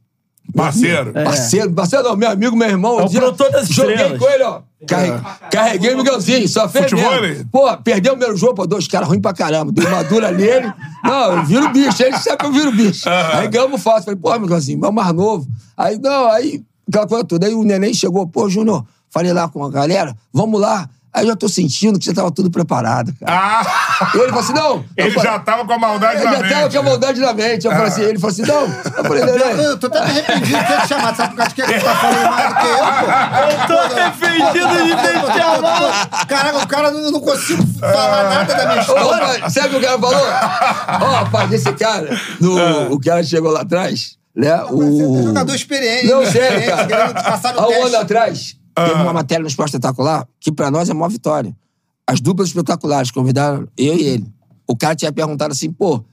[0.55, 1.13] Parceiro.
[1.13, 2.99] parceiro, parceiro não, meu amigo, meu irmão.
[2.99, 4.19] É o dia produtor das Joguei estrelas.
[4.19, 4.61] com ele, ó.
[4.87, 7.45] Carre- Carreguei o Miguelzinho, só fez Futebol, mesmo.
[7.51, 9.71] Pô, perdeu o primeiro jogo, pô, dois caras ruins pra caramba.
[9.71, 9.85] Dei
[10.31, 10.73] nele.
[11.03, 13.07] Não, eu viro bicho, ele sabe que eu viro bicho.
[13.09, 14.03] Aí ganhamos fácil.
[14.05, 15.47] Falei, pô, Miguelzinho, é o mais novo.
[15.75, 17.45] Aí, não, aí, aquela coisa toda.
[17.45, 20.89] Aí o neném chegou, pô, Júnior, falei lá com a galera, vamos lá.
[21.11, 23.31] Aí eu já tô sentindo que você tava tudo preparado, cara.
[23.35, 24.11] Ah!
[24.13, 24.75] Ele falou assim, não.
[24.95, 26.51] eu Ele falei- já tava com a maldade ele na já mente.
[26.53, 27.65] tava com a maldade na mente.
[27.65, 28.61] Eu falei assim, ele falou assim, não.
[28.63, 29.65] Eu falei, neném.
[29.65, 31.29] Eu tô até me arrependido de ter te chamado, sabe?
[31.29, 33.61] Porque acho que ele tá falando mais do que eu, pô.
[33.61, 36.27] Eu tô arrependido de ter te chamado.
[36.27, 39.25] Caraca, o cara não, não consigo falar nada da minha Ô, história.
[39.27, 40.25] rapaz, sabe o que o cara falou?
[41.01, 44.55] Ó, rapaz, esse cara, no, o cara chegou lá atrás, né?
[44.57, 45.23] Você é um O...
[45.27, 46.07] jogador experiente.
[46.07, 47.13] Não, experiente, sério, cara.
[47.57, 48.55] Há um ano atrás,
[48.87, 51.55] teve uma matéria no Esporte Espetacular que pra nós é uma vitória.
[52.07, 54.27] As duplas espetaculares convidaram eu e ele.
[54.67, 56.03] O cara tinha perguntado assim, pô,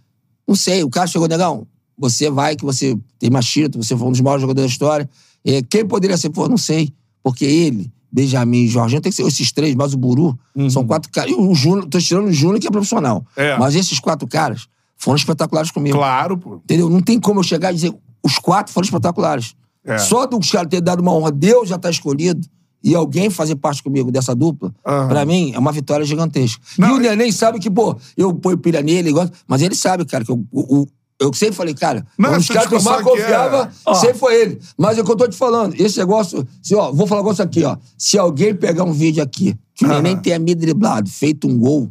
[0.46, 1.66] não sei, o cara chegou, negão,
[1.98, 5.10] você vai, que você tem título, você foi um dos maiores jogadores da história.
[5.44, 6.30] É, quem poderia ser?
[6.30, 6.92] Pô, não sei.
[7.22, 10.38] Porque ele, Benjamin e Jorginho, tem que ser esses três, mas o Buru,
[10.70, 11.30] são quatro caras.
[11.30, 13.24] E o Júnior, tô tirando o Júnior, que é profissional.
[13.36, 13.56] É.
[13.58, 15.96] Mas esses quatro caras foram espetaculares comigo.
[15.96, 16.56] Claro, pô.
[16.56, 16.88] Entendeu?
[16.88, 19.54] Não tem como eu chegar e dizer os quatro foram espetaculares.
[19.84, 19.98] É.
[19.98, 22.46] Só dos caras ter dado uma honra, Deus já tá escolhido,
[22.86, 25.08] e alguém fazer parte comigo dessa dupla, Aham.
[25.08, 26.62] pra mim, é uma vitória gigantesca.
[26.78, 30.04] Não, e o Neném sabe que, pô, eu ponho pilha nele, igual, mas ele sabe,
[30.04, 30.86] cara, que eu, o-
[31.18, 33.94] eu sempre falei, cara, Não, um dos caras que eu mais é- confiava Ó.
[33.94, 34.60] sempre foi ele.
[34.78, 37.24] Mas é o que eu tô te falando, esse negócio, se, ó, vou falar um
[37.24, 37.76] negócio aqui, ó.
[37.98, 41.90] Se alguém pegar um vídeo aqui, que o Neném tenha me driblado, feito um gol,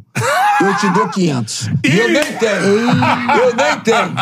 [0.60, 1.70] eu te dou 500.
[1.84, 2.52] E eu nem tenho.
[2.52, 4.14] Eu nem tenho.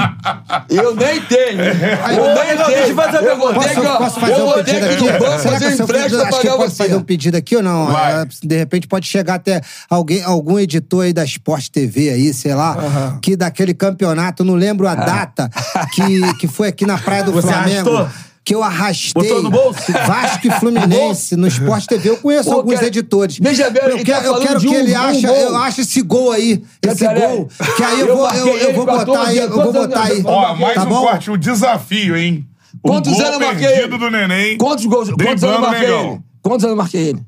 [0.69, 1.61] Eu nem tenho.
[1.63, 2.95] Eu nem Negão, deixa eu tenho.
[2.97, 3.55] fazer uma Eu pergunta.
[3.55, 4.97] Posso, ó, posso fazer eu um pedido aqui?
[5.05, 6.77] no banco Será que fazer eu- empréstimo pra pagar você.
[6.77, 7.87] fazer um pedido aqui ou não?
[7.87, 8.23] Vai.
[8.23, 12.55] É, De repente pode chegar até alguém, algum editor aí da Sport TV aí, sei
[12.55, 15.51] lá, que daquele campeonato, não lembro a data,
[15.93, 17.91] que, que foi aqui na Praia do Você Flamengo.
[17.97, 18.34] arrastou?
[18.45, 19.11] Que eu arrastei.
[19.15, 19.91] Botou no bolso?
[20.07, 22.11] Vasco e Fluminense no Sport TV.
[22.11, 23.39] Eu conheço Pô, alguns cara, editores.
[23.41, 25.35] veja bem, eu ele quero, tá eu quero que um- ele um ache, gol.
[25.37, 28.75] eu acho esse gol aí, esse Cantarelli, gol, que aí eu, eu vou, eu, eu
[28.75, 30.23] vou 14 botar aí, eu vou botar aí.
[30.25, 31.01] Ó, mais tá um bom?
[31.01, 32.47] corte, o desafio, hein?
[32.83, 34.59] O Quantos anos eu marquei do neném.
[34.59, 35.09] Quantos gols?
[35.11, 36.21] Quantos anos eu marquei ele?
[36.43, 37.23] Quantos anos eu marquei ele?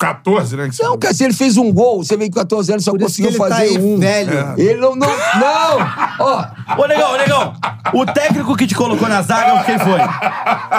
[0.00, 0.70] 14, né?
[0.80, 3.16] Não, cara, se ele fez um gol, você veio com 14 anos, só Por isso
[3.16, 3.98] que conseguiu tá fazer aí, um.
[3.98, 4.54] velho.
[4.56, 4.96] Ele não.
[4.96, 5.06] Não!
[5.06, 5.86] não.
[6.20, 6.44] Ó,
[6.82, 7.52] Ô, negão, ô, negão,
[7.92, 9.98] o técnico que te colocou na zaga, quem foi?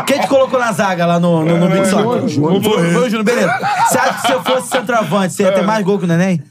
[0.08, 2.28] Quem te colocou na zaga lá no, no, no Big Soccer?
[2.28, 2.64] Júnior.
[2.64, 3.54] Foi, o Júnior, beleza.
[3.88, 6.42] Você acha que se eu fosse centroavante, você ia ter mais gol que o Neném?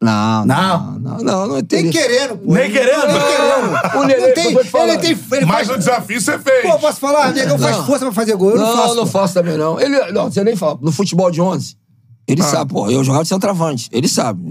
[0.00, 0.92] Não, Não?
[1.00, 1.90] não, não, não Nem teria.
[1.90, 2.52] querendo, pô.
[2.52, 3.06] Nem querendo?
[3.06, 3.96] Nem querendo.
[3.96, 5.10] O Nenê, Não tem, ele tem.
[5.32, 6.62] Ele Mas faz, o desafio você fez.
[6.62, 7.32] Pô, posso falar?
[7.32, 7.86] Negão faz Não.
[7.86, 8.50] força pra fazer gol.
[8.50, 8.94] Eu não, não, faço.
[8.96, 9.10] não pô.
[9.10, 9.80] faço também, não.
[9.80, 10.78] Ele, não, você nem fala.
[10.82, 11.76] No futebol de 11,
[12.26, 12.44] ele Ah.
[12.44, 12.88] sabe, pô.
[12.90, 13.88] Eu jogava de centroavante.
[13.92, 14.42] Ele sabe.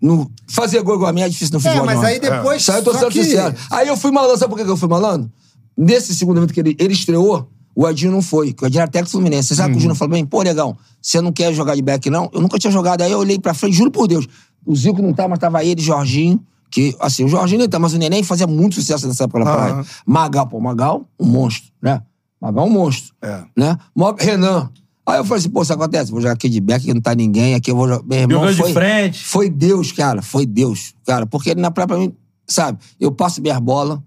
[0.00, 2.06] No- no- fazer gol igual a mim é difícil no É, futebol de mas 11.
[2.06, 2.62] aí depois.
[2.62, 3.54] Isso aí eu tô só sendo que- sincero.
[3.70, 4.38] Aí eu fui malandro.
[4.38, 5.30] Sabe por que eu fui malandro?
[5.76, 8.52] Nesse segundo evento que ele, ele estreou, o Edinho não foi.
[8.52, 9.48] que O Edinho era técnico Fluminense.
[9.48, 9.72] Você sabe Uhum.
[9.74, 12.28] que o Júnior falou bem, pô, negão, você não quer jogar de back, não?
[12.32, 13.02] Eu nunca tinha jogado.
[13.02, 14.26] Aí eu olhei pra frente, juro por Deus.
[14.66, 16.40] O Zico não tá, mas tava ele, Jorginho.
[16.70, 19.50] Que, assim, o Jorginho nem tá, mas o Neném fazia muito sucesso nessa época na
[19.56, 19.84] praia.
[20.04, 22.02] Magal, pô, Magal, um monstro, né?
[22.38, 23.14] Magal, um monstro.
[23.22, 23.42] É.
[23.56, 23.78] Né?
[24.18, 24.70] Renan.
[25.08, 27.14] Aí eu falei assim, pô, isso acontece, vou jogar aqui de back, que não tá
[27.14, 28.04] ninguém, aqui eu vou jogar.
[28.06, 29.24] Meu irmão, Jogando de foi, frente.
[29.24, 32.14] foi Deus, cara, foi Deus, cara, porque ele na própria mim,
[32.46, 34.02] sabe, eu passo minha bola,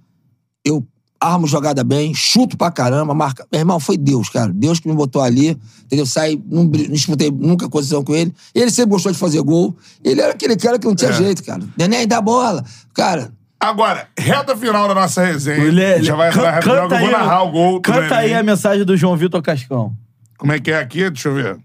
[0.63, 0.85] eu
[1.19, 3.45] armo jogada bem, chuto pra caramba, marca.
[3.51, 4.51] Meu irmão, foi Deus, cara.
[4.51, 5.55] Deus que me botou ali,
[5.85, 6.03] entendeu?
[6.05, 8.33] Saí, não, disputei nunca posição com ele.
[8.55, 9.75] Ele sempre gostou de fazer gol.
[10.03, 11.13] Ele era aquele cara que não tinha É.
[11.13, 11.61] jeito, cara.
[11.77, 12.63] Neném, dá bola.
[12.93, 15.63] Cara, Agora, reta final da nossa resenha.
[15.63, 17.79] Ele- Já vai eu vou narrar o gol.
[17.81, 19.93] Canta aí a mensagem do João Vitor Cascão.
[20.41, 21.07] Como é que é aqui?
[21.07, 21.55] Deixa eu ver.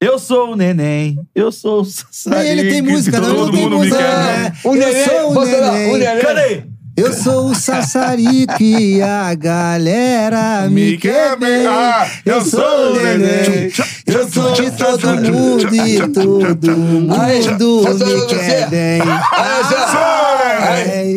[0.00, 2.42] Eu sou o neném, eu sou o Nem Sassarico.
[2.42, 3.34] ele tem música, não.
[3.36, 3.98] todo mundo me música.
[3.98, 4.38] quer, né?
[4.44, 4.52] né?
[4.64, 5.92] o Eu neném, sou o neném.
[5.92, 6.22] o neném.
[6.22, 6.64] Cadê?
[6.94, 11.66] Eu sou o Sassarico e a galera me quer bem.
[11.66, 13.70] Ah, Eu sou o neném.
[14.06, 19.00] Eu sou de todo mundo e todo mundo me quer bem.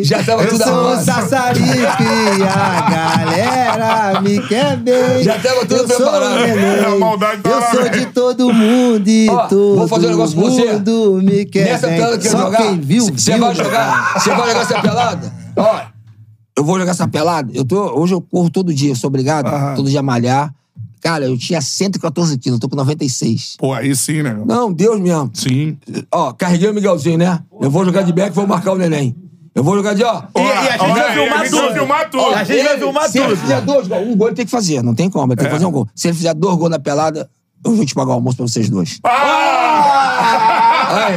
[0.06, 1.04] Já, tava Eu tudo sou o arrumado.
[1.04, 5.22] Sassarico e a galera me quer bem.
[5.22, 6.34] Já tava tudo Eu sou preparado.
[6.34, 6.84] o neném.
[6.84, 7.98] A maldade tá Eu lá, sou velho.
[7.98, 10.72] de todo mundo e Ó, todo vou fazer um negócio com você.
[10.72, 11.96] mundo me quer Nessa bem.
[11.96, 15.32] pelada que eu Só jogar, quem viu, você vai jogar, você vai jogar essa pelada?
[15.56, 15.80] Ó,
[16.58, 17.50] eu vou jogar essa pelada.
[17.54, 20.54] Eu tô, hoje eu corro todo dia, eu sou obrigado, todo dia a malhar.
[21.02, 23.56] Cara, eu tinha 114 quilos, eu tô com 96.
[23.58, 24.36] Pô, aí sim, né?
[24.44, 25.30] Não, Deus mesmo.
[25.34, 25.76] Sim.
[26.10, 27.38] Ó, carreguei o Miguelzinho, né?
[27.60, 29.14] Eu vou jogar de back e vou marcar o neném.
[29.56, 30.22] Eu vou jogar de, ó.
[30.36, 31.72] E, e a gente vai filmar a gente vai tudo.
[31.72, 32.34] filmar tudo.
[32.34, 33.40] A gente vai filmar Se ele tudo.
[33.40, 35.52] fizer dois gols, um gol ele tem que fazer, não tem como, ele tem que
[35.52, 35.88] fazer um gol.
[35.94, 37.28] Se ele fizer dois gols na pelada,
[37.64, 39.00] eu vou te pagar o almoço pra vocês dois.
[39.02, 41.06] Ah!
[41.06, 41.16] Aí.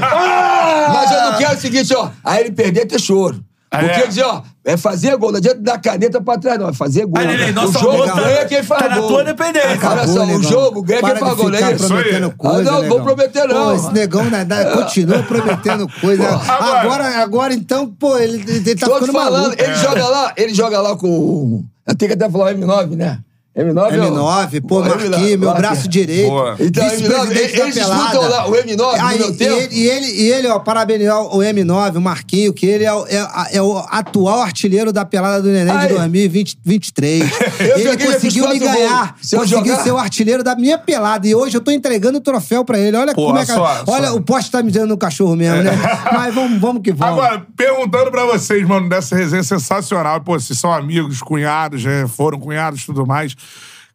[0.93, 2.09] Mas eu não quero o seguinte, ó.
[2.23, 3.43] Aí ele perder, ter choro.
[3.71, 4.07] Ah, Porque é?
[4.07, 6.69] dizer, ó, é fazer gol, não adianta dar caneta pra trás, não.
[6.69, 7.19] É fazer gol.
[7.21, 9.07] Aí, Neném, o nosso jogo tá- ganha quem faz tá na gol.
[9.09, 9.79] tua dependência.
[9.89, 10.43] Olha só, o negão.
[10.43, 11.87] jogo ganha Para quem faz gol, é isso?
[11.87, 12.33] prometendo aí.
[12.35, 13.03] coisa, Ah, não, vou negão.
[13.03, 13.65] prometer não.
[13.65, 16.27] Pô, esse negão né, dá- continua prometendo coisa.
[16.29, 19.61] Agora- Agora, agora, então, pô, ele, ele tá Tô te ficando falando, maluco.
[19.61, 21.63] ele joga lá, ele joga lá com.
[21.87, 23.19] Eu tenho que até falar o M9, né?
[23.59, 26.29] M9, M9, pô, Marquinhos, meu braço direito.
[26.29, 26.55] Boa.
[26.59, 28.01] Então, Vice-presidente M9, da eles pelada.
[28.03, 29.53] disputam lá o M9 no Aí, meu e tempo.
[29.55, 33.05] ele, e ele, e ele, ó, parabenizar o M9, o Marquinho, que ele é, o-
[33.07, 35.87] é, a- é o atual artilheiro da pelada do Neném Aí.
[35.87, 37.23] de 2023.
[37.59, 39.15] Eu ele conseguiu me ganhar.
[39.21, 41.27] Se conseguiu jogar- ser o artilheiro da minha pelada.
[41.27, 42.95] E hoje eu tô entregando o troféu pra ele.
[42.95, 43.51] Olha Pô, como é que.
[43.51, 44.15] só- olha, só.
[44.15, 45.71] o poste tá me dando no cachorro mesmo, né?
[46.13, 47.21] Mas vamos, vamos que vamos.
[47.21, 50.21] Agora, perguntando pra vocês, mano, dessa resenha sensacional.
[50.21, 52.05] Pô, vocês são amigos, cunhados, né?
[52.07, 53.35] foram cunhados e tudo mais.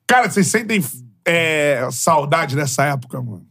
[0.06, 0.84] Cara, vocês sentem
[1.26, 3.46] é, saudade dessa época, mano?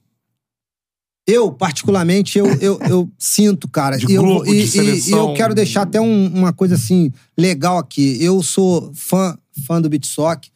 [1.25, 3.97] Eu, particularmente, eu, eu, eu sinto, cara.
[3.97, 5.27] De e, eu, e, de e- seleção.
[5.27, 8.17] e eu quero deixar até um- uma coisa assim legal aqui.
[8.21, 10.51] Eu sou fã, fã do Bitsock.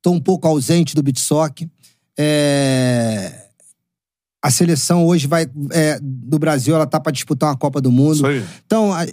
[0.00, 1.68] Tô um pouco ausente do Bitsock.
[2.16, 3.46] É...
[4.42, 8.14] A seleção hoje vai é, do Brasil, ela tá para disputar uma Copa do Mundo.
[8.14, 8.44] Isso aí.
[8.64, 9.04] Então, a-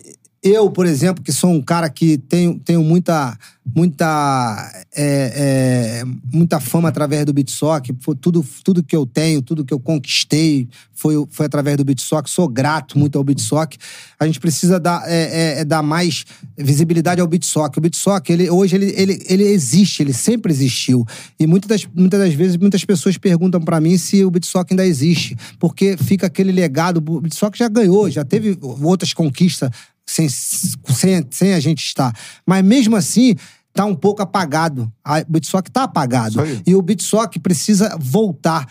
[0.43, 3.37] eu, por exemplo, que sou um cara que tenho, tenho muita,
[3.73, 6.03] muita, é, é,
[6.33, 11.15] muita fama através do Bitsock, tudo, tudo que eu tenho, tudo que eu conquistei foi,
[11.29, 12.29] foi através do Bitsock.
[12.29, 13.77] Sou grato muito ao Bitsock.
[14.19, 16.25] A gente precisa dar, é, é, é, dar mais
[16.57, 17.77] visibilidade ao Bitsock.
[17.77, 21.05] O Bitsock, ele, hoje, ele, ele, ele existe, ele sempre existiu.
[21.39, 24.85] E muitas das, muitas das vezes, muitas pessoas perguntam pra mim se o Bitsock ainda
[24.85, 26.97] existe, porque fica aquele legado.
[26.97, 29.71] O Bitsock já ganhou, já teve outras conquistas
[30.05, 32.13] sem, sem, sem a gente estar.
[32.45, 33.35] Mas mesmo assim,
[33.73, 34.91] tá um pouco apagado.
[35.27, 36.39] O Bitsock tá apagado.
[36.65, 38.67] E o Bitsock precisa voltar.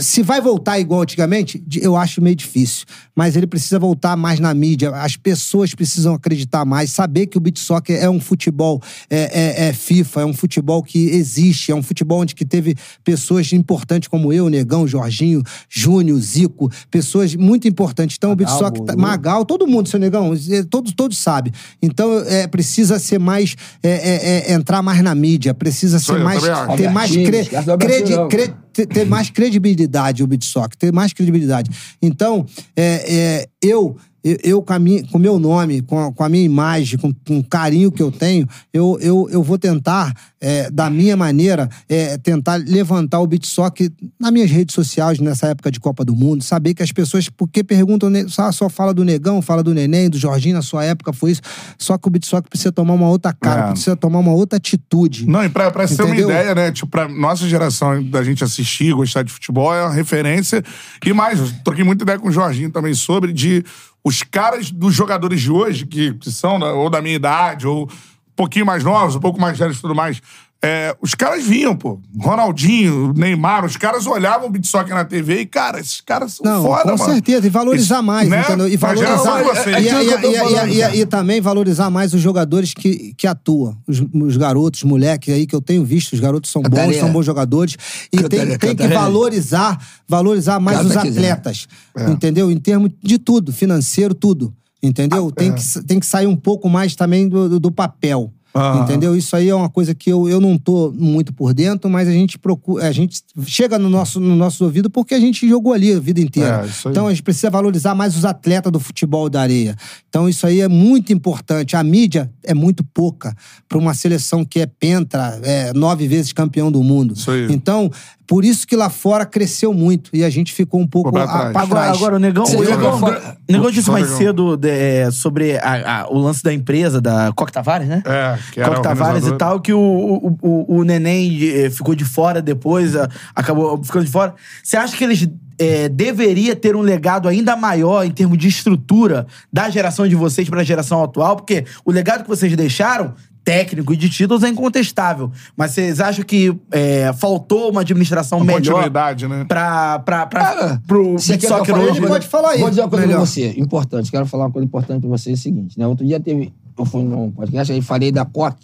[0.00, 2.86] Se vai voltar igual antigamente, eu acho meio difícil.
[3.14, 4.90] Mas ele precisa voltar mais na mídia.
[4.90, 8.80] As pessoas precisam acreditar mais, saber que o Bitsock é um futebol
[9.10, 12.76] é, é- é FIFA, é um futebol que existe, é um futebol onde que teve
[13.02, 18.16] pessoas importantes como eu, Negão, Jorginho, Júnior, Zico, pessoas muito importantes.
[18.16, 21.52] Então o Bitsock, tá- Magal, todo mundo, seu Negão, eh, todos, todos sabem.
[21.82, 26.20] Então é, precisa ser mais, é, é, é, entrar mais na mídia, precisa ser eu
[26.24, 26.42] mais,
[26.76, 27.44] ter mais, cre-
[27.78, 31.70] credi- cre- ter, ter mais credibilidade o Bitsock, ter mais credibilidade.
[32.02, 32.44] Então,
[32.76, 36.24] é, é, eu, eu, eu com, a minha- com o meu nome, com a, com
[36.24, 40.12] a minha imagem, com, com o carinho que eu tenho, eu, eu, eu vou tentar,
[40.40, 45.70] é, da minha maneira, é, tentar levantar o Bitsock nas minhas redes sociais nessa época
[45.70, 49.04] de Copa do Mundo, saber que as pessoas, porque perguntam, né, só, só fala do
[49.04, 51.42] Negão, fala do Neném, do Jorginho, na sua época foi isso,
[51.78, 53.70] só que o Bitsock precisa tomar uma outra cara, É.
[53.72, 55.26] precisa tomar uma outra atitude.
[55.28, 56.72] Não, e pra, pra ser uma ideia, né?
[56.72, 60.62] Tipo, pra nossa geração da gente assistir, gostar de futebol, é uma referência.
[61.04, 63.62] E mais, troquei muita ideia com o Jorginho também sobre de
[64.04, 67.84] os caras dos jogadores de hoje, que, que são da- ou da minha idade, ou
[67.84, 70.20] um pouquinho mais novos, um pouco mais velhos e tudo mais.
[70.64, 72.00] É, os caras vinham, pô.
[72.18, 76.44] Ronaldinho, Neymar, os caras olhavam o beat soccer na TV e, cara, esses caras são
[76.44, 77.12] Não, foda, com mano.
[77.12, 77.46] certeza.
[77.46, 78.40] E valorizar Isso, mais, né?
[78.42, 78.68] entendeu?
[78.68, 79.42] E valorizar.
[79.42, 83.76] E, É e- e- e- e também valorizar mais os jogadores que, que atuam.
[83.86, 87.24] Os, os garotos, moleques aí que eu tenho visto, os garotos são bons, são bons
[87.26, 87.76] jogadores.
[88.12, 89.78] E tem, tem que valorizar,
[90.08, 91.66] valorizar mais Canta os atletas.
[92.08, 92.50] Entendeu?
[92.50, 94.52] Em termos de tudo, financeiro, tudo.
[94.82, 95.28] Entendeu?
[95.32, 95.52] Ah, Tem, é.
[95.52, 98.30] que, tem que sair um pouco mais também do, do- do papel.
[98.54, 98.84] Aham.
[98.84, 99.16] Entendeu?
[99.16, 102.12] Isso aí é uma coisa que eu, eu não tô muito por dentro, mas a
[102.12, 105.92] gente procura, a gente chega no nosso, no nosso ouvido porque a gente jogou ali
[105.92, 106.64] a vida inteira.
[106.64, 109.74] É, então a gente precisa valorizar mais os atletas do futebol da areia.
[110.08, 111.74] Então isso aí é muito importante.
[111.74, 113.34] A mídia é muito pouca
[113.68, 117.14] para uma seleção que é pentra, é nove vezes campeão do mundo.
[117.14, 117.48] Isso aí.
[117.50, 117.90] Então,
[118.26, 122.16] por isso que lá fora cresceu muito e a gente ficou um pouco Agora, agora
[122.16, 124.18] o Negão, o Negão, o Negão disse mais Negão.
[124.18, 128.02] cedo de- é, sobre a- a- o lance da empresa, da Coque Tavares, né?
[128.06, 131.94] É, que era Coque Tavares e tal, que o, o, o, o Neném eh, ficou
[131.94, 132.92] de fora depois,
[133.34, 134.34] acabou ficando de fora.
[134.62, 135.28] Você acha que eles
[135.58, 140.48] eh, deveria ter um legado ainda maior em termos de estrutura da geração de vocês
[140.48, 141.36] para a geração atual?
[141.36, 143.14] Porque o legado que vocês deixaram
[143.44, 145.30] técnico e de títulos é incontestável.
[145.56, 149.44] Mas vocês acham que eh, faltou uma administração Uma melhor continuidade, né?
[149.44, 152.00] pra, pra, pra, Cara, pro você quer que eu soccer hoje?
[152.00, 153.18] Pode falar aí, Vou dizer uma coisa melhor.
[153.18, 154.10] pra você, importante.
[154.10, 155.86] Quero falar uma coisa importante pra você, é o seguinte, né?
[155.86, 156.52] Outro dia teve...
[156.76, 158.56] Eu fui num podcast, aí falei da COC.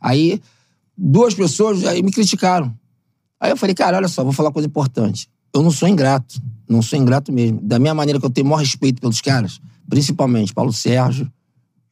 [0.00, 0.40] Aí,
[0.96, 2.72] duas pessoas aí me criticaram.
[3.38, 5.28] Aí eu falei, cara, olha só, vou falar uma coisa importante.
[5.54, 6.40] Eu não sou ingrato.
[6.68, 7.60] Não sou ingrato mesmo.
[7.62, 11.30] Da mesma maneira que eu tenho o maior respeito pelos caras, principalmente Paulo Sérgio,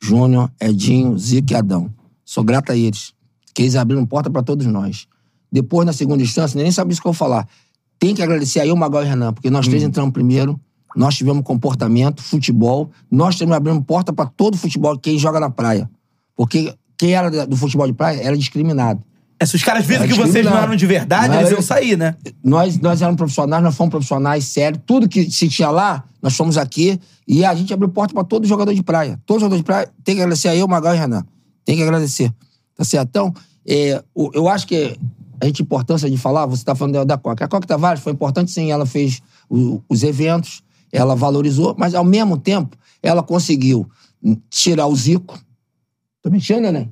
[0.00, 1.92] Júnior, Edinho, Zico e Adão.
[2.28, 3.14] Sou grato a eles.
[3.54, 5.06] Que eles abriram porta pra todos nós.
[5.50, 7.48] Depois, na segunda instância, nem sabe isso que eu vou falar.
[7.98, 10.60] Tem que agradecer a eu, Magal e Renan, porque nós três entramos primeiro,
[10.94, 15.88] nós tivemos comportamento, futebol, nós temos abrindo porta pra todo futebol, quem joga na praia.
[16.36, 19.02] Porque quem era do futebol de praia era discriminado.
[19.40, 21.96] É, se os caras viram que vocês não eram de verdade, Não, eles iam sair,
[21.96, 22.14] né?
[22.44, 24.78] Nós, nós éramos profissionais, nós fomos profissionais, sério.
[24.84, 27.00] Tudo que se tinha lá, nós fomos aqui.
[27.26, 29.18] E a gente abriu porta pra todo jogador de praia.
[29.24, 31.24] Todo jogador de praia tem que agradecer a eu, Magal e Renan.
[31.68, 32.32] Tem que agradecer.
[32.74, 33.08] Tá certo?
[33.10, 33.34] Então,
[33.66, 34.96] é, eu acho que
[35.38, 37.44] a gente, importância de falar, você tá falando da, Coca.
[37.44, 38.70] A Coca Tavares foi importante, sim.
[38.70, 39.20] Ela fez
[39.50, 43.86] o- os eventos, ela valorizou, mas ao mesmo tempo, ela conseguiu
[44.48, 45.38] tirar o Zico.
[46.22, 46.90] Tô mentindo, neném?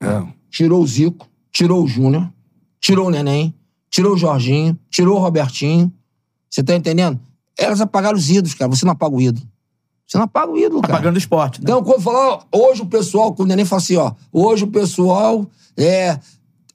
[0.00, 0.22] É.
[0.48, 2.32] tirou o Zico, tirou o Júnior,
[2.80, 3.52] tirou o Neném,
[3.90, 5.92] tirou o Jorginho, tirou o Robertinho.
[6.48, 7.18] Você tá entendendo?
[7.58, 8.70] Elas apagaram os ídolos, cara.
[8.70, 9.44] Você não apaga o ídolo.
[10.10, 10.94] Você não apaga o ídolo, cara.
[10.94, 11.66] Apagando o esporte, né?
[11.70, 15.46] Então, quando falar, hoje o pessoal, quando o Neném fala assim, ó, hoje o pessoal
[15.76, 16.18] é.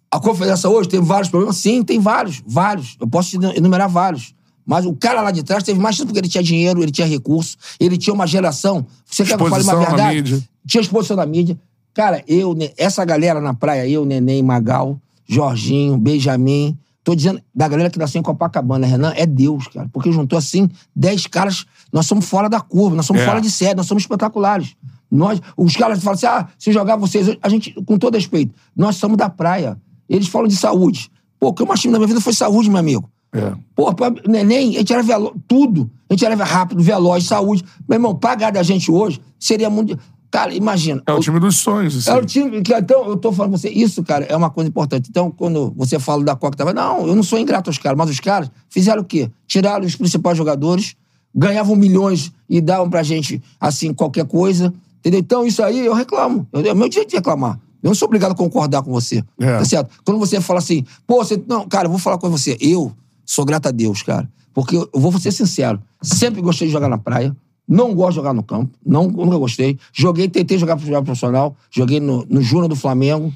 [0.10, 1.57] A conferência hoje teve vários problemas?
[1.57, 2.95] Sim, tem vários, vários.
[2.98, 4.34] Eu posso enumerar vários.
[4.66, 7.06] Mas o cara lá de trás teve mais tempo porque ele tinha dinheiro, ele tinha
[7.06, 8.86] recurso, ele tinha uma geração.
[9.06, 10.16] Você quer que eu fale uma verdade?
[10.16, 10.44] mídia.
[10.66, 11.60] Tinha exposição na mídia.
[11.94, 14.98] Cara, eu, essa galera na praia, eu, Neném, Magal,
[15.28, 16.78] Jorginho, Benjamin.
[17.06, 19.88] Tô dizendo, da galera que nasceu em Copacabana, Renan, é Deus, cara.
[19.94, 21.64] Porque juntou assim 10 caras.
[21.94, 23.26] Nós somos fora da curva, nós somos É.
[23.26, 24.76] fora de série, nós somos espetaculares.
[25.11, 27.27] Nós, os caras falam assim: ah, se jogar vocês.
[27.27, 29.77] hoje", A gente, com todo respeito, nós somos da praia.
[30.10, 31.11] Eles falam de saúde.
[31.40, 33.07] Pô, o que eu mais tive na minha vida foi saúde, meu amigo.
[33.32, 33.53] É.
[33.76, 35.36] Pô, pra neném, a gente era velo...
[35.48, 35.91] tudo.
[36.10, 37.64] A gente era rápido, veloz, saúde.
[37.88, 39.95] Meu irmão, pagar da gente hoje seria muito.
[40.31, 41.02] Cara, imagina.
[41.07, 42.10] É o time dos sonhos, assim.
[42.10, 42.61] É o time.
[42.61, 45.10] que- Então, eu tô falando pra você, isso, cara, é uma coisa importante.
[45.10, 46.73] Então, quando você fala da Coca, tava.
[46.73, 49.30] Não, eu não sou ingrato aos caras, mas os caras fizeram o quê?
[49.47, 50.95] Tiraram os principais jogadores,
[51.34, 54.73] ganhavam milhões e davam pra gente, assim, qualquer coisa.
[54.99, 55.19] Entendeu?
[55.19, 56.47] Então, isso aí eu reclamo.
[56.52, 57.60] Eu- É o meu direito de reclamar.
[57.84, 59.23] Eu não sou obrigado a concordar com você.
[59.39, 59.57] É.
[59.60, 59.89] Tá certo?
[60.03, 61.41] Quando você fala assim, pô, você.
[61.47, 62.57] Não, cara, eu vou falar com você.
[62.60, 62.91] Eu
[63.26, 64.27] sou grato a Deus, cara.
[64.53, 65.80] Porque eu vou ser sincero.
[66.02, 67.35] Sempre gostei de jogar na praia.
[67.68, 68.72] Não gosto de jogar no campo.
[68.86, 69.78] Não, nunca gostei.
[69.94, 71.56] Joguei, tentei jogar jogar profissional.
[71.72, 73.34] Joguei no, no Júnior do Flamengo.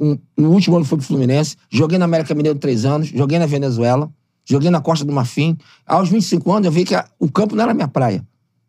[0.00, 1.56] Um- no último ano foi pro Fluminense.
[1.70, 3.08] Joguei na América Mineiro três anos.
[3.08, 4.10] Joguei na Venezuela.
[4.44, 5.56] Joguei na Costa do Marfim.
[5.86, 8.24] Aos 25 anos eu vi que a- o campo não era minha praia.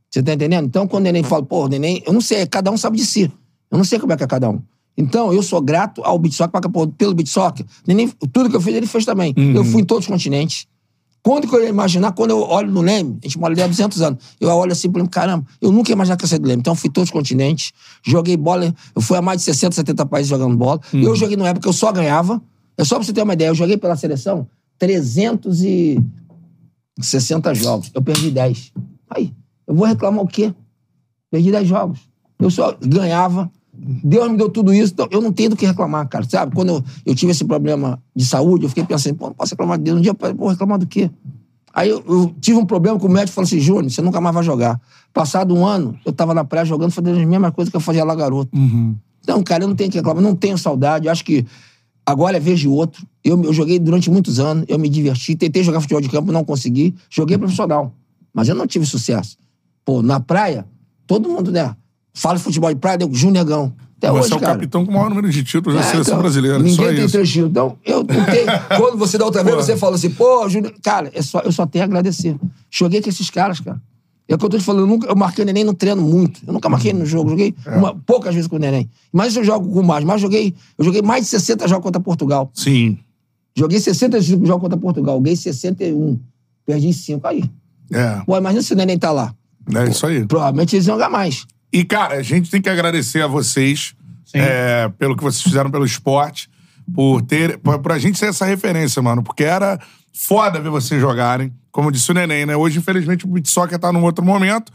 [0.10, 0.65] Você tá entendendo?
[0.65, 3.32] Então, quando o neném fala, pô, neném, eu não sei, cada um sabe de si.
[3.69, 4.61] Eu não sei como é que é cada um.
[4.98, 6.18] Então, eu sou grato ao
[6.72, 9.34] pô, pelo Beat Soccer, neném, tudo que eu fiz, ele fez também.
[9.56, 10.65] Eu fui em todos os continentes.
[11.28, 13.68] Quando que eu ia imaginar, quando eu olho no Leme, a gente mora ali há
[13.68, 16.40] 200 anos, eu olho assim e falo, caramba, eu nunca ia imaginar que ia sair
[16.40, 16.62] do Leme.
[16.62, 20.06] Então, eu fui todos os continentes, joguei bola, eu fui a mais de 60, 70
[20.06, 20.80] países jogando bola.
[20.94, 22.41] Eu joguei numa época que eu só ganhava.
[22.78, 24.48] É só pra você ter uma ideia, eu joguei pela seleção
[24.80, 27.91] 360 jogos.
[27.94, 28.72] Eu perdi 10.
[29.10, 29.34] Aí,
[29.68, 30.54] eu vou reclamar o quê?
[31.30, 31.99] Perdi 10 jogos.
[32.40, 33.52] Eu só ganhava.
[34.04, 36.26] Deus me deu tudo isso, então eu não tenho do que reclamar, cara.
[36.28, 36.56] Sabe?
[36.56, 39.78] Quando eu, eu tive esse problema de saúde, eu fiquei pensando, pô, não posso reclamar
[39.78, 39.98] de Deus.
[39.98, 41.10] Um dia, eu vou reclamar do quê?
[41.74, 44.34] Aí eu, eu tive um problema com o médico falou assim: Júnior, você nunca mais
[44.34, 44.82] vai jogar.
[45.14, 48.04] Passado um ano, eu tava na praia jogando, fazendo as mesmas coisas que eu fazia
[48.04, 48.49] lá garoto.
[49.22, 51.08] Então, cara, eu não tenho que reclamar, não tenho saudade.
[51.08, 51.45] Eu acho que
[52.08, 53.06] Agora é vez de outro.
[53.22, 56.41] Eu, eu joguei durante muitos anos, eu me diverti, tentei jogar futebol de campo, não
[56.41, 56.95] consegui.
[57.10, 57.94] Joguei profissional,
[58.34, 59.38] mas eu não tive sucesso.
[59.84, 60.66] Pô, na praia,
[61.06, 61.76] todo mundo, né?
[62.19, 63.73] Fala de futebol de praia, deu Junegão.
[63.98, 64.53] Até Você hoje, é o cara.
[64.53, 66.57] capitão com o maior número de títulos da É, seleção então, brasileira.
[66.60, 67.11] Ninguém só tem isso.
[67.14, 67.49] três títulos.
[67.52, 68.45] Então, eu tentei.
[68.77, 71.65] Quando você da outra vez, você falou assim, pô, Júnior, cara, é só, eu só
[71.65, 72.35] tenho a agradecer.
[72.69, 73.81] Joguei com esses caras, cara.
[74.27, 76.02] É o que eu tô te falando, eu, nunca, eu marquei o neném no treino
[76.02, 76.41] muito.
[76.45, 77.77] Eu nunca marquei no jogo, joguei É.
[77.77, 78.89] uma- poucas vezes com o neném.
[79.11, 80.03] Mas eu jogo com mais.
[80.03, 82.52] Mas joguei, eu joguei mais de 60 jogos contra Portugal.
[82.53, 82.98] Sim.
[83.56, 86.19] Joguei 65 jogos contra Portugal, ganhei 61.
[86.65, 87.44] Perdi 5 aí.
[87.91, 89.34] É, Pô, imagina se o neném tá lá.
[89.73, 90.26] é isso aí.
[90.26, 91.45] Provavelmente eles iam jogar mais.
[91.72, 93.94] E, cara, a gente tem que agradecer a vocês
[94.34, 96.49] é, pelo que vocês fizeram pelo esporte,
[96.94, 97.57] por ter.
[97.57, 99.23] Por, por a gente ser essa referência, mano.
[99.23, 99.80] Porque era
[100.14, 101.53] foda ver vocês jogarem.
[101.72, 102.56] Como disse o Neném, né?
[102.56, 104.72] Hoje, infelizmente, o beat soccer tá num outro momento.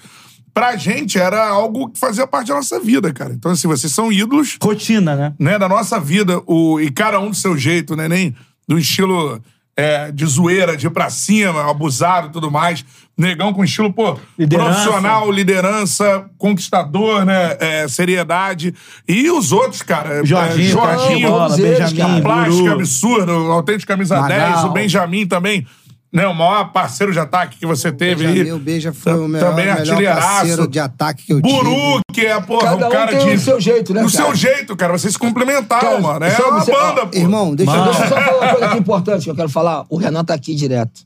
[0.55, 3.33] Pra gente era algo que fazia parte da nossa vida, cara.
[3.33, 5.35] Então, assim, vocês são ídolos Rotina, né?
[5.39, 8.07] né, da nossa vida, o, e cada um do seu jeito, né?
[8.07, 8.37] Nem
[8.69, 9.41] do estilo
[9.77, 12.85] é, de zoeira, de ir pra cima, abusado e tudo mais.
[13.17, 14.71] Negão com estilo, pô, Liderança.
[14.71, 17.57] profissional, liderança, conquistador, né?
[17.61, 18.75] é, seriedade.
[19.07, 20.25] E os outros, cara.
[20.25, 22.21] Jorginho, é, Jorginho, Bola, Benjamin, cara.
[22.23, 22.73] Plástico Buru.
[22.73, 24.53] absurdo, autêntico camisa Magal.
[24.53, 25.67] 10, o Benjamin também.
[26.11, 28.53] Né, o maior parceiro de ataque que você teve aí.
[28.53, 30.21] O Beija foi o melhor, também melhor artilheiraço.
[30.29, 31.55] parceiro de ataque que eu tive.
[31.55, 33.35] Buru, que é, porra, Cada um um cara tem de.
[33.37, 34.25] o seu jeito, né, Do cara?
[34.27, 34.93] seu jeito, cara.
[34.93, 36.27] Vocês se complementaram, mano.
[36.27, 37.17] É uma você- banda, pô.
[37.17, 37.85] Irmão, deixa eu...
[37.85, 39.85] Deixa eu só falar uma coisa aqui importante que eu quero falar.
[39.89, 41.01] O Renan tá aqui direto.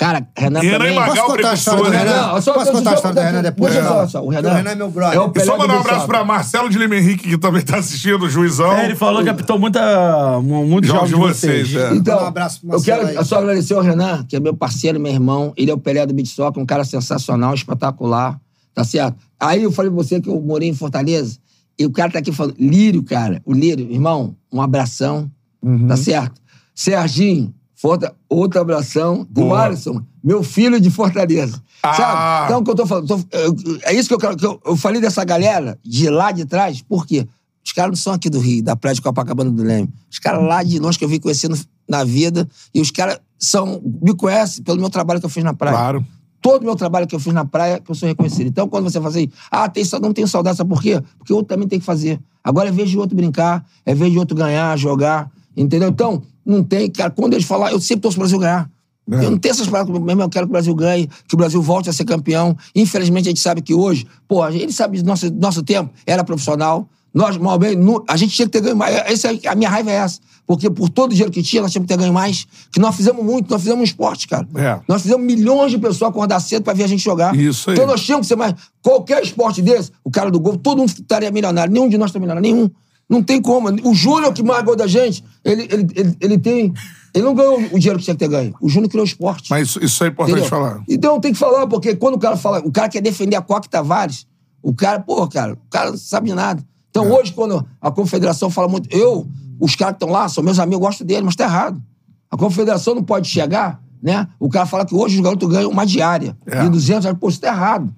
[0.00, 0.94] Cara, Renan Renan também...
[0.94, 1.98] Magal Posso contar a história do né?
[1.98, 2.26] Renan?
[2.32, 3.74] Não, só- Posso contar a história do Renan depois?
[3.74, 5.18] Deixa eu só, o Renan- Renan é meu brother.
[5.18, 7.60] É o E Pelé só mandar um abraço pra Marcelo de Lima Henrique, que também
[7.60, 8.72] tá assistindo, o juizão.
[8.72, 11.68] É, ele falou que apitou muita, mu- muitos Jogos jogos de vocês.
[11.70, 11.94] vocês, é.
[11.94, 13.26] Então, um abraço pro eu quero Marcelo aí.
[13.26, 15.52] só agradecer ao Renan, que é meu parceiro, meu irmão.
[15.54, 18.40] Ele é o Pelé do Soccer, um cara sensacional, espetacular.
[18.74, 19.18] Tá certo?
[19.38, 21.36] Aí eu falei pra você que eu morei em Fortaleza,
[21.78, 25.30] e o cara tá aqui falando, Lírio, cara, o Lírio, irmão, um abração,
[25.62, 25.86] Uhum.
[25.88, 26.40] tá certo?
[26.74, 29.22] Serginho, Forta- outro abração.
[29.22, 29.62] O Boa.
[29.64, 31.62] Alisson, meu filho de Fortaleza.
[31.82, 31.94] Ah.
[31.94, 32.44] Sabe?
[32.44, 34.60] Então, o que eu tô falando, tô- eu- é isso que eu quero, que eu,
[34.66, 37.26] eu falei dessa galera de lá de trás, por quê?
[37.64, 39.88] Os caras não são aqui do Rio, da praia de Copacabana do Leme.
[40.10, 41.58] Os caras lá de longe que eu vim conhecendo
[41.88, 45.54] na vida, e os caras são, me conhecem pelo meu trabalho que eu fiz na
[45.54, 45.74] praia.
[45.76, 46.06] Claro.
[46.42, 48.46] Todo o meu trabalho que eu fiz na praia, que eu sou reconhecido.
[48.46, 51.00] Então, quando você fala assim, ah, tem, não tenho saudade, sabe por quê?
[51.18, 52.18] Porque o outro também tem que fazer.
[52.44, 55.88] Agora é vez de outro brincar, é vez de outro ganhar, jogar, entendeu?
[55.90, 58.70] Então, não tem, cara, quando eles falar, eu sempre torço pro Brasil ganhar.
[59.10, 59.24] É.
[59.24, 61.60] Eu não tenho essas palavras, mesmo eu quero que o Brasil ganhe, que o Brasil
[61.60, 62.56] volte a ser campeão.
[62.76, 65.90] Infelizmente, a gente sabe que hoje, pô, a gente- ele sabe do nosso, nosso tempo,
[66.06, 66.88] era profissional.
[67.12, 69.10] Nós, mal bem, a gente tinha que ter ganho mais.
[69.10, 70.20] Esse é- a minha raiva é essa.
[70.46, 72.46] Porque por todo o dinheiro que tinha, nós tínhamos que ter ganho mais.
[72.72, 74.46] Que nós fizemos muito, nós fizemos um esporte, cara.
[74.54, 74.78] É.
[74.86, 77.34] Nós fizemos milhões de pessoas acordar cedo pra ver a gente jogar.
[77.36, 77.74] Isso aí.
[77.76, 78.54] Então nós tínhamos que ser mais.
[78.80, 81.72] Qualquer esporte desse, o cara do gol, todo mundo estaria milionário.
[81.72, 82.70] Nenhum de nós está milionário, nenhum.
[83.10, 83.68] Não tem como.
[83.82, 86.72] O Júnior, que mais gol da gente, ele, ele, ele, ele tem.
[87.12, 88.54] Ele não ganhou o dinheiro que tinha que ter ganho.
[88.60, 89.50] O Júnior criou o esporte.
[89.50, 90.48] Mas isso, isso é importante Entendeu?
[90.48, 90.80] falar.
[90.88, 93.68] Então tem que falar, porque quando o cara fala, o cara quer defender a Coque
[93.68, 94.28] Tavares,
[94.62, 96.64] o cara, pô, cara, o cara não sabe nada.
[96.88, 97.08] Então É.
[97.12, 99.26] hoje, quando a confederação fala muito, eu,
[99.58, 101.82] os caras que estão lá, são meus amigos, eu gosto deles, mas tá errado.
[102.30, 104.28] A confederação não pode chegar, né?
[104.38, 106.62] O cara fala que hoje os garotos ganham uma diária É.
[106.62, 107.92] de 200 reais, pô, isso tá errado.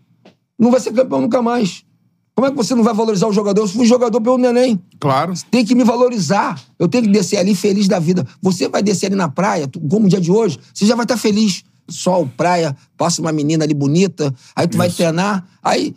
[0.59, 1.85] Não vai ser campeão nunca mais.
[2.35, 3.63] Como é que você não vai valorizar o jogador?
[3.63, 5.35] Eu fui jogador pelo neném Claro.
[5.51, 6.59] tem que me valorizar.
[6.79, 8.27] Eu tenho que descer ali feliz da vida.
[8.41, 11.17] Você vai descer ali na praia, como o dia de hoje, você já vai estar
[11.17, 11.63] feliz.
[11.89, 15.95] Sol, praia, passa uma menina ali bonita, aí tu vai treinar, aí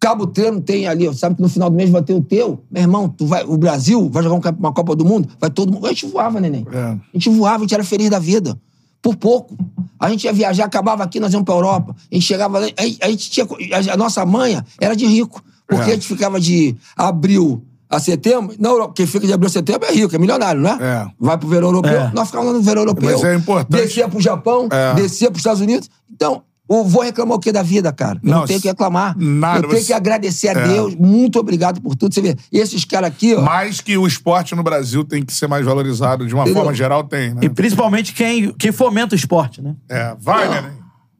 [0.00, 2.62] cabo o treino, tem ali, sabe que no final do mês vai ter o teu.
[2.70, 5.72] Meu irmão, tu vai, o Brasil vai jogar um uma Copa do Mundo, vai todo
[5.72, 5.86] mundo.
[5.86, 6.66] A gente voava, neném.
[6.70, 6.78] É.
[6.80, 8.60] A gente voava, a gente era feliz da vida.
[9.00, 9.56] Por pouco.
[9.98, 11.94] A gente ia viajar, acabava aqui, nós íamos pra Europa.
[12.10, 13.46] A gente chegava lá, a gente, tinha.
[13.46, 15.42] A, a nossa manha era de rico.
[15.68, 15.92] Porque É.
[15.92, 18.56] a gente ficava de abril a setembro.
[18.58, 20.78] Na Europa, quem fica de abril a setembro é rico, é milionário, né?
[20.80, 21.06] É.
[21.18, 21.92] Vai pro verão europeu.
[22.00, 22.10] É.
[22.14, 23.10] Nós ficávamos lá no verão europeu.
[23.12, 24.94] Mas é importante- Descia pro Japão, É.
[24.94, 25.88] descia pros Estados Unidos.
[26.10, 28.18] Então, eu vou reclamar o que da vida, cara?
[28.22, 29.14] Eu não, Não, tenho que reclamar.
[29.18, 30.68] nada, eu tenho você- que agradecer a É.
[30.68, 30.94] Deus.
[30.96, 32.14] Muito obrigado por tudo.
[32.14, 33.40] Você vê, esses caras aqui, ó.
[33.42, 36.26] Mais que o esporte no Brasil tem que ser mais valorizado.
[36.26, 36.62] De uma Entendeu?
[36.62, 37.40] forma geral, tem, né?
[37.42, 39.74] E principalmente quem, quem fomenta o esporte, né?
[39.88, 40.14] É.
[40.18, 40.76] Vai, neném.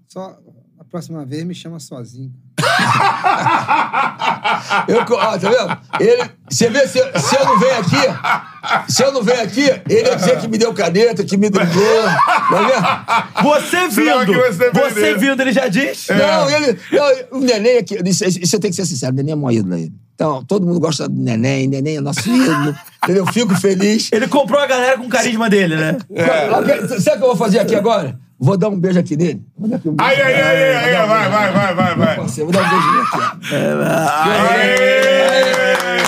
[0.06, 0.36] Só
[0.78, 2.32] a próxima vez me chama sozinho.
[4.88, 5.78] Eu, ó, tá vendo?
[6.00, 10.08] Ele, você vê, se, se eu não venho aqui, se eu não venho aqui, ele
[10.08, 12.02] ia dizer que me deu caneta, que me driblou.
[12.04, 13.48] Tá vendo?
[13.48, 16.08] Você vindo, você você vindo, ele já diz.
[16.10, 16.14] É.
[16.16, 16.78] Não, ele.
[16.92, 17.98] Não, o neném aqui.
[18.04, 19.92] Isso, isso eu tenho que ser sincero, o neném é ídolo aí.
[20.14, 22.74] Então, todo mundo gosta do neném, neném é nosso ídolo.
[23.04, 23.26] entendeu?
[23.26, 24.10] Fico feliz.
[24.12, 25.96] Ele comprou a galera com o carisma dele, né?
[26.50, 28.18] Ok, Sabe o que eu vou fazer aqui agora?
[28.40, 29.42] Vou dar um beijo aqui nele.
[29.98, 32.16] Ai, ai, ai, ai, ai, vai, vai, vai, vai, vai.
[32.16, 33.18] Parceiro, Vou dar um beijo nele aqui.
[33.18, 33.32] ó.
[34.52, 35.18] Aê!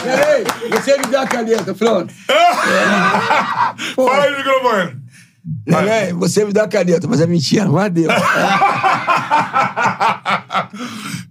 [0.04, 2.14] Neném, você me deu a caneta, pronto.
[3.96, 4.96] Fala aí no microfone.
[5.66, 8.08] Neném, você me deu a caneta, mas é mentira, mas deu.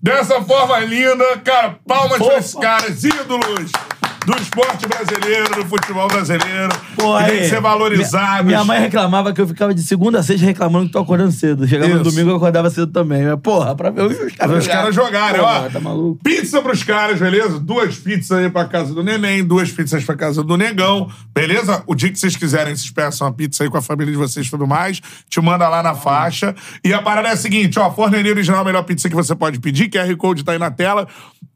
[0.03, 3.71] Dessa forma linda, cara, palmas pra esses caras, ídolos
[4.29, 6.69] do esporte brasileiro, do futebol brasileiro.
[6.95, 8.45] Pô, que tem aí, que ser valorizados.
[8.45, 11.31] Minha, minha mãe reclamava que eu ficava de segunda a sexta reclamando que tô acordando
[11.31, 11.67] cedo.
[11.67, 12.11] Chegava no Isso.
[12.11, 13.23] domingo eu acordava cedo também.
[13.23, 15.67] Mas, porra, pra ver os caras Os caras jogarem, ó.
[15.69, 16.19] Tá maluco?
[16.23, 17.59] Pizza pros caras, beleza?
[17.59, 21.81] Duas pizzas aí pra casa do neném, duas pizzas pra casa do negão, beleza?
[21.87, 24.45] O dia que vocês quiserem, vocês peçam uma pizza aí com a família de vocês
[24.45, 26.55] e tudo mais, te manda lá na faixa.
[26.83, 29.59] E a parada é a seguinte, ó, Forneria Original, a melhor pizza que você pode
[29.59, 31.07] pedir, QR Code tá aí na tela.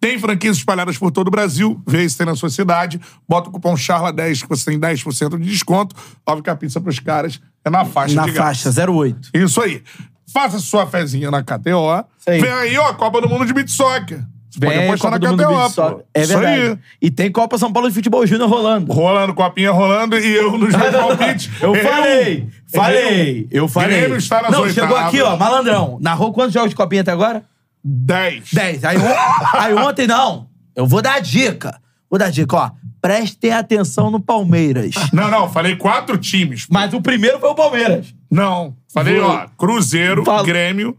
[0.03, 3.53] Tem franquias espalhadas por todo o Brasil, vê se tem na sua cidade, bota o
[3.53, 5.95] cupom CHARLA10 que você tem 10% de desconto.
[6.27, 8.69] Óbvio que a pizza pros caras é na faixa Na de graça.
[8.73, 9.30] faixa, 08.
[9.34, 9.81] Isso aí.
[10.34, 11.89] Faça sua fezinha na KTO.
[12.27, 12.41] aí.
[12.41, 14.19] Vem aí, ó, Copa do Mundo de Beat Soccer.
[14.51, 16.03] Você pode Vem, apostar Copa na KTO, pô.
[16.13, 16.61] É Isso verdade.
[16.61, 16.77] aí.
[17.01, 18.91] E tem Copa São Paulo de Futebol Júnior rolando.
[18.91, 21.49] Rolando, copinha rolando e eu nos meus palpites.
[21.61, 23.99] Eu errei falei, falei, eu falei.
[24.01, 24.73] Grêmio está nas Não, oitavas.
[24.73, 25.97] chegou aqui, ó, malandrão.
[26.01, 27.45] Narrou quantos jogos de copinha até agora?
[27.84, 28.51] 10.
[28.53, 28.84] 10.
[28.85, 30.47] Aí, on- aí ontem, não.
[30.76, 31.77] Eu vou dar a dica.
[32.10, 32.72] Vou dar a dica, ó.
[33.01, 34.95] Prestem atenção no Palmeiras.
[35.11, 36.65] Não, não, falei quatro times.
[36.69, 38.14] Mas o primeiro foi o Palmeiras.
[38.31, 40.43] Não, falei, Vou- ó, Cruzeiro, Fala.
[40.43, 40.95] Grêmio,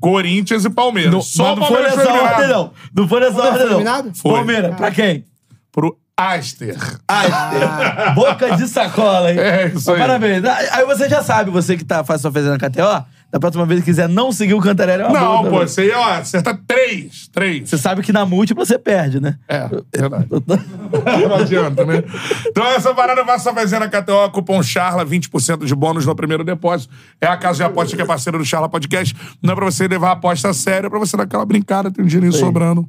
[0.00, 1.12] Corinthians e Palmeiras.
[1.12, 2.40] Não, Só mas o não foi Palmeiras nessa foi eliminado.
[2.40, 2.72] ordem, não.
[2.94, 3.66] Não foi nessa ordem, não.
[3.70, 4.12] eliminado?
[4.14, 4.32] Foi.
[4.32, 5.24] Palmeiras, pra quem?
[5.72, 6.76] Pro Aster.
[7.08, 9.38] Ah, boca de sacola, hein?
[9.38, 9.98] É, isso aí.
[9.98, 10.44] Parabéns.
[10.44, 13.80] Aí você já sabe, você que tá, faz sua fezenda na KTO, da próxima vez
[13.80, 15.68] que quiser não seguir o Cantarelli, é uma Não, boa pô, também.
[15.68, 17.28] você aí, ó, acerta três.
[17.32, 17.68] Três.
[17.68, 19.36] Você sabe que na múltipla você perde, né?
[19.48, 20.26] É, verdade.
[21.28, 22.02] Não adianta, né?
[22.48, 26.92] Então, essa parada, faça fazer na KTO, cupom CHARLA, 20% de bônus no primeiro depósito.
[27.20, 29.14] É a casa de aposta que é parceira do Charla Podcast.
[29.42, 31.90] Não é pra você levar a aposta a sério, é pra você dar aquela brincada,
[31.90, 32.86] tem um dinheirinho sobrando.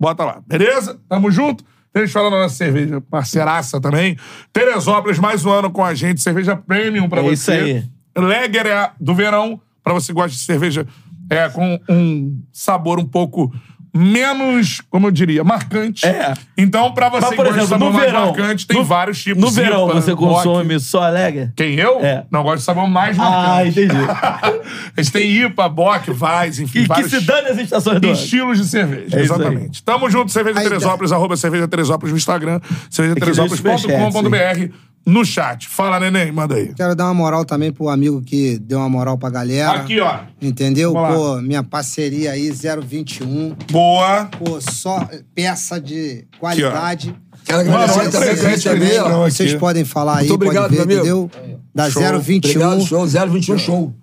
[0.00, 0.98] Bota lá, beleza?
[1.08, 1.64] Tamo junto?
[1.92, 4.16] Tem gente falando na cerveja parceiraça também.
[4.52, 6.22] Teresópolis, mais um ano com a gente.
[6.22, 7.32] Cerveja premium pra É você.
[7.32, 7.84] isso aí.
[8.16, 10.86] Lager é a do verão, pra você que gosta de cerveja
[11.30, 13.52] é, com um sabor um pouco
[13.94, 16.06] menos, como eu diria, marcante.
[16.06, 16.32] É.
[16.56, 18.26] Então, pra você Mas, que por gosta de exemplo, sabor no mais verão.
[18.26, 19.42] marcante, tem no- vários tipos.
[19.42, 21.52] No verão IPA, você consome só Alegre?
[21.54, 22.00] Quem, eu?
[22.00, 22.24] É.
[22.30, 23.68] Não, gosto de sabor mais Ah, marcante.
[23.80, 23.94] entendi.
[24.96, 28.06] A gente tem IPA, Bock, Vaz, enfim, E que vários se dane as estações do
[28.06, 28.14] ano.
[28.16, 29.02] estilos de cerveja.
[29.18, 29.40] É isso aí.
[29.40, 29.82] exatamente.
[29.82, 34.72] Tamo junto, Cerveja Aí, Teresópolis, arroba Cerveja Teresópolis no Instagram, cervejateresópolis.com.br
[35.04, 35.68] no chat.
[35.68, 36.72] Fala, neném, manda aí.
[36.74, 39.72] Quero dar uma moral também pro amigo que deu uma moral pra galera.
[39.80, 40.20] Aqui, ó.
[40.40, 40.92] Entendeu?
[40.92, 41.16] Vamos lá.
[41.16, 43.56] Pô, minha parceria aí, 021.
[43.70, 44.26] Boa.
[44.38, 47.14] Pô, só peça de qualidade.
[47.44, 49.02] Quero Mano, agradecer olha também recebi, né?
[49.02, 49.08] ó.
[49.08, 49.34] Não, aqui.
[49.34, 51.00] Vocês podem falar aí, Muito obrigado, pode ver, amigo.
[51.00, 51.30] entendeu?
[51.74, 52.02] Da Show.
[52.20, 52.50] 021.
[52.62, 53.06] Obrigado, show.
[53.06, 53.94] 021 show.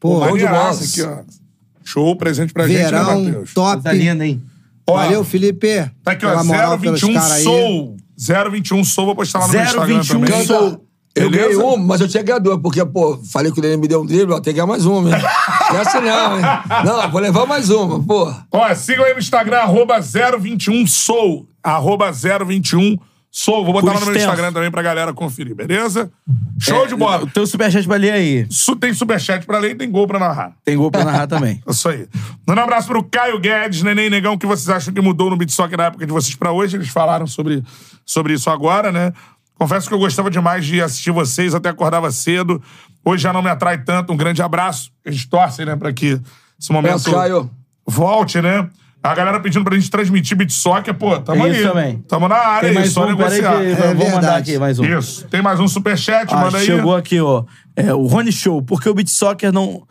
[0.00, 0.32] Pô, demais.
[0.42, 1.36] Maneiraça aqui, ó.
[1.84, 3.52] Show, presente pra gente, né, verão, Matheus?
[3.54, 3.82] top.
[3.82, 4.42] Coisa linda, hein?
[4.88, 5.90] Ó, Valeu, Felipe.
[6.02, 7.42] Tá aqui, ó, pela moral pelos 021 caras aí.
[7.44, 7.96] Soul.
[8.16, 10.44] 021 Soul, vou postar lá no meu Instagram 021 também.
[10.46, 10.86] Soul.
[11.14, 11.48] Eu Beleza?
[11.48, 14.02] ganhei um, mas eu tinha ganhado dois, porque, pô, falei que o Nenê me deu
[14.02, 15.24] um drible, ó, tem que ganhar mais uma, hein?
[15.80, 16.44] Essa não, hein?
[16.84, 18.30] Não, vou levar mais uma, pô.
[18.52, 21.48] Ó, sigam aí no Instagram, arroba 021 Soul.
[21.62, 22.98] Arroba 021
[23.38, 23.64] Soul.
[23.64, 24.30] Vou botar Por lá no meu extenso.
[24.32, 26.10] Instagram também pra galera conferir, beleza?
[26.58, 27.24] Show de bola.
[27.24, 28.46] O teu superchat pra ler aí.
[28.50, 30.56] Su- Tem superchat pra ler e tem gol pra narrar.
[30.64, 31.60] Tem gol pra narrar também.
[31.68, 32.08] Isso aí.
[32.48, 35.50] Um abraço pro Caio Guedes, Neném Negão, o que vocês acham que mudou no Beat
[35.50, 36.78] Soccer da época de vocês pra hoje?
[36.78, 37.62] Eles falaram sobre,
[38.06, 39.12] sobre isso agora, né?
[39.58, 42.62] Confesso que eu gostava demais de assistir vocês, até acordava cedo.
[43.04, 44.12] Hoje já não me atrai tanto.
[44.12, 44.90] Um grande abraço.
[45.04, 46.18] A gente torce, né, pra que
[46.58, 47.50] esse momento Abraço, Caio.
[47.86, 48.66] volte, né?
[49.02, 51.60] A galera pedindo pra gente transmitir Beat Soccer, pô, tamo Tem aí.
[51.60, 51.98] isso também.
[52.08, 53.60] Tamo na área Tem aí, mais só um, peraí negociar.
[53.60, 54.50] que É vou mandar verdade.
[54.50, 54.84] aqui mais um.
[54.84, 55.26] Isso.
[55.28, 56.66] Tem mais um superchat, Ah, manda aí.
[56.66, 57.44] chegou aqui, ó.
[57.76, 58.62] É, o Rony Show.
[58.62, 59.82] Porque o Beat Soccer não,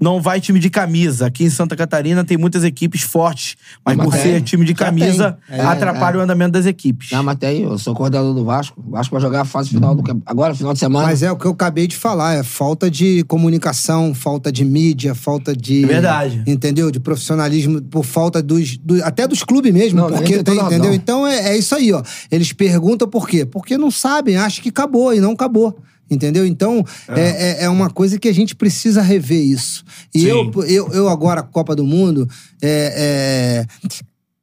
[0.00, 1.26] não vai time de camisa.
[1.26, 3.56] Aqui em Santa Catarina tem muitas equipes fortes.
[3.84, 4.22] Mas Mas por tem.
[4.22, 5.36] ser time de camisa.
[5.48, 7.10] É, atrapalha o andamento das equipes.
[7.12, 8.82] Não, mas tem, eu sou coordenador do Vasco.
[8.86, 11.06] O Vasco vai jogar a fase final do agora, final de semana.
[11.06, 15.14] Mas é o que eu acabei de falar, é falta de comunicação, falta de mídia,
[15.14, 15.84] falta de.
[15.84, 16.42] É verdade.
[16.46, 16.90] Entendeu?
[16.90, 18.76] De profissionalismo, por falta dos.
[18.78, 20.00] do- até dos clubes mesmo.
[20.00, 20.94] Não, porque tem entendeu?
[20.94, 22.02] Então é, é isso aí, ó.
[22.30, 23.44] Eles perguntam por quê?
[23.44, 25.78] Porque não sabem, acham que acabou e não acabou.
[26.10, 26.44] Entendeu?
[26.44, 27.20] Então, é,
[27.60, 29.84] é, é uma coisa que a gente precisa rever isso.
[30.14, 30.26] E Sim.
[30.26, 32.28] eu, eu, eu agora, Copa do Mundo,
[32.60, 33.88] é, é,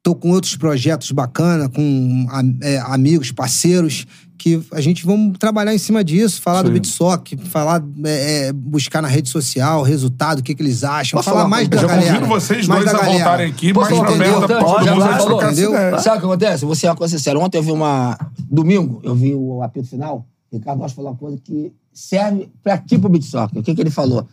[0.02, 2.26] tô com outros projetos bacanas, com
[2.62, 4.06] é, amigos, parceiros,
[4.38, 6.74] que a gente vamos trabalhar em cima disso, falar do Sim.
[6.74, 11.28] Bitsock, falar, é, é, buscar na rede social, resultado, o que, que eles acham, Posso
[11.28, 12.06] falar falar mais da Eu galera.
[12.06, 13.18] convido vocês mais dois a galera.
[13.18, 14.64] voltarem aqui, Posso mais pra uma perto coisa da importante?
[14.64, 15.70] Copa do Já Mundo, falou, trocar essa entendeu?
[15.74, 15.98] ideia.
[15.98, 16.64] Sabe o que acontece?
[16.64, 17.38] Vou ser uma coisa sincera.
[17.38, 18.16] Ontem eu vi uma.
[18.50, 20.24] Domingo, eu vi o apito final.
[20.52, 23.58] Ricardo Rocha falou uma coisa que serve pra tipo beat soccer.
[23.60, 24.26] O que, que ele falou?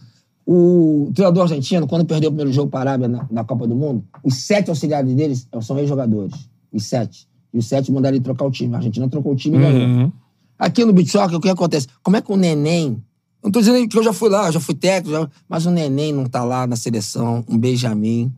[0.48, 3.76] O treinador argentino, quando perdeu o primeiro jogo para a Arábia na, na Copa do
[3.76, 6.36] Mundo, os sete auxiliares deles são ex-jogadores.
[6.72, 7.28] Os sete.
[7.54, 8.74] E os sete mandaram ele trocar o time.
[8.76, 9.82] A Argentina trocou o time e ganhou.
[10.60, 11.88] Aqui no beat soccer, o que acontece?
[12.04, 12.90] Como é que o neném.
[13.42, 15.66] Eu não tô dizendo que eu já fui lá, eu já fui técnico, já- mas
[15.66, 18.32] o neném não tá lá na seleção, um Benjamin.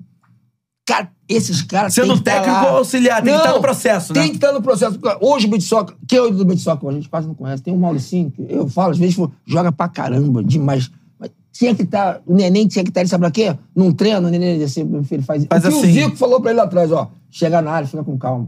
[0.87, 1.93] Cara, esses caras.
[1.93, 4.21] Sendo que tá técnico ou auxiliar, tem que Não, estar no processo, né?
[4.21, 4.97] Tem que estar no processo.
[5.19, 6.87] Hoje o beat soccer, quem é o do beat soccer?
[6.87, 7.61] A gente quase não conhece.
[7.61, 10.89] Tem o Mauricinho, que eu falo, às vezes joga pra caramba, demais.
[11.19, 12.21] Mas tinha que estar.
[12.25, 13.53] o neném tinha que estar, ele sabe pra quê?
[13.75, 15.89] Num treino, o neném assim, meu filho, faz, Faz o que assim.
[15.89, 17.11] o Zico falou pra ele lá atrás, ó.
[17.29, 18.47] Chega na área, fica com calma.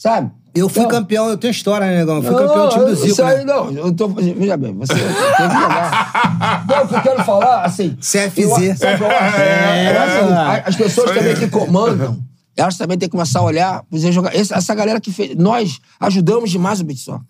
[0.00, 0.30] Sabe?
[0.54, 2.16] Eu fui Então- campeão, eu tenho história, né, negão?
[2.16, 3.06] Eu fui não, campeão do time do Zico.
[3.08, 3.44] Isso aí, né?
[3.44, 4.08] não, eu tô.
[4.08, 6.64] Veja bem, você tem que jogar.
[6.66, 7.94] não, o que eu quero falar, assim.
[8.00, 8.38] CFZ.
[8.38, 9.36] eu- eu acho?
[9.40, 10.62] É, Eu acho assim.
[10.70, 12.18] As pessoas também que comandam,
[12.56, 14.34] elas também têm que começar a olhar, dizer, jogar.
[14.34, 15.36] Essa, essa galera que fez.
[15.36, 17.20] Nós ajudamos demais o.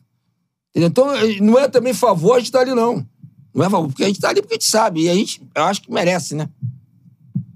[0.70, 0.88] Entendeu?
[0.90, 3.04] Então, eh, não é também favor a gente estar ali, não.
[3.52, 5.02] Não é favor, porque a gente tá ali porque a gente sabe.
[5.02, 6.48] E a gente, eu acho que merece, né?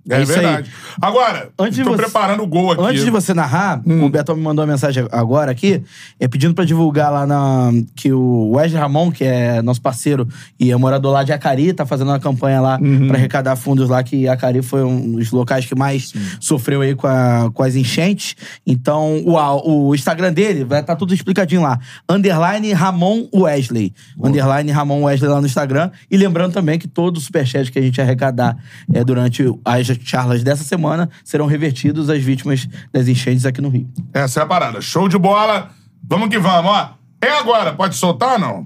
[0.08, 0.38] É, isso aí.
[0.40, 0.70] verdade.
[1.00, 2.82] Agora, Antes tô você- preparando o gol aqui.
[2.82, 4.04] Antes de você narrar, Hum.
[4.04, 5.82] o Betão me mandou uma mensagem agora aqui,
[6.20, 7.70] é, pedindo pra divulgar lá na.
[7.96, 10.28] Que o Wesley Ramon, que é nosso parceiro
[10.60, 13.08] e é morador lá de Acari, tá fazendo uma campanha lá Uhum.
[13.08, 17.06] pra arrecadar fundos lá, que Acari foi um dos locais que mais sofreu aí com,
[17.06, 18.36] a- com as enchentes.
[18.66, 21.78] Então, o, o Instagram dele vai estar tudo explicadinho lá.
[22.08, 23.92] Underline Ramon Wesley.
[24.22, 25.90] Underline Ramon Wesley lá no Instagram.
[26.10, 28.56] E lembrando também que todo o superchat que a gente arrecadar
[28.92, 33.88] é, durante as charlas dessa semana serão revertidos às vítimas das enchentes aqui no Rio.
[34.12, 34.80] Essa é a parada.
[34.80, 35.70] Show de bola.
[36.02, 36.94] Vamos que vamos, ó.
[37.22, 37.72] É agora.
[37.74, 38.64] Pode soltar, não?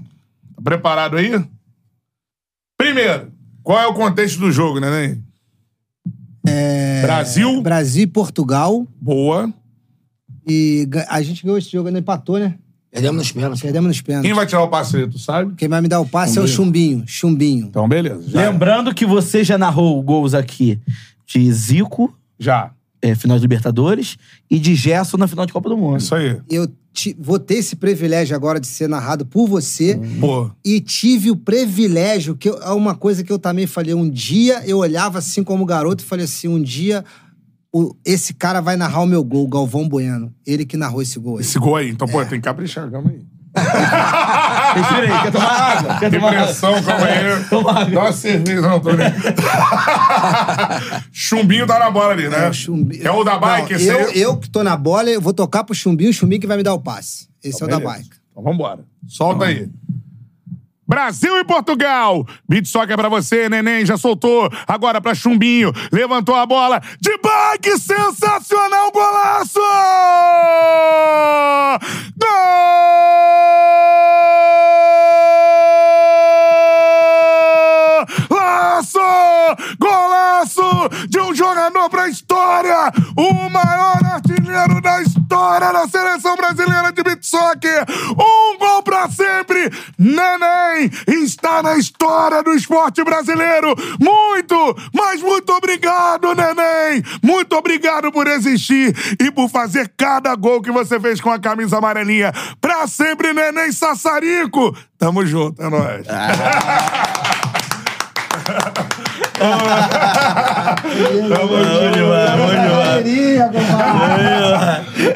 [0.55, 1.31] Tá preparado aí?
[2.77, 3.31] Primeiro,
[3.63, 5.23] qual é o contexto do jogo, neném?
[6.47, 7.61] É, Brasil.
[7.61, 8.87] Brasil e Portugal.
[8.99, 9.53] Boa.
[10.47, 12.55] E a gente ganhou esse jogo, não empatou, né?
[12.91, 13.61] Perdemos nos pênaltis.
[13.61, 14.27] Perdemos nos pênaltis.
[14.27, 15.53] Quem vai tirar o passe aí, tu sabe?
[15.55, 17.03] Quem vai me dar o passe é o Chumbinho.
[17.05, 17.67] Chumbinho.
[17.67, 18.29] Então, beleza.
[18.29, 18.49] Já.
[18.49, 20.79] Lembrando que você já narrou gols aqui
[21.29, 22.71] de Zico, Já.
[23.01, 24.17] é, final de Libertadores,
[24.49, 25.97] e de Gerson na final de Copa do Mundo.
[25.99, 26.39] Isso aí.
[26.49, 29.99] Eu ti- vou ter esse privilégio agora de ser narrado por você.
[30.19, 30.49] Pô.
[30.65, 33.93] E tive o privilégio, que eu- é uma coisa que eu também falei.
[33.93, 37.05] Um dia eu olhava assim como garoto e falei assim: um dia
[37.71, 40.33] o- esse cara vai narrar o meu gol, Galvão Bueno.
[40.45, 41.41] Ele que narrou esse gol aí.
[41.41, 41.89] Esse gol aí.
[41.89, 42.89] Então, pô, tem que caprichar.
[42.89, 43.19] Calma aí.
[43.55, 45.99] Respira aí, quer tomar água?
[45.99, 46.43] Quer tomar água?
[46.43, 47.43] pressão, calma aí.
[47.49, 47.85] Toma água.
[47.85, 48.61] Dá uma cerveja.
[48.61, 49.07] Não, tô nem.
[51.11, 52.45] Chumbinho tá na bola ali, né?
[52.45, 53.07] É, o Chumbinho.
[53.07, 54.21] É o da bike, Não, esse eu, aí?
[54.21, 56.63] eu que tô na bola, eu vou tocar pro Chumbinho, o Chumbinho que vai me
[56.63, 57.27] dar o passe.
[57.43, 57.97] Esse é o da Beleza.
[57.97, 58.09] bike.
[58.31, 58.79] Então vambora.
[59.07, 59.67] Solta aí.
[60.89, 62.25] Brasil e Portugal.
[62.49, 63.85] Beat Soccer pra você, neném.
[63.85, 64.49] Já soltou.
[64.67, 65.71] Agora pra Chumbinho.
[65.91, 66.81] Levantou a bola.
[66.99, 67.77] De bike.
[67.77, 68.91] Sensacional.
[68.91, 69.59] Golaço!
[78.27, 78.99] Golaço!
[79.79, 81.28] Golaço de um
[81.79, 82.91] jogador pra história!
[83.15, 87.19] O maior artilheiro da história da seleção brasileira de beat!
[88.11, 89.71] Um gol pra sempre!
[89.97, 93.73] Neném está na história do esporte brasileiro!
[93.99, 97.03] Muito, mas muito obrigado, Neném!
[97.23, 101.77] Muito obrigado por existir e por fazer cada gol que você fez com a camisa
[101.77, 102.33] amarelinha!
[102.59, 104.75] Pra sempre, Neném Sassarico!
[104.97, 106.05] Tamo junto, é nóis!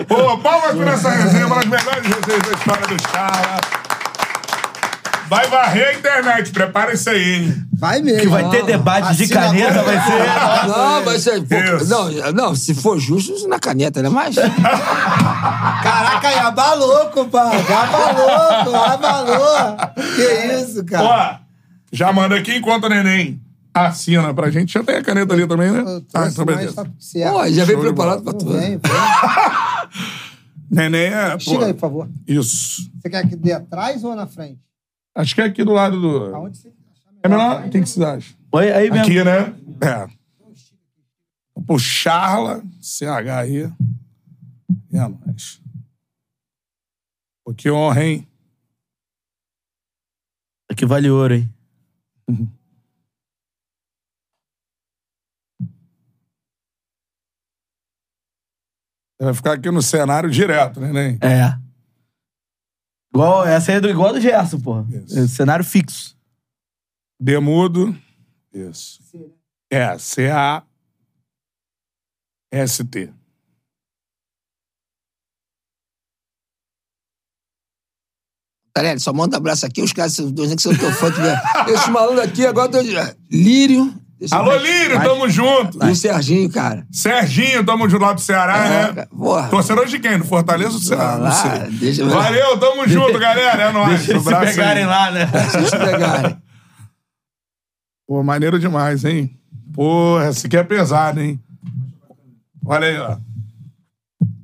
[0.08, 3.62] Pô, palmas por essa resenha, uma das melhores resenhas da história dos caras.
[5.28, 7.66] Vai varrer a internet, prepara isso aí, hein?
[7.74, 8.22] Vai mesmo.
[8.22, 10.68] Que vai ter debate de Assina caneta, vai ser.
[10.68, 11.42] Não, vai ser.
[11.42, 14.10] pô, não, não, se for justo, na caneta, né?
[14.10, 14.36] Mas.
[14.36, 17.58] Caraca, aí abalou, compadre.
[17.74, 19.78] Abalou, abalou.
[19.96, 21.04] Que isso, cara.
[21.04, 21.36] Ó,
[21.92, 23.43] já manda aqui enquanto o neném
[23.74, 24.74] assina pra gente.
[24.74, 25.80] Já tem a caneta ali também, né?
[25.80, 26.74] Eu Ah, então beleza.
[26.86, 27.34] tá certo.
[27.34, 28.54] Pô, já veio Show preparado pra tudo.
[28.54, 28.82] vem, vem.
[30.70, 31.32] Neném é.
[31.34, 32.10] Pô, Chega aí, por favor.
[32.28, 32.90] Isso.
[33.02, 34.60] Você quer que dê atrás ou na frente?
[35.16, 36.36] Acho que é aqui do lado do.
[36.36, 36.72] Aonde você
[37.22, 37.66] É melhor.
[37.66, 38.34] O que, você acha?
[38.52, 39.06] Oi, aí mesmo.
[39.06, 39.54] Aqui, né?
[39.82, 40.08] É.
[41.56, 43.72] Vou pro Charla, CH aí.
[44.92, 45.62] É nóis.
[47.46, 48.28] Pô, que honra, hein?
[50.72, 51.50] Aqui vale ouro, hein?
[59.24, 61.18] Vai ficar aqui no cenário direto, né, Neném?
[61.22, 61.58] É.
[63.14, 64.86] Igual, essa aí é do, igual a do Gerson, porra.
[64.90, 65.18] Isso.
[65.18, 66.18] É cenário fixo.
[67.20, 67.96] Demudo.
[68.54, 69.00] Isso.
[69.72, 70.64] É, C-A-S-T.
[78.74, 81.10] Tarelli, só manda abraço aqui, os caras, os dois que são teu fã.
[81.68, 82.72] Esse malandro aqui agora.
[82.72, 82.82] Tô...
[83.32, 85.86] Lírio, Deixa Alô, Lírio, tamo junto.
[85.86, 86.88] E o Serginho, cara.
[86.92, 89.06] Serginho, tamo junto lá pro Ceará, É, né?
[89.08, 89.50] porra.
[89.50, 90.18] Torcedor de quem?
[90.18, 91.14] Do Fortaleza ou do Ceará?
[91.18, 91.72] Não lá, sei.
[91.72, 92.14] deixa eu ver.
[92.14, 93.64] Valeu, tamo junto, galera.
[93.64, 93.90] É nóis.
[93.98, 94.56] Deixa eles se Abraço aí.
[94.56, 95.28] pegarem lá, né?
[95.50, 96.38] Se eles pegarem.
[98.08, 99.38] Pô, maneiro demais, hein?
[99.74, 101.40] Porra, esse aqui é pesado, hein?
[102.66, 103.18] Olha aí, ó.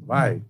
[0.05, 0.41] Vai.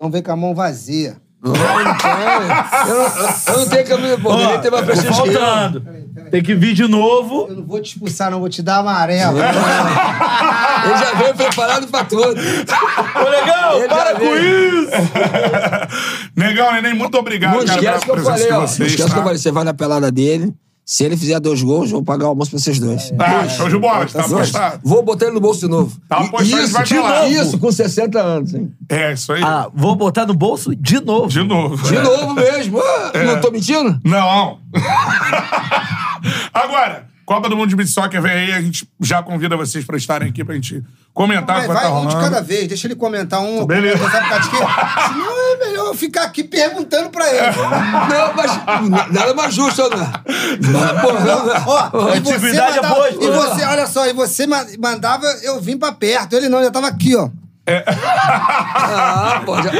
[0.00, 1.16] Vamos ver com a mão vazia.
[1.52, 2.88] Tem.
[2.88, 4.34] Eu, não- eu não tenho caminho, pô.
[4.34, 5.32] Ele tem mais Tô prestígio que eu.
[5.40, 5.82] faltando.
[6.30, 7.46] Tem que vir de novo.
[7.48, 8.40] Eu não vou te expulsar, não.
[8.40, 9.38] Vou te dar amarelo.
[9.38, 12.24] Ele já veio preparado pra tudo.
[12.30, 14.90] Ô, legal, Ele para com isso.
[16.36, 18.60] Negão, Neném, muito obrigado, Não cara, esquece que eu presença falei, de ó.
[18.60, 19.20] Não vocês, esquece que tá?
[19.20, 19.38] eu falei.
[19.38, 20.52] Você vai na pelada dele.
[20.88, 23.10] Se ele fizer dois gols, eu vou pagar o almoço pra vocês dois.
[23.10, 24.32] Tá, show de bola, tá Dois.
[24.54, 24.80] apostado.
[24.84, 26.00] Vou botar ele no bolso de novo.
[26.08, 27.26] Tá apostado, isso, vai de novo.
[27.26, 28.72] Isso, com 60 anos, hein?
[28.88, 29.42] É, isso aí.
[29.42, 31.26] Ah, vou botar no bolso de novo.
[31.26, 31.84] De novo.
[31.88, 32.78] De novo mesmo.
[32.80, 33.24] Ah, É.
[33.24, 33.98] Não tô mentindo?
[34.04, 34.60] Não.
[36.54, 39.96] Agora, Copa do Mundo de Beat Soccer vem aí, a gente já convida vocês pra
[39.96, 40.80] estarem aqui pra gente
[41.12, 42.68] comentar o Vai, que vai vai estar um de cada vez.
[42.68, 43.66] Deixa ele comentar um.
[43.66, 43.98] Beleza.
[43.98, 45.12] comento, sabe por causa de quê?
[45.12, 47.56] Senão é melhor eu ficar aqui perguntando pra ele.
[47.56, 50.12] Não, mas nada mais justo, né?
[50.72, 53.24] Mas, porra, Ó, Atividade mandava- oposta.
[53.24, 56.34] E você, olha só, e você ma- mandava eu vim pra perto.
[56.36, 57.28] Ele não, ele tava aqui, ó.
[57.68, 59.72] Ah, pô, já,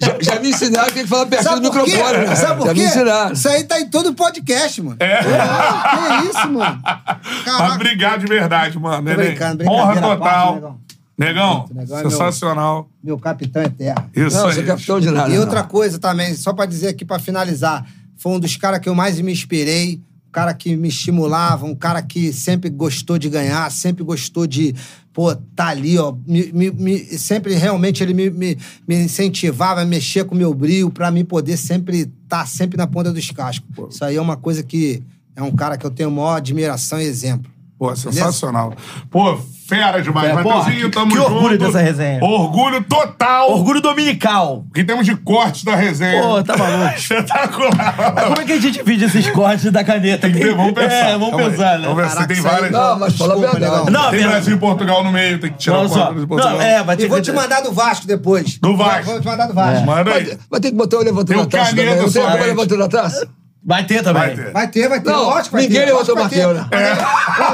[0.00, 2.34] já, já me ensinaram que tem que falar perto Sabe do microfone, né?
[2.36, 2.80] Sabe por já quê?
[2.80, 3.32] me ensinaram.
[3.32, 4.96] Isso aí tá em todo podcast, mano.
[4.98, 5.18] É.
[5.18, 6.80] Ah, que isso, mano?
[6.84, 7.74] Mas Caraca.
[7.74, 9.02] obrigado de verdade, mano.
[9.02, 9.26] Neném.
[9.26, 10.18] brincando, Honra total.
[10.18, 10.82] parte,
[11.18, 12.88] Negão, Negão é meu- sensacional.
[13.04, 14.10] Meu capitão eterno.
[14.14, 14.54] Isso Não, aí.
[14.54, 15.28] você é capitão de nada.
[15.28, 15.40] E não.
[15.40, 17.84] outra coisa também, só pra dizer aqui pra finalizar,
[18.16, 20.00] foi um dos caras que eu mais me inspirei,
[20.32, 24.74] cara que me estimulava, um cara que sempre gostou de ganhar, sempre gostou de,
[25.12, 26.14] pô, tá ali, ó.
[26.26, 28.56] Me, me- me- sempre realmente ele me, me,
[28.88, 32.86] me incentivava a mexer com o meu brilho pra mim poder sempre estar sempre na
[32.86, 33.68] ponta dos cascos.
[33.94, 35.02] Isso aí é uma coisa que
[35.36, 37.50] é um cara que eu tenho maior admiração e exemplo.
[37.82, 38.72] Pô, sensacional.
[39.10, 39.36] Pô,
[39.68, 40.30] fera demais.
[40.30, 41.34] É, Mateuzinho, que- tamo que junto.
[41.34, 42.22] orgulho dessa resenha.
[42.22, 43.50] Orgulho total.
[43.50, 44.64] Orgulho dominical.
[44.68, 46.22] O que temos de cortes da resenha.
[46.22, 46.94] Pô, tá maluco.
[46.96, 48.14] Espetacular.
[48.28, 50.28] Como é que a gente divide esses cortes da caneta?
[50.28, 50.94] Tem que ver, vamos pensar.
[50.94, 51.50] É, vamos Calma aí.
[51.50, 51.86] pensar, né?
[51.88, 52.70] Vamos ver se Caraca, tem várias.
[52.70, 53.90] Não, mas fala verdade.
[53.90, 54.22] Não, tem.
[54.28, 55.94] Brasil e Portugal no meio, tem que tirar o só.
[56.06, 56.54] quadro de Portugal.
[56.58, 57.24] Não, é, vai ter E vou que...
[57.24, 58.58] te mandar do Vasco depois.
[58.58, 59.06] Do Vasco.
[59.10, 59.84] Vou te mandar do Vasco.
[59.86, 60.38] Manda aí.
[60.48, 62.02] Vai, ter que botar o levantando Tem a o taça caneta também.
[62.04, 62.32] Tem somente.
[62.38, 63.28] como levantando a taça?
[63.64, 64.22] Vai ter também.
[64.22, 64.52] Vai ter.
[64.52, 65.10] Vai ter, vai ter.
[65.10, 65.86] Não, lógico vai ninguém ter.
[65.86, 66.46] levantou ter.
[66.54, 66.66] né?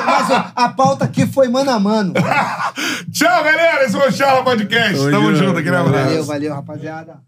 [0.06, 2.14] Mas ó, a pauta aqui foi mano a mano.
[3.12, 3.84] Tchau, galera.
[3.84, 5.10] Esse foi o Charla Podcast.
[5.10, 5.58] Tamo junto.
[5.58, 6.04] Aquele abraço.
[6.04, 7.27] Valeu, valeu, rapaziada.